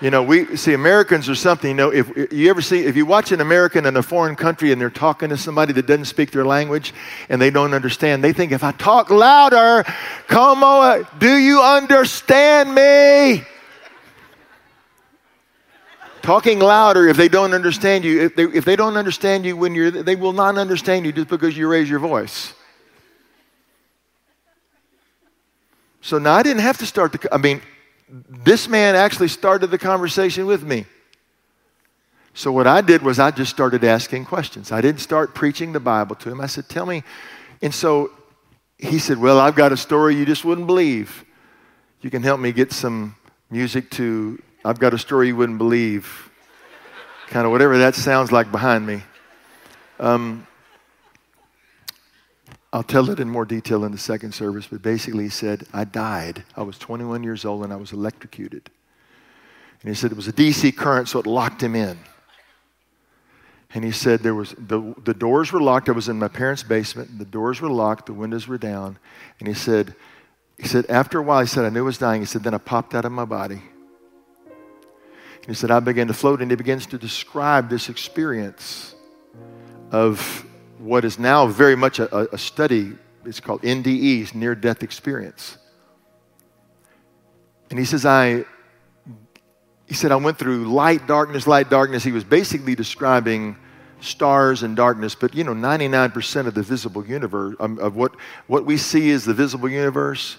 You 0.01 0.11
know, 0.11 0.23
we 0.23 0.57
see 0.57 0.73
Americans 0.73 1.29
or 1.29 1.35
something. 1.35 1.69
You 1.69 1.77
know, 1.77 1.93
if 1.93 2.33
you 2.33 2.49
ever 2.49 2.63
see, 2.63 2.87
if 2.87 2.97
you 2.97 3.05
watch 3.05 3.33
an 3.33 3.43
American 3.43 3.85
in 3.85 3.97
a 3.97 4.03
foreign 4.03 4.35
country 4.35 4.73
and 4.73 4.81
they're 4.81 4.89
talking 4.89 5.29
to 5.29 5.37
somebody 5.37 5.75
that 5.75 5.87
doesn't 5.87 6.07
speak 6.07 6.31
their 6.31 6.47
language 6.47 6.95
and 7.29 7.41
they 7.41 7.51
don't 7.51 7.75
understand, 7.75 8.25
they 8.25 8.33
think 8.33 8.51
if 8.51 8.65
I 8.65 8.73
talk 8.73 9.11
louder, 9.11 9.85
come 10.27 10.65
on, 10.65 11.07
do 11.19 11.37
you 11.37 11.61
understand 11.61 12.75
me? 12.75 13.45
Talking 16.23 16.61
louder 16.61 17.07
if 17.07 17.19
they 17.19 17.29
don't 17.29 17.53
understand 17.53 18.05
you, 18.05 18.23
if 18.23 18.37
they, 18.37 18.45
if 18.45 18.65
they 18.65 18.77
don't 18.77 18.97
understand 18.97 19.45
you 19.45 19.55
when 19.55 19.75
you're, 19.75 19.91
they 19.91 20.17
will 20.17 20.33
not 20.33 20.57
understand 20.57 21.05
you 21.05 21.13
just 21.13 21.29
because 21.29 21.57
you 21.59 21.69
raise 21.69 21.91
your 21.91 21.99
voice. 21.99 22.55
So 26.01 26.19
now 26.19 26.35
I 26.35 26.43
didn't 26.43 26.63
have 26.63 26.79
to 26.79 26.87
start 26.87 27.13
the, 27.13 27.35
I 27.35 27.39
mean, 27.39 27.61
this 28.09 28.69
man 28.69 28.95
actually 28.95 29.29
started 29.29 29.69
the 29.69 29.79
conversation 29.79 30.47
with 30.47 30.63
me. 30.63 30.87
So 32.35 32.53
what 32.53 32.67
I 32.67 32.81
did 32.81 33.03
was 33.03 33.19
I 33.19 33.31
just 33.31 33.51
started 33.51 33.85
asking 33.85 34.25
questions. 34.25 34.73
I 34.73 34.81
didn't 34.81 35.01
start 35.01 35.35
preaching 35.35 35.73
the 35.73 35.81
Bible 35.81 36.17
to 36.17 36.31
him. 36.31 36.41
I 36.41 36.47
said, 36.47 36.69
Tell 36.69 36.87
me. 36.87 37.03
And 37.61 37.75
so 37.75 38.11
he 38.79 38.99
said, 38.99 39.19
Well, 39.19 39.39
I've 39.39 39.57
got 39.57 39.73
a 39.73 39.77
story 39.77 40.17
you 40.17 40.25
just 40.25 40.45
wouldn't 40.45 40.67
believe. 40.67 41.25
You 42.01 42.11
can 42.11 42.23
help 42.23 42.41
me 42.41 42.53
get 42.53 42.73
some 42.73 43.17
music 43.51 43.91
to 43.91 44.41
I've 44.65 44.79
got 44.79 44.93
a 44.93 44.99
story 44.99 45.29
you 45.29 45.37
wouldn't 45.37 45.59
believe. 45.59 46.31
kind 47.29 47.47
of 47.47 47.53
whatever 47.53 47.79
that 47.79 47.95
sounds 47.95 48.31
like 48.31 48.51
behind 48.53 48.87
me. 48.87 49.03
Um, 49.99 50.47
I'll 52.73 52.85
tell 52.85 53.11
it 53.11 53.19
in 53.19 53.29
more 53.29 53.45
detail 53.45 53.85
in 53.85 53.91
the 53.91 53.99
second 53.99 54.33
service, 54.33 54.69
but 54.69 54.81
basically 54.81 55.25
he 55.25 55.31
said, 55.31 55.67
I 55.73 55.85
died. 55.85 56.45
I 56.57 56.63
was 56.63 56.79
21 56.79 57.25
years 57.25 57.45
old 57.45 57.65
and 57.65 57.73
I 57.73 57.77
was 57.77 57.93
electrocuted. 57.93 58.71
And 59.83 59.89
he 59.89 59.95
said 59.95 60.13
it 60.13 60.17
was 60.17 60.29
a 60.29 60.33
DC 60.33 60.77
current, 60.77 61.09
so 61.09 61.19
it 61.19 61.27
locked 61.27 61.63
him 61.63 61.75
in. 61.75 61.99
And 63.73 63.85
he 63.85 63.91
said 63.93 64.21
there 64.21 64.35
was 64.35 64.55
the, 64.59 64.95
the 65.05 65.15
doors 65.15 65.53
were 65.53 65.61
locked. 65.61 65.89
I 65.89 65.93
was 65.93 66.09
in 66.09 66.19
my 66.19 66.29
parents' 66.29 66.63
basement. 66.63 67.19
The 67.19 67.25
doors 67.25 67.61
were 67.61 67.71
locked, 67.71 68.07
the 68.07 68.13
windows 68.13 68.47
were 68.47 68.59
down. 68.59 68.99
And 69.39 69.49
he 69.49 69.55
said, 69.55 69.95
he 70.59 70.69
said, 70.69 70.87
after 70.89 71.19
a 71.19 71.23
while, 71.23 71.41
he 71.41 71.47
said, 71.47 71.65
I 71.65 71.71
knew 71.71 71.81
I 71.81 71.85
was 71.85 71.99
dying. 71.99 72.21
He 72.21 72.27
said, 72.27 72.43
then 72.43 72.55
I 72.55 72.59
popped 72.59 72.95
out 72.95 73.05
of 73.05 73.13
my 73.13 73.25
body. 73.25 73.63
And 74.45 75.47
he 75.47 75.55
said, 75.55 75.71
I 75.71 75.81
began 75.81 76.07
to 76.09 76.13
float, 76.13 76.43
and 76.43 76.51
he 76.51 76.57
begins 76.57 76.87
to 76.87 76.99
describe 76.99 77.71
this 77.71 77.89
experience 77.89 78.95
of 79.91 80.45
what 80.81 81.05
is 81.05 81.19
now 81.19 81.47
very 81.47 81.77
much 81.77 81.99
a, 81.99 82.35
a 82.35 82.39
study. 82.39 82.93
It's 83.25 83.41
called 83.41 83.63
NDEs, 83.63 84.35
near 84.35 84.55
death 84.55 84.83
experience. 84.83 85.59
And 87.69 87.79
he 87.79 87.85
says, 87.85 88.07
I, 88.07 88.45
he 89.87 89.95
said, 89.95 90.11
I 90.11 90.17
went 90.17 90.39
through 90.39 90.65
light, 90.73 91.07
darkness, 91.07 91.47
light, 91.47 91.69
darkness. 91.69 92.03
He 92.03 92.13
was 92.13 92.25
basically 92.25 92.75
describing 92.75 93.57
stars 94.01 94.63
and 94.63 94.75
darkness, 94.75 95.15
but 95.15 95.35
you 95.35 95.45
know, 95.45 95.53
99% 95.53 96.47
of 96.47 96.55
the 96.55 96.63
visible 96.63 97.07
universe, 97.07 97.55
um, 97.61 97.79
of 97.79 97.97
what, 97.97 98.15
what 98.47 98.65
we 98.65 98.79
see 98.79 99.11
is 99.11 99.25
the 99.25 99.35
visible 99.35 99.69
universe, 99.69 100.39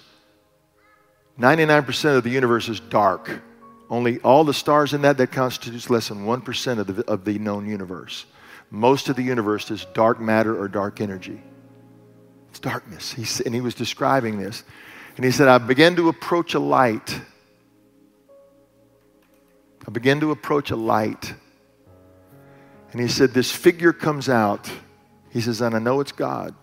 99% 1.38 2.16
of 2.16 2.24
the 2.24 2.30
universe 2.30 2.68
is 2.68 2.80
dark. 2.80 3.40
Only 3.88 4.18
all 4.20 4.42
the 4.44 4.54
stars 4.54 4.94
in 4.94 5.02
that, 5.02 5.16
that 5.18 5.30
constitutes 5.30 5.88
less 5.90 6.08
than 6.08 6.24
1% 6.24 6.78
of 6.78 6.86
the, 6.96 7.04
of 7.10 7.24
the 7.24 7.38
known 7.38 7.68
universe. 7.68 8.26
Most 8.74 9.10
of 9.10 9.16
the 9.16 9.22
universe 9.22 9.70
is 9.70 9.84
dark 9.92 10.18
matter 10.18 10.58
or 10.58 10.66
dark 10.66 11.02
energy. 11.02 11.42
It's 12.48 12.58
darkness. 12.58 13.12
He's, 13.12 13.38
and 13.42 13.54
he 13.54 13.60
was 13.60 13.74
describing 13.74 14.38
this. 14.38 14.64
And 15.16 15.26
he 15.26 15.30
said, 15.30 15.46
I 15.46 15.58
began 15.58 15.94
to 15.96 16.08
approach 16.08 16.54
a 16.54 16.58
light. 16.58 17.20
I 19.86 19.90
began 19.90 20.20
to 20.20 20.30
approach 20.30 20.70
a 20.70 20.76
light. 20.76 21.34
And 22.92 23.00
he 23.00 23.08
said, 23.08 23.34
This 23.34 23.52
figure 23.52 23.92
comes 23.92 24.30
out. 24.30 24.70
He 25.28 25.42
says, 25.42 25.60
and 25.60 25.74
I 25.74 25.78
know 25.78 26.00
it's 26.00 26.12
God. 26.12 26.54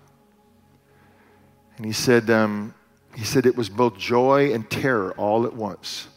And 1.78 1.86
he 1.86 1.92
said, 1.92 2.32
um, 2.32 2.74
he 3.16 3.24
said 3.24 3.46
it 3.46 3.56
was 3.56 3.70
both 3.70 4.00
joy 4.00 4.52
and 4.52 4.68
terror 4.68 5.12
all 5.12 5.46
at 5.46 5.54
once. 5.54 6.08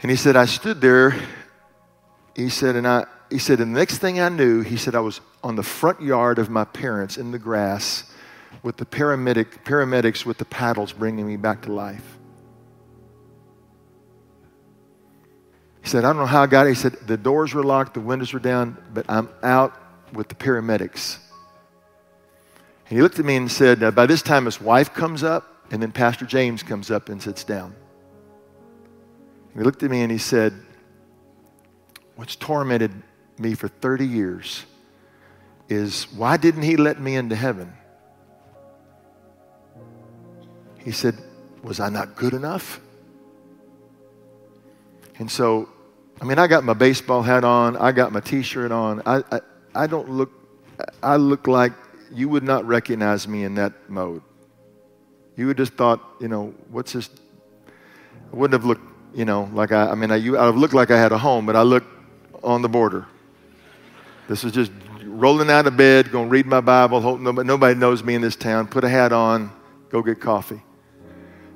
And 0.00 0.10
he 0.10 0.16
said, 0.16 0.34
I 0.34 0.46
stood 0.46 0.80
there 0.80 1.14
he 2.38 2.48
said, 2.48 2.76
and 2.76 2.86
I, 2.86 3.04
he 3.30 3.38
said, 3.40 3.58
and 3.58 3.74
the 3.74 3.80
next 3.80 3.98
thing 3.98 4.20
I 4.20 4.28
knew, 4.28 4.60
he 4.60 4.76
said, 4.76 4.94
I 4.94 5.00
was 5.00 5.20
on 5.42 5.56
the 5.56 5.62
front 5.64 6.00
yard 6.00 6.38
of 6.38 6.48
my 6.48 6.64
parents 6.64 7.18
in 7.18 7.32
the 7.32 7.38
grass 7.38 8.04
with 8.62 8.76
the 8.76 8.86
paramedic, 8.86 9.64
paramedics 9.64 10.24
with 10.24 10.38
the 10.38 10.44
paddles 10.44 10.92
bringing 10.92 11.26
me 11.26 11.36
back 11.36 11.62
to 11.62 11.72
life. 11.72 12.16
He 15.82 15.88
said, 15.88 16.04
I 16.04 16.10
don't 16.10 16.18
know 16.18 16.26
how 16.26 16.44
I 16.44 16.46
got 16.46 16.66
it. 16.66 16.70
He 16.70 16.74
said, 16.76 16.92
the 17.08 17.16
doors 17.16 17.54
were 17.54 17.64
locked, 17.64 17.94
the 17.94 18.00
windows 18.00 18.32
were 18.32 18.38
down, 18.38 18.76
but 18.94 19.04
I'm 19.08 19.28
out 19.42 19.74
with 20.12 20.28
the 20.28 20.36
paramedics. 20.36 21.18
And 22.88 22.96
he 22.96 23.02
looked 23.02 23.18
at 23.18 23.24
me 23.24 23.34
and 23.34 23.50
said, 23.50 23.80
By 23.96 24.06
this 24.06 24.22
time, 24.22 24.44
his 24.44 24.60
wife 24.60 24.94
comes 24.94 25.24
up, 25.24 25.66
and 25.72 25.82
then 25.82 25.90
Pastor 25.90 26.24
James 26.24 26.62
comes 26.62 26.88
up 26.92 27.08
and 27.08 27.20
sits 27.20 27.42
down. 27.42 27.74
And 29.54 29.60
he 29.60 29.64
looked 29.64 29.82
at 29.82 29.90
me 29.90 30.02
and 30.02 30.12
he 30.12 30.18
said, 30.18 30.54
What's 32.18 32.34
tormented 32.34 32.90
me 33.38 33.54
for 33.54 33.68
30 33.68 34.04
years 34.04 34.64
is 35.68 36.12
why 36.12 36.36
didn't 36.36 36.62
he 36.62 36.76
let 36.76 37.00
me 37.00 37.14
into 37.14 37.36
heaven? 37.36 37.72
He 40.80 40.90
said, 40.90 41.16
Was 41.62 41.78
I 41.78 41.90
not 41.90 42.16
good 42.16 42.34
enough? 42.34 42.80
And 45.20 45.30
so, 45.30 45.68
I 46.20 46.24
mean, 46.24 46.40
I 46.40 46.48
got 46.48 46.64
my 46.64 46.72
baseball 46.72 47.22
hat 47.22 47.44
on, 47.44 47.76
I 47.76 47.92
got 47.92 48.10
my 48.10 48.18
t 48.18 48.42
shirt 48.42 48.72
on. 48.72 49.00
I, 49.06 49.22
I, 49.30 49.40
I 49.76 49.86
don't 49.86 50.10
look, 50.10 50.32
I 51.00 51.14
look 51.14 51.46
like 51.46 51.72
you 52.12 52.28
would 52.28 52.42
not 52.42 52.66
recognize 52.66 53.28
me 53.28 53.44
in 53.44 53.54
that 53.54 53.88
mode. 53.88 54.22
You 55.36 55.46
would 55.46 55.56
just 55.56 55.74
thought, 55.74 56.00
you 56.20 56.26
know, 56.26 56.52
what's 56.68 56.94
this? 56.94 57.10
I 58.32 58.36
wouldn't 58.36 58.60
have 58.60 58.68
looked, 58.68 58.82
you 59.14 59.24
know, 59.24 59.48
like 59.52 59.70
I, 59.70 59.90
I 59.90 59.94
mean, 59.94 60.10
I, 60.10 60.16
you, 60.16 60.36
I 60.36 60.46
would 60.46 60.54
have 60.54 60.56
looked 60.56 60.74
like 60.74 60.90
I 60.90 60.98
had 60.98 61.12
a 61.12 61.18
home, 61.18 61.46
but 61.46 61.54
I 61.54 61.62
looked 61.62 61.94
on 62.42 62.62
the 62.62 62.68
border. 62.68 63.06
This 64.28 64.44
is 64.44 64.52
just 64.52 64.70
rolling 65.02 65.50
out 65.50 65.66
of 65.66 65.76
bed, 65.76 66.10
going 66.12 66.26
to 66.26 66.30
read 66.30 66.46
my 66.46 66.60
Bible, 66.60 67.18
nobody, 67.18 67.46
nobody 67.46 67.74
knows 67.74 68.04
me 68.04 68.14
in 68.14 68.20
this 68.20 68.36
town, 68.36 68.66
put 68.66 68.84
a 68.84 68.88
hat 68.88 69.12
on, 69.12 69.50
go 69.90 70.02
get 70.02 70.20
coffee. 70.20 70.62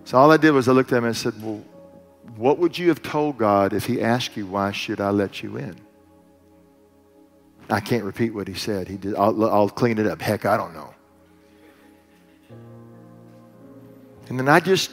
So 0.04 0.18
all 0.18 0.32
I 0.32 0.36
did 0.36 0.50
was 0.50 0.68
I 0.68 0.72
looked 0.72 0.92
at 0.92 0.98
him 0.98 1.04
and 1.04 1.16
said, 1.16 1.34
Well, 1.42 1.64
what 2.36 2.58
would 2.58 2.76
you 2.76 2.88
have 2.88 3.02
told 3.02 3.38
God 3.38 3.72
if 3.72 3.86
He 3.86 4.00
asked 4.00 4.36
you, 4.36 4.46
Why 4.46 4.72
should 4.72 5.00
I 5.00 5.10
let 5.10 5.42
you 5.42 5.56
in? 5.58 5.76
I 7.70 7.80
can't 7.80 8.04
repeat 8.04 8.30
what 8.34 8.48
he 8.48 8.54
said. 8.54 8.88
He 8.88 8.96
did, 8.96 9.14
I'll, 9.14 9.44
I'll 9.44 9.68
clean 9.68 9.98
it 9.98 10.06
up. 10.06 10.20
Heck, 10.20 10.44
I 10.44 10.56
don't 10.56 10.74
know. 10.74 10.94
And 14.28 14.38
then 14.38 14.48
I 14.48 14.60
just 14.60 14.90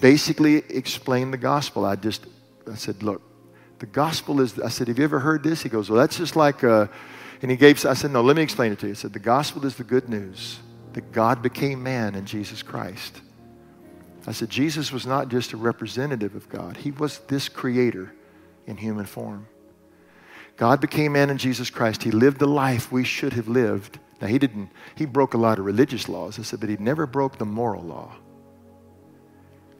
basically 0.00 0.56
explained 0.56 1.32
the 1.32 1.38
gospel. 1.38 1.84
I 1.84 1.96
just, 1.96 2.26
I 2.70 2.74
said, 2.74 3.02
look, 3.02 3.22
the 3.80 3.86
gospel 3.86 4.40
is, 4.40 4.58
I 4.60 4.68
said, 4.68 4.88
have 4.88 4.98
you 4.98 5.04
ever 5.04 5.18
heard 5.18 5.42
this? 5.42 5.62
He 5.62 5.68
goes, 5.68 5.90
well, 5.90 5.98
that's 5.98 6.16
just 6.16 6.36
like, 6.36 6.62
uh, 6.62 6.86
and 7.42 7.50
he 7.50 7.56
gave, 7.56 7.84
I 7.86 7.94
said, 7.94 8.10
no, 8.10 8.20
let 8.20 8.36
me 8.36 8.42
explain 8.42 8.72
it 8.72 8.78
to 8.80 8.86
you. 8.86 8.92
I 8.92 8.94
said, 8.94 9.14
the 9.14 9.18
gospel 9.18 9.64
is 9.64 9.74
the 9.74 9.84
good 9.84 10.08
news 10.08 10.58
that 10.92 11.12
God 11.12 11.42
became 11.42 11.82
man 11.82 12.14
in 12.14 12.26
Jesus 12.26 12.62
Christ. 12.62 13.22
I 14.26 14.32
said, 14.32 14.50
Jesus 14.50 14.92
was 14.92 15.06
not 15.06 15.28
just 15.28 15.54
a 15.54 15.56
representative 15.56 16.34
of 16.34 16.48
God, 16.48 16.76
he 16.76 16.90
was 16.90 17.18
this 17.20 17.48
creator 17.48 18.12
in 18.66 18.76
human 18.76 19.06
form. 19.06 19.48
God 20.58 20.82
became 20.82 21.12
man 21.12 21.30
in 21.30 21.38
Jesus 21.38 21.70
Christ. 21.70 22.02
He 22.02 22.10
lived 22.10 22.38
the 22.38 22.46
life 22.46 22.92
we 22.92 23.02
should 23.02 23.32
have 23.32 23.48
lived. 23.48 23.98
Now, 24.20 24.26
he 24.26 24.38
didn't, 24.38 24.68
he 24.94 25.06
broke 25.06 25.32
a 25.32 25.38
lot 25.38 25.58
of 25.58 25.64
religious 25.64 26.06
laws, 26.06 26.38
I 26.38 26.42
said, 26.42 26.60
but 26.60 26.68
he 26.68 26.76
never 26.76 27.06
broke 27.06 27.38
the 27.38 27.46
moral 27.46 27.82
law. 27.82 28.12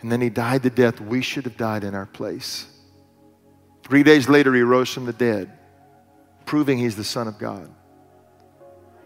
And 0.00 0.10
then 0.10 0.22
he 0.22 0.30
died 0.30 0.62
the 0.62 0.70
death 0.70 1.02
we 1.02 1.20
should 1.20 1.44
have 1.44 1.58
died 1.58 1.84
in 1.84 1.94
our 1.94 2.06
place. 2.06 2.66
Three 3.84 4.02
days 4.02 4.28
later, 4.28 4.54
he 4.54 4.62
rose 4.62 4.92
from 4.92 5.06
the 5.06 5.12
dead, 5.12 5.50
proving 6.46 6.78
he's 6.78 6.96
the 6.96 7.04
Son 7.04 7.26
of 7.26 7.38
God. 7.38 7.70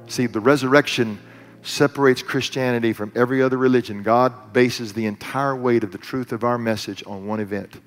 See, 0.08 0.26
the 0.26 0.40
resurrection 0.40 1.18
separates 1.62 2.22
Christianity 2.22 2.92
from 2.92 3.10
every 3.14 3.42
other 3.42 3.56
religion. 3.56 4.02
God 4.02 4.52
bases 4.52 4.92
the 4.92 5.06
entire 5.06 5.56
weight 5.56 5.82
of 5.82 5.92
the 5.92 5.98
truth 5.98 6.32
of 6.32 6.44
our 6.44 6.58
message 6.58 7.02
on 7.06 7.26
one 7.26 7.40
event. 7.40 7.80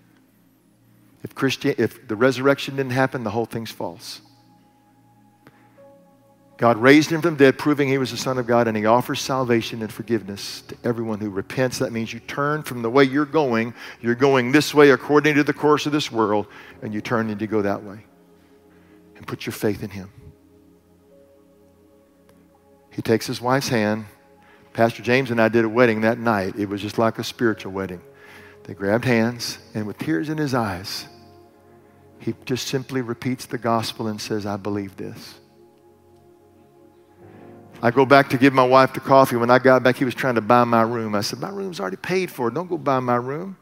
If, 1.24 1.36
Christian, 1.36 1.76
if 1.78 2.08
the 2.08 2.16
resurrection 2.16 2.76
didn't 2.76 2.94
happen, 2.94 3.24
the 3.24 3.30
whole 3.30 3.46
thing's 3.46 3.72
false. 3.72 4.22
God 6.58 6.78
raised 6.78 7.12
him 7.12 7.22
from 7.22 7.36
the 7.36 7.46
dead, 7.46 7.60
proving 7.60 7.88
he 7.88 8.00
was 8.00 8.10
the 8.10 8.18
Son 8.18 8.40
of 8.40 8.48
God, 8.48 8.68
and 8.68 8.76
he 8.76 8.88
offers 8.88 9.22
salvation 9.22 9.84
and 9.84 9.94
forgiveness 9.94 10.64
to 10.64 10.76
everyone 10.84 11.20
who 11.20 11.30
repents. 11.30 11.78
That 11.78 11.92
means 11.92 12.12
you 12.12 12.20
turn 12.20 12.64
from 12.64 12.82
the 12.82 12.90
way 12.90 13.04
you're 13.04 13.26
going. 13.26 13.76
You're 14.02 14.16
going 14.16 14.52
this 14.52 14.74
way 14.74 14.90
according 14.90 15.36
to 15.36 15.44
the 15.44 15.54
course 15.54 15.86
of 15.86 15.92
this 15.92 16.12
world, 16.12 16.48
and 16.82 16.96
you 16.96 17.02
turn 17.02 17.30
and 17.30 17.40
you 17.40 17.46
go 17.46 17.62
that 17.62 17.84
way. 17.84 18.00
And 19.18 19.28
put 19.28 19.46
your 19.46 19.54
faith 19.54 19.84
in 19.84 19.92
him. 19.92 20.10
He 22.92 23.04
takes 23.04 23.28
his 23.28 23.40
wife's 23.40 23.70
hand. 23.70 24.06
Pastor 24.74 25.04
James 25.04 25.30
and 25.30 25.40
I 25.40 25.50
did 25.50 25.64
a 25.64 25.70
wedding 25.70 26.02
that 26.02 26.18
night. 26.18 26.56
It 26.58 26.68
was 26.68 26.82
just 26.82 26.98
like 26.98 27.20
a 27.20 27.24
spiritual 27.24 27.72
wedding. 27.72 28.02
They 28.64 28.74
grabbed 28.74 29.06
hands, 29.06 29.60
and 29.76 29.86
with 29.86 30.00
tears 30.00 30.30
in 30.30 30.40
his 30.40 30.56
eyes, 30.56 31.06
he 32.18 32.34
just 32.46 32.68
simply 32.68 33.02
repeats 33.02 33.46
the 33.46 33.60
gospel 33.60 34.08
and 34.08 34.20
says, 34.20 34.48
I 34.48 34.58
believe 34.58 34.98
this. 34.98 35.36
I 37.82 37.92
go 37.92 38.06
back 38.06 38.30
to 38.30 38.38
give 38.38 38.54
my 38.54 38.66
wife 38.66 38.94
the 38.94 39.00
coffee. 39.00 39.36
When 39.36 39.50
I 39.50 39.60
got 39.60 39.84
back, 39.84 39.98
he 39.98 40.06
was 40.06 40.16
trying 40.16 40.36
to 40.36 40.42
buy 40.42 40.64
my 40.64 40.82
room. 40.82 41.14
I 41.16 41.22
said, 41.22 41.40
My 41.40 41.50
room's 41.50 41.80
already 41.80 41.98
paid 41.98 42.32
for. 42.32 42.50
Don't 42.50 42.68
go 42.68 42.78
buy 42.78 43.00
my 43.00 43.16
room. 43.16 43.58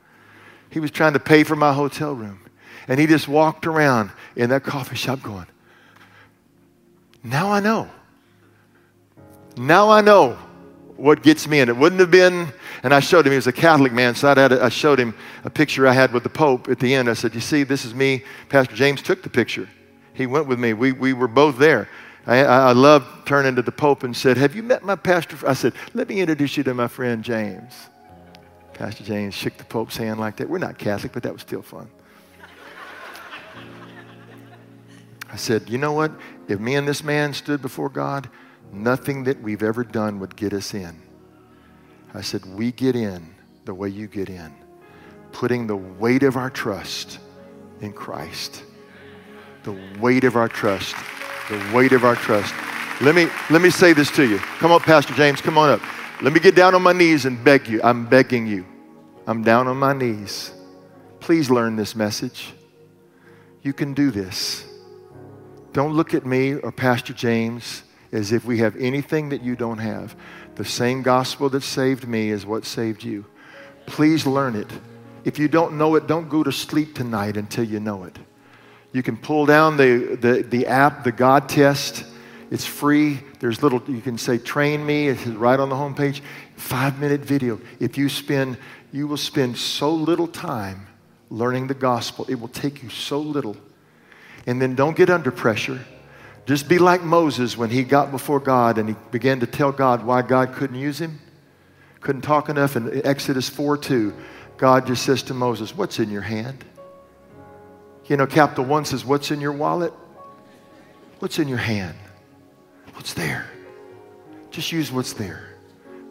He 0.70 0.80
was 0.80 0.92
trying 0.92 1.14
to 1.14 1.20
pay 1.20 1.44
for 1.44 1.56
my 1.56 1.74
hotel 1.74 2.14
room. 2.14 2.40
And 2.88 3.00
he 3.00 3.08
just 3.08 3.28
walked 3.28 3.66
around 3.66 4.12
in 4.36 4.50
that 4.50 4.64
coffee 4.64 4.96
shop 4.96 5.22
going, 5.22 5.48
Now 7.24 7.52
I 7.52 7.60
know. 7.60 7.90
Now 9.58 9.90
I 9.90 10.02
know 10.02 10.38
what 10.96 11.24
gets 11.24 11.48
me 11.48 11.60
in. 11.60 11.70
It 11.70 11.76
wouldn't 11.76 12.00
have 12.00 12.12
been, 12.12 12.48
and 12.84 12.94
I 12.94 13.00
showed 13.00 13.26
him, 13.26 13.32
he 13.32 13.38
was 13.38 13.48
a 13.48 13.52
Catholic 13.54 13.92
man, 13.92 14.16
so 14.16 14.30
I, 14.30 14.66
I 14.66 14.70
showed 14.70 15.00
him 15.00 15.14
a 15.44 15.50
picture 15.50 15.88
I 15.88 15.94
had 15.94 16.14
with 16.14 16.24
the 16.24 16.30
Pope 16.30 16.70
at 16.70 16.80
the 16.80 16.94
end. 16.94 17.10
I 17.10 17.14
said, 17.14 17.36
You 17.36 17.42
see, 17.42 17.64
this 17.64 17.86
is 17.86 17.94
me. 17.94 18.24
Pastor 18.50 18.76
James 18.76 19.02
took 19.02 19.24
the 19.24 19.30
picture. 19.30 19.70
He 20.14 20.26
went 20.26 20.48
with 20.48 20.60
me. 20.60 20.74
We, 20.74 20.94
we 20.94 21.12
were 21.12 21.28
both 21.28 21.58
there. 21.58 21.90
I, 22.28 22.44
I 22.44 22.72
loved 22.72 23.28
turning 23.28 23.56
to 23.56 23.62
the 23.62 23.72
Pope 23.72 24.04
and 24.04 24.16
said, 24.16 24.38
Have 24.38 24.56
you 24.56 24.64
met 24.64 24.84
my 24.84 24.96
pastor? 24.96 25.38
I 25.48 25.54
said, 25.54 25.74
Let 25.94 26.10
me 26.10 26.20
introduce 26.20 26.58
you 26.58 26.64
to 26.64 26.74
my 26.74 26.88
friend 26.88 27.24
James. 27.24 27.74
Pastor 28.74 29.04
James 29.04 29.34
shook 29.34 29.58
the 29.58 29.64
Pope's 29.64 29.96
hand 29.96 30.20
like 30.20 30.38
that. 30.38 30.50
We're 30.50 30.58
not 30.58 30.78
Catholic, 30.78 31.14
but 31.14 31.24
that 31.24 31.34
was 31.34 31.42
still 31.42 31.62
fun. 31.62 31.90
I 35.32 35.36
said, 35.36 35.70
You 35.70 35.78
know 35.78 35.94
what? 35.94 36.12
If 36.48 36.60
me 36.60 36.76
and 36.76 36.88
this 36.88 37.04
man 37.04 37.34
stood 37.34 37.62
before 37.62 37.90
God, 37.90 38.30
nothing 38.72 39.26
that 39.26 39.42
we've 39.42 39.64
ever 39.64 39.84
done 39.84 40.20
would 40.20 40.36
get 40.36 40.52
us 40.52 40.74
in. 40.74 41.00
I 42.14 42.22
said, 42.22 42.44
We 42.46 42.72
get 42.72 42.96
in 42.96 43.36
the 43.66 43.74
way 43.74 43.90
you 43.90 44.08
get 44.08 44.30
in, 44.30 44.54
putting 45.32 45.68
the 45.68 45.76
weight 45.76 46.24
of 46.24 46.38
our 46.38 46.50
trust 46.50 47.20
in 47.82 47.94
Christ. 47.94 48.64
The 49.64 49.78
weight 50.00 50.24
of 50.24 50.36
our 50.36 50.48
trust 50.48 50.96
the 51.50 51.72
weight 51.74 51.92
of 51.92 52.04
our 52.04 52.16
trust. 52.16 52.54
Let 53.02 53.16
me, 53.16 53.28
let 53.50 53.62
me 53.62 53.70
say 53.70 53.94
this 53.94 54.10
to 54.12 54.28
you. 54.28 54.38
Come 54.60 54.72
on, 54.72 54.80
Pastor 54.80 55.14
James, 55.14 55.42
come 55.42 55.58
on 55.58 55.70
up. 55.70 55.82
Let 56.22 56.34
me 56.34 56.40
get 56.40 56.56
down 56.56 56.76
on 56.76 56.82
my 56.82 56.94
knees 56.94 57.26
and 57.26 57.44
beg 57.44 57.68
you. 57.68 57.82
I'm 57.84 58.06
begging 58.06 58.48
you. 58.48 58.66
I'm 59.28 59.44
down 59.44 59.68
on 59.68 59.78
my 59.78 59.94
knees. 59.94 60.52
Please 61.20 61.50
learn 61.50 61.76
this 61.76 61.96
message. 61.96 62.54
You 63.64 63.74
can 63.74 63.94
do 63.94 64.12
this. 64.12 64.66
Don't 65.74 65.94
look 65.94 66.14
at 66.14 66.26
me 66.26 66.54
or 66.54 66.72
Pastor 66.72 67.14
James 67.14 67.84
as 68.12 68.32
if 68.32 68.46
we 68.46 68.60
have 68.60 68.76
anything 68.78 69.30
that 69.30 69.44
you 69.44 69.56
don't 69.56 69.80
have. 69.80 70.16
The 70.56 70.64
same 70.64 71.02
gospel 71.02 71.50
that 71.50 71.64
saved 71.64 72.08
me 72.08 72.30
is 72.30 72.46
what 72.46 72.66
saved 72.66 73.04
you. 73.04 73.26
Please 73.86 74.26
learn 74.26 74.56
it. 74.56 74.72
If 75.26 75.38
you 75.38 75.48
don't 75.48 75.78
know 75.78 75.96
it, 75.96 76.08
don't 76.08 76.30
go 76.30 76.44
to 76.44 76.52
sleep 76.52 76.96
tonight 76.96 77.36
until 77.36 77.66
you 77.66 77.80
know 77.80 78.06
it. 78.06 78.18
You 78.96 79.04
can 79.04 79.18
pull 79.18 79.46
down 79.46 79.76
the, 79.76 80.18
the, 80.22 80.42
the 80.44 80.68
app, 80.68 81.04
the 81.04 81.12
God 81.12 81.50
test. 81.50 82.06
It's 82.50 82.66
free. 82.66 83.20
There's 83.42 83.62
little, 83.62 83.84
you 83.90 84.00
can 84.00 84.18
say, 84.18 84.38
train 84.38 84.86
me. 84.86 85.10
It's 85.10 85.28
right 85.28 85.60
on 85.60 85.68
the 85.68 85.76
homepage. 85.76 86.22
Five 86.56 86.98
minute 86.98 87.20
video. 87.20 87.60
If 87.82 87.98
you 87.98 88.08
spend, 88.08 88.58
you 88.94 89.10
will 89.10 89.18
spend 89.18 89.58
so 89.58 89.94
little 89.94 90.30
time 90.30 90.88
learning 91.30 91.68
the 91.68 91.74
gospel. 91.74 92.26
It 92.30 92.36
will 92.36 92.48
take 92.48 92.84
you 92.84 92.90
so 92.90 93.20
little. 93.20 93.58
And 94.48 94.62
then 94.62 94.76
don't 94.76 94.96
get 94.96 95.10
under 95.10 95.30
pressure. 95.30 95.82
Just 96.46 96.70
be 96.70 96.78
like 96.78 97.04
Moses 97.04 97.58
when 97.58 97.72
he 97.72 97.84
got 97.84 98.12
before 98.12 98.40
God 98.40 98.78
and 98.78 98.88
he 98.88 98.96
began 99.12 99.42
to 99.42 99.46
tell 99.46 99.74
God 99.74 100.06
why 100.06 100.22
God 100.22 100.54
couldn't 100.54 100.80
use 100.80 101.02
him. 101.02 101.20
Couldn't 102.00 102.22
talk 102.22 102.48
enough. 102.48 102.78
In 102.78 103.06
Exodus 103.06 103.50
4 103.50 103.78
2, 103.78 104.14
God 104.56 104.88
just 104.88 105.04
says 105.04 105.22
to 105.24 105.34
Moses, 105.34 105.76
What's 105.76 106.00
in 106.00 106.10
your 106.10 106.22
hand? 106.22 106.64
You 108.08 108.18
know, 108.18 108.28
Capital 108.28 108.66
One 108.66 108.86
says, 108.86 109.04
What's 109.04 109.32
in 109.32 109.42
your 109.42 109.52
wallet? 109.52 109.94
What's 111.20 111.40
in 111.40 111.48
your 111.48 111.58
hand? 111.58 111.98
What's 112.94 113.14
there? 113.14 113.50
Just 114.52 114.72
use 114.72 114.92
what's 114.92 115.14
there. 115.14 115.50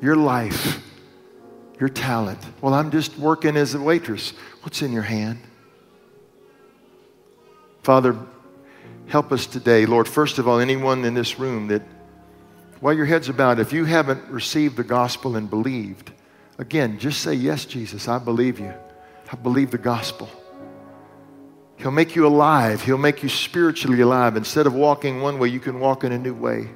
Your 0.01 0.17
life, 0.17 0.83
your 1.79 1.89
talent. 1.89 2.41
Well, 2.61 2.75
I'm 2.75 2.91
just 2.91 3.17
working 3.17 3.57
as 3.57 3.75
a 3.75 3.81
waitress. 3.81 4.33
What's 4.63 4.83
in 4.83 4.93
your 4.93 5.03
hand? 5.03 5.39
Father, 7.83 8.17
help 9.07 9.31
us 9.31 9.47
today. 9.47 9.87
Lord, 9.87 10.09
first 10.09 10.39
of 10.39 10.49
all, 10.49 10.59
anyone 10.59 11.05
in 11.05 11.15
this 11.15 11.39
room 11.39 11.69
that, 11.69 11.83
while 12.81 12.95
your 12.95 13.07
head's 13.07 13.29
about, 13.29 13.61
if 13.61 13.73
you 13.73 13.85
haven't 13.85 14.25
received 14.31 14.77
the 14.77 14.85
gospel 14.85 15.37
and 15.37 15.49
believed, 15.49 16.11
again, 16.59 16.99
just 16.99 17.21
say, 17.21 17.35
Yes, 17.35 17.65
Jesus, 17.65 18.09
I 18.09 18.19
believe 18.19 18.59
you. 18.59 18.75
I 19.31 19.37
believe 19.37 19.71
the 19.71 19.79
gospel. 19.79 20.29
He'll 21.77 21.91
make 21.91 22.15
you 22.15 22.27
alive. 22.27 22.83
He'll 22.83 22.99
make 22.99 23.23
you 23.23 23.29
spiritually 23.29 24.01
alive. 24.01 24.37
Instead 24.37 24.67
of 24.67 24.75
walking 24.75 25.21
one 25.21 25.39
way, 25.39 25.49
you 25.49 25.61
can 25.61 25.81
walk 25.81 26.05
in 26.05 26.13
a 26.13 26.19
new 26.19 26.35
way. 26.35 26.71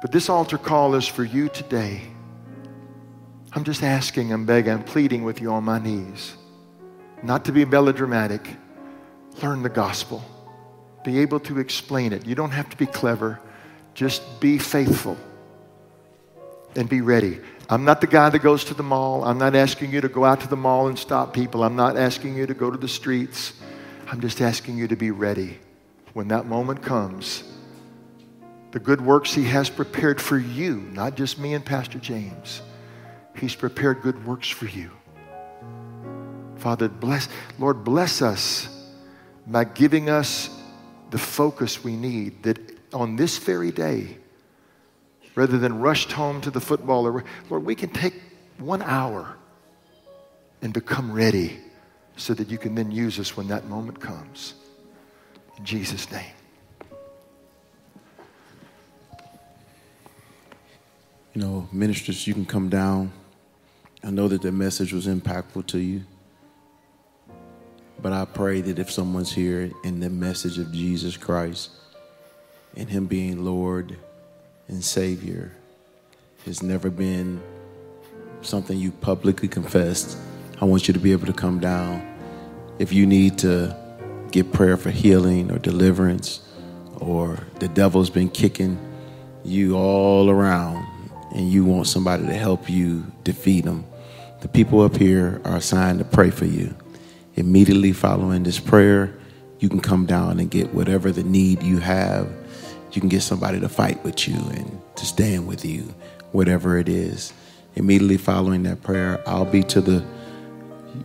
But 0.00 0.12
this 0.12 0.28
altar 0.28 0.58
call 0.58 0.94
is 0.94 1.06
for 1.06 1.24
you 1.24 1.48
today. 1.48 2.02
I'm 3.52 3.64
just 3.64 3.82
asking, 3.82 4.32
I'm 4.32 4.46
begging, 4.46 4.72
I'm 4.72 4.84
pleading 4.84 5.24
with 5.24 5.40
you 5.40 5.52
on 5.52 5.64
my 5.64 5.78
knees. 5.78 6.34
Not 7.22 7.44
to 7.44 7.52
be 7.52 7.64
melodramatic. 7.64 8.56
Learn 9.42 9.62
the 9.62 9.68
gospel. 9.68 10.24
Be 11.04 11.18
able 11.20 11.40
to 11.40 11.58
explain 11.58 12.12
it. 12.12 12.26
You 12.26 12.34
don't 12.34 12.50
have 12.50 12.68
to 12.70 12.76
be 12.76 12.86
clever. 12.86 13.40
Just 13.94 14.40
be 14.40 14.58
faithful 14.58 15.16
and 16.74 16.88
be 16.88 17.00
ready. 17.00 17.40
I'm 17.72 17.86
not 17.86 18.02
the 18.02 18.06
guy 18.06 18.28
that 18.28 18.40
goes 18.40 18.66
to 18.66 18.74
the 18.74 18.82
mall. 18.82 19.24
I'm 19.24 19.38
not 19.38 19.54
asking 19.54 19.92
you 19.92 20.02
to 20.02 20.08
go 20.10 20.26
out 20.26 20.42
to 20.42 20.46
the 20.46 20.58
mall 20.58 20.88
and 20.88 20.98
stop 20.98 21.32
people. 21.32 21.64
I'm 21.64 21.74
not 21.74 21.96
asking 21.96 22.36
you 22.36 22.46
to 22.46 22.52
go 22.52 22.70
to 22.70 22.76
the 22.76 22.86
streets. 22.86 23.54
I'm 24.08 24.20
just 24.20 24.42
asking 24.42 24.76
you 24.76 24.86
to 24.88 24.94
be 24.94 25.10
ready 25.10 25.58
when 26.12 26.28
that 26.28 26.44
moment 26.44 26.82
comes. 26.82 27.44
The 28.72 28.78
good 28.78 29.00
works 29.00 29.32
He 29.32 29.44
has 29.44 29.70
prepared 29.70 30.20
for 30.20 30.36
you, 30.36 30.82
not 30.92 31.16
just 31.16 31.38
me 31.38 31.54
and 31.54 31.64
Pastor 31.64 31.98
James. 31.98 32.60
He's 33.34 33.54
prepared 33.54 34.02
good 34.02 34.26
works 34.26 34.50
for 34.50 34.66
you. 34.66 34.90
Father, 36.56 36.90
bless, 36.90 37.26
Lord, 37.58 37.84
bless 37.84 38.20
us 38.20 38.68
by 39.46 39.64
giving 39.64 40.10
us 40.10 40.50
the 41.08 41.16
focus 41.16 41.82
we 41.82 41.96
need 41.96 42.42
that 42.42 42.58
on 42.92 43.16
this 43.16 43.38
very 43.38 43.70
day, 43.70 44.18
rather 45.34 45.58
than 45.58 45.78
rushed 45.78 46.12
home 46.12 46.40
to 46.42 46.50
the 46.50 46.60
football, 46.60 47.06
or, 47.06 47.24
Lord, 47.48 47.64
we 47.64 47.74
can 47.74 47.90
take 47.90 48.14
one 48.58 48.82
hour 48.82 49.36
and 50.60 50.72
become 50.72 51.12
ready 51.12 51.58
so 52.16 52.34
that 52.34 52.48
you 52.48 52.58
can 52.58 52.74
then 52.74 52.90
use 52.90 53.18
us 53.18 53.36
when 53.36 53.48
that 53.48 53.66
moment 53.66 54.00
comes. 54.00 54.54
In 55.58 55.64
Jesus' 55.64 56.10
name. 56.10 56.32
You 61.34 61.40
know, 61.40 61.68
ministers, 61.72 62.26
you 62.26 62.34
can 62.34 62.44
come 62.44 62.68
down. 62.68 63.10
I 64.04 64.10
know 64.10 64.28
that 64.28 64.42
the 64.42 64.52
message 64.52 64.92
was 64.92 65.06
impactful 65.06 65.66
to 65.68 65.78
you. 65.78 66.02
But 68.02 68.12
I 68.12 68.24
pray 68.24 68.60
that 68.60 68.78
if 68.78 68.90
someone's 68.90 69.32
here 69.32 69.70
and 69.84 70.02
the 70.02 70.10
message 70.10 70.58
of 70.58 70.72
Jesus 70.72 71.16
Christ 71.16 71.70
and 72.76 72.88
Him 72.90 73.06
being 73.06 73.44
Lord 73.44 73.96
and 74.68 74.82
Savior 74.84 75.52
has 76.44 76.62
never 76.62 76.90
been 76.90 77.42
something 78.42 78.78
you 78.78 78.90
publicly 78.90 79.48
confessed, 79.48 80.18
I 80.60 80.64
want 80.64 80.88
you 80.88 80.94
to 80.94 81.00
be 81.00 81.12
able 81.12 81.26
to 81.26 81.32
come 81.32 81.60
down. 81.60 82.08
If 82.78 82.92
you 82.92 83.06
need 83.06 83.38
to 83.38 83.76
get 84.30 84.52
prayer 84.52 84.76
for 84.76 84.90
healing 84.90 85.50
or 85.50 85.58
deliverance, 85.58 86.40
or 86.98 87.38
the 87.58 87.68
devil's 87.68 88.10
been 88.10 88.28
kicking 88.28 88.78
you 89.44 89.76
all 89.76 90.30
around 90.30 90.86
and 91.34 91.50
you 91.50 91.64
want 91.64 91.86
somebody 91.86 92.26
to 92.26 92.34
help 92.34 92.70
you 92.70 93.04
defeat 93.24 93.64
them, 93.64 93.84
the 94.40 94.48
people 94.48 94.82
up 94.82 94.96
here 94.96 95.40
are 95.44 95.56
assigned 95.56 95.98
to 95.98 96.04
pray 96.04 96.30
for 96.30 96.44
you. 96.44 96.74
Immediately 97.34 97.92
following 97.92 98.42
this 98.42 98.58
prayer, 98.58 99.14
you 99.58 99.68
can 99.68 99.80
come 99.80 100.06
down 100.06 100.40
and 100.40 100.50
get 100.50 100.74
whatever 100.74 101.12
the 101.12 101.22
need 101.22 101.62
you 101.62 101.78
have. 101.78 102.28
You 102.92 103.00
can 103.00 103.08
get 103.08 103.22
somebody 103.22 103.58
to 103.60 103.68
fight 103.68 104.02
with 104.04 104.28
you 104.28 104.34
and 104.34 104.80
to 104.96 105.06
stand 105.06 105.46
with 105.46 105.64
you, 105.64 105.94
whatever 106.32 106.78
it 106.78 106.88
is. 106.88 107.32
Immediately 107.74 108.18
following 108.18 108.64
that 108.64 108.82
prayer, 108.82 109.22
I'll 109.26 109.46
be 109.46 109.62
to 109.64 109.80
the 109.80 110.04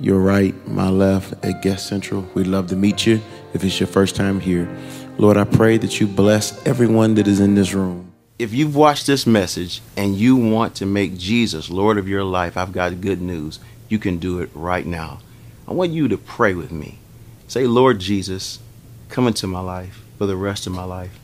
your 0.02 0.20
right, 0.20 0.54
my 0.68 0.90
left 0.90 1.34
at 1.46 1.62
Guest 1.62 1.88
Central. 1.88 2.28
We'd 2.34 2.48
love 2.48 2.68
to 2.68 2.76
meet 2.76 3.06
you 3.06 3.22
if 3.54 3.64
it's 3.64 3.80
your 3.80 3.88
first 3.88 4.16
time 4.16 4.40
here. 4.40 4.70
Lord, 5.18 5.38
I 5.38 5.46
pray 5.46 5.78
that 5.78 6.00
you 6.00 6.08
bless 6.08 6.66
everyone 6.66 7.16
that 7.16 7.28
is 7.28 7.40
in 7.40 7.56
this 7.56 7.74
room. 7.74 8.12
If 8.38 8.54
you've 8.54 8.76
watched 8.76 9.08
this 9.08 9.26
message 9.26 9.82
and 9.96 10.16
you 10.16 10.36
want 10.36 10.76
to 10.76 10.86
make 10.86 11.18
Jesus 11.18 11.70
Lord 11.70 11.98
of 11.98 12.08
your 12.08 12.24
life, 12.24 12.58
I've 12.58 12.74
got 12.74 13.02
good 13.02 13.22
news. 13.22 13.60
You 13.90 13.98
can 13.98 14.18
do 14.18 14.42
it 14.42 14.50
right 14.54 14.86
now. 14.86 15.20
I 15.68 15.74
want 15.74 15.92
you 15.92 16.08
to 16.10 16.18
pray 16.18 16.54
with 16.54 16.72
me. 16.72 17.00
Say, 17.48 17.66
Lord 17.66 18.00
Jesus, 18.00 18.60
come 19.10 19.26
into 19.26 19.48
my 19.48 19.62
life 19.62 20.04
for 20.18 20.26
the 20.26 20.36
rest 20.36 20.68
of 20.68 20.74
my 20.74 20.84
life. 20.84 21.18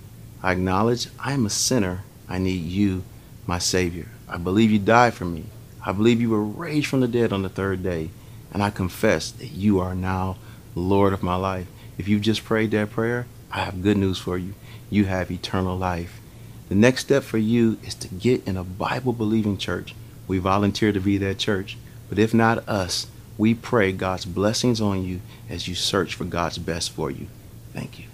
I 0.44 0.52
acknowledge 0.52 1.08
I 1.20 1.34
am 1.34 1.46
a 1.46 1.50
sinner. 1.50 2.02
I 2.30 2.38
need 2.38 2.64
you, 2.64 3.04
my 3.48 3.60
Savior. 3.60 4.08
I 4.28 4.38
believe 4.38 4.72
you 4.72 4.80
died 4.80 5.14
for 5.14 5.26
me. 5.26 5.46
I 5.86 5.94
believe 5.94 6.22
you 6.22 6.30
were 6.30 6.44
raised 6.44 6.88
from 6.88 7.02
the 7.02 7.08
dead 7.08 7.34
on 7.34 7.44
the 7.44 7.50
third 7.50 7.82
day 7.82 8.10
and 8.54 8.62
I 8.62 8.70
confess 8.70 9.32
that 9.32 9.52
you 9.52 9.80
are 9.80 9.96
now 9.96 10.38
Lord 10.76 11.14
of 11.14 11.24
my 11.24 11.36
life. 11.36 11.68
If 11.98 12.08
you've 12.08 12.22
just 12.22 12.46
prayed 12.46 12.72
that 12.72 12.92
prayer, 12.92 13.26
I 13.52 13.60
have 13.60 13.82
good 13.84 13.98
news 13.98 14.20
for 14.20 14.38
you. 14.38 14.54
You 14.90 15.06
have 15.06 15.32
eternal 15.32 15.78
life. 15.78 16.22
The 16.70 16.76
next 16.76 17.02
step 17.02 17.24
for 17.24 17.38
you 17.38 17.78
is 17.84 17.96
to 17.96 18.08
get 18.08 18.48
in 18.48 18.58
a 18.58 18.64
Bible 18.64 19.14
believing 19.14 19.58
church. 19.58 19.96
We 20.28 20.38
volunteer 20.38 20.92
to 20.92 21.00
be 21.00 21.18
that 21.18 21.40
church. 21.40 21.78
But 22.10 22.20
if 22.20 22.34
not 22.34 22.68
us, 22.70 23.08
we 23.38 23.56
pray 23.56 23.92
God's 23.92 24.26
blessings 24.26 24.80
on 24.80 25.04
you 25.04 25.22
as 25.50 25.68
you 25.68 25.76
search 25.76 26.16
for 26.16 26.26
God's 26.26 26.60
best 26.60 26.92
for 26.92 27.10
you. 27.10 27.28
Thank 27.74 28.00
you. 28.00 28.13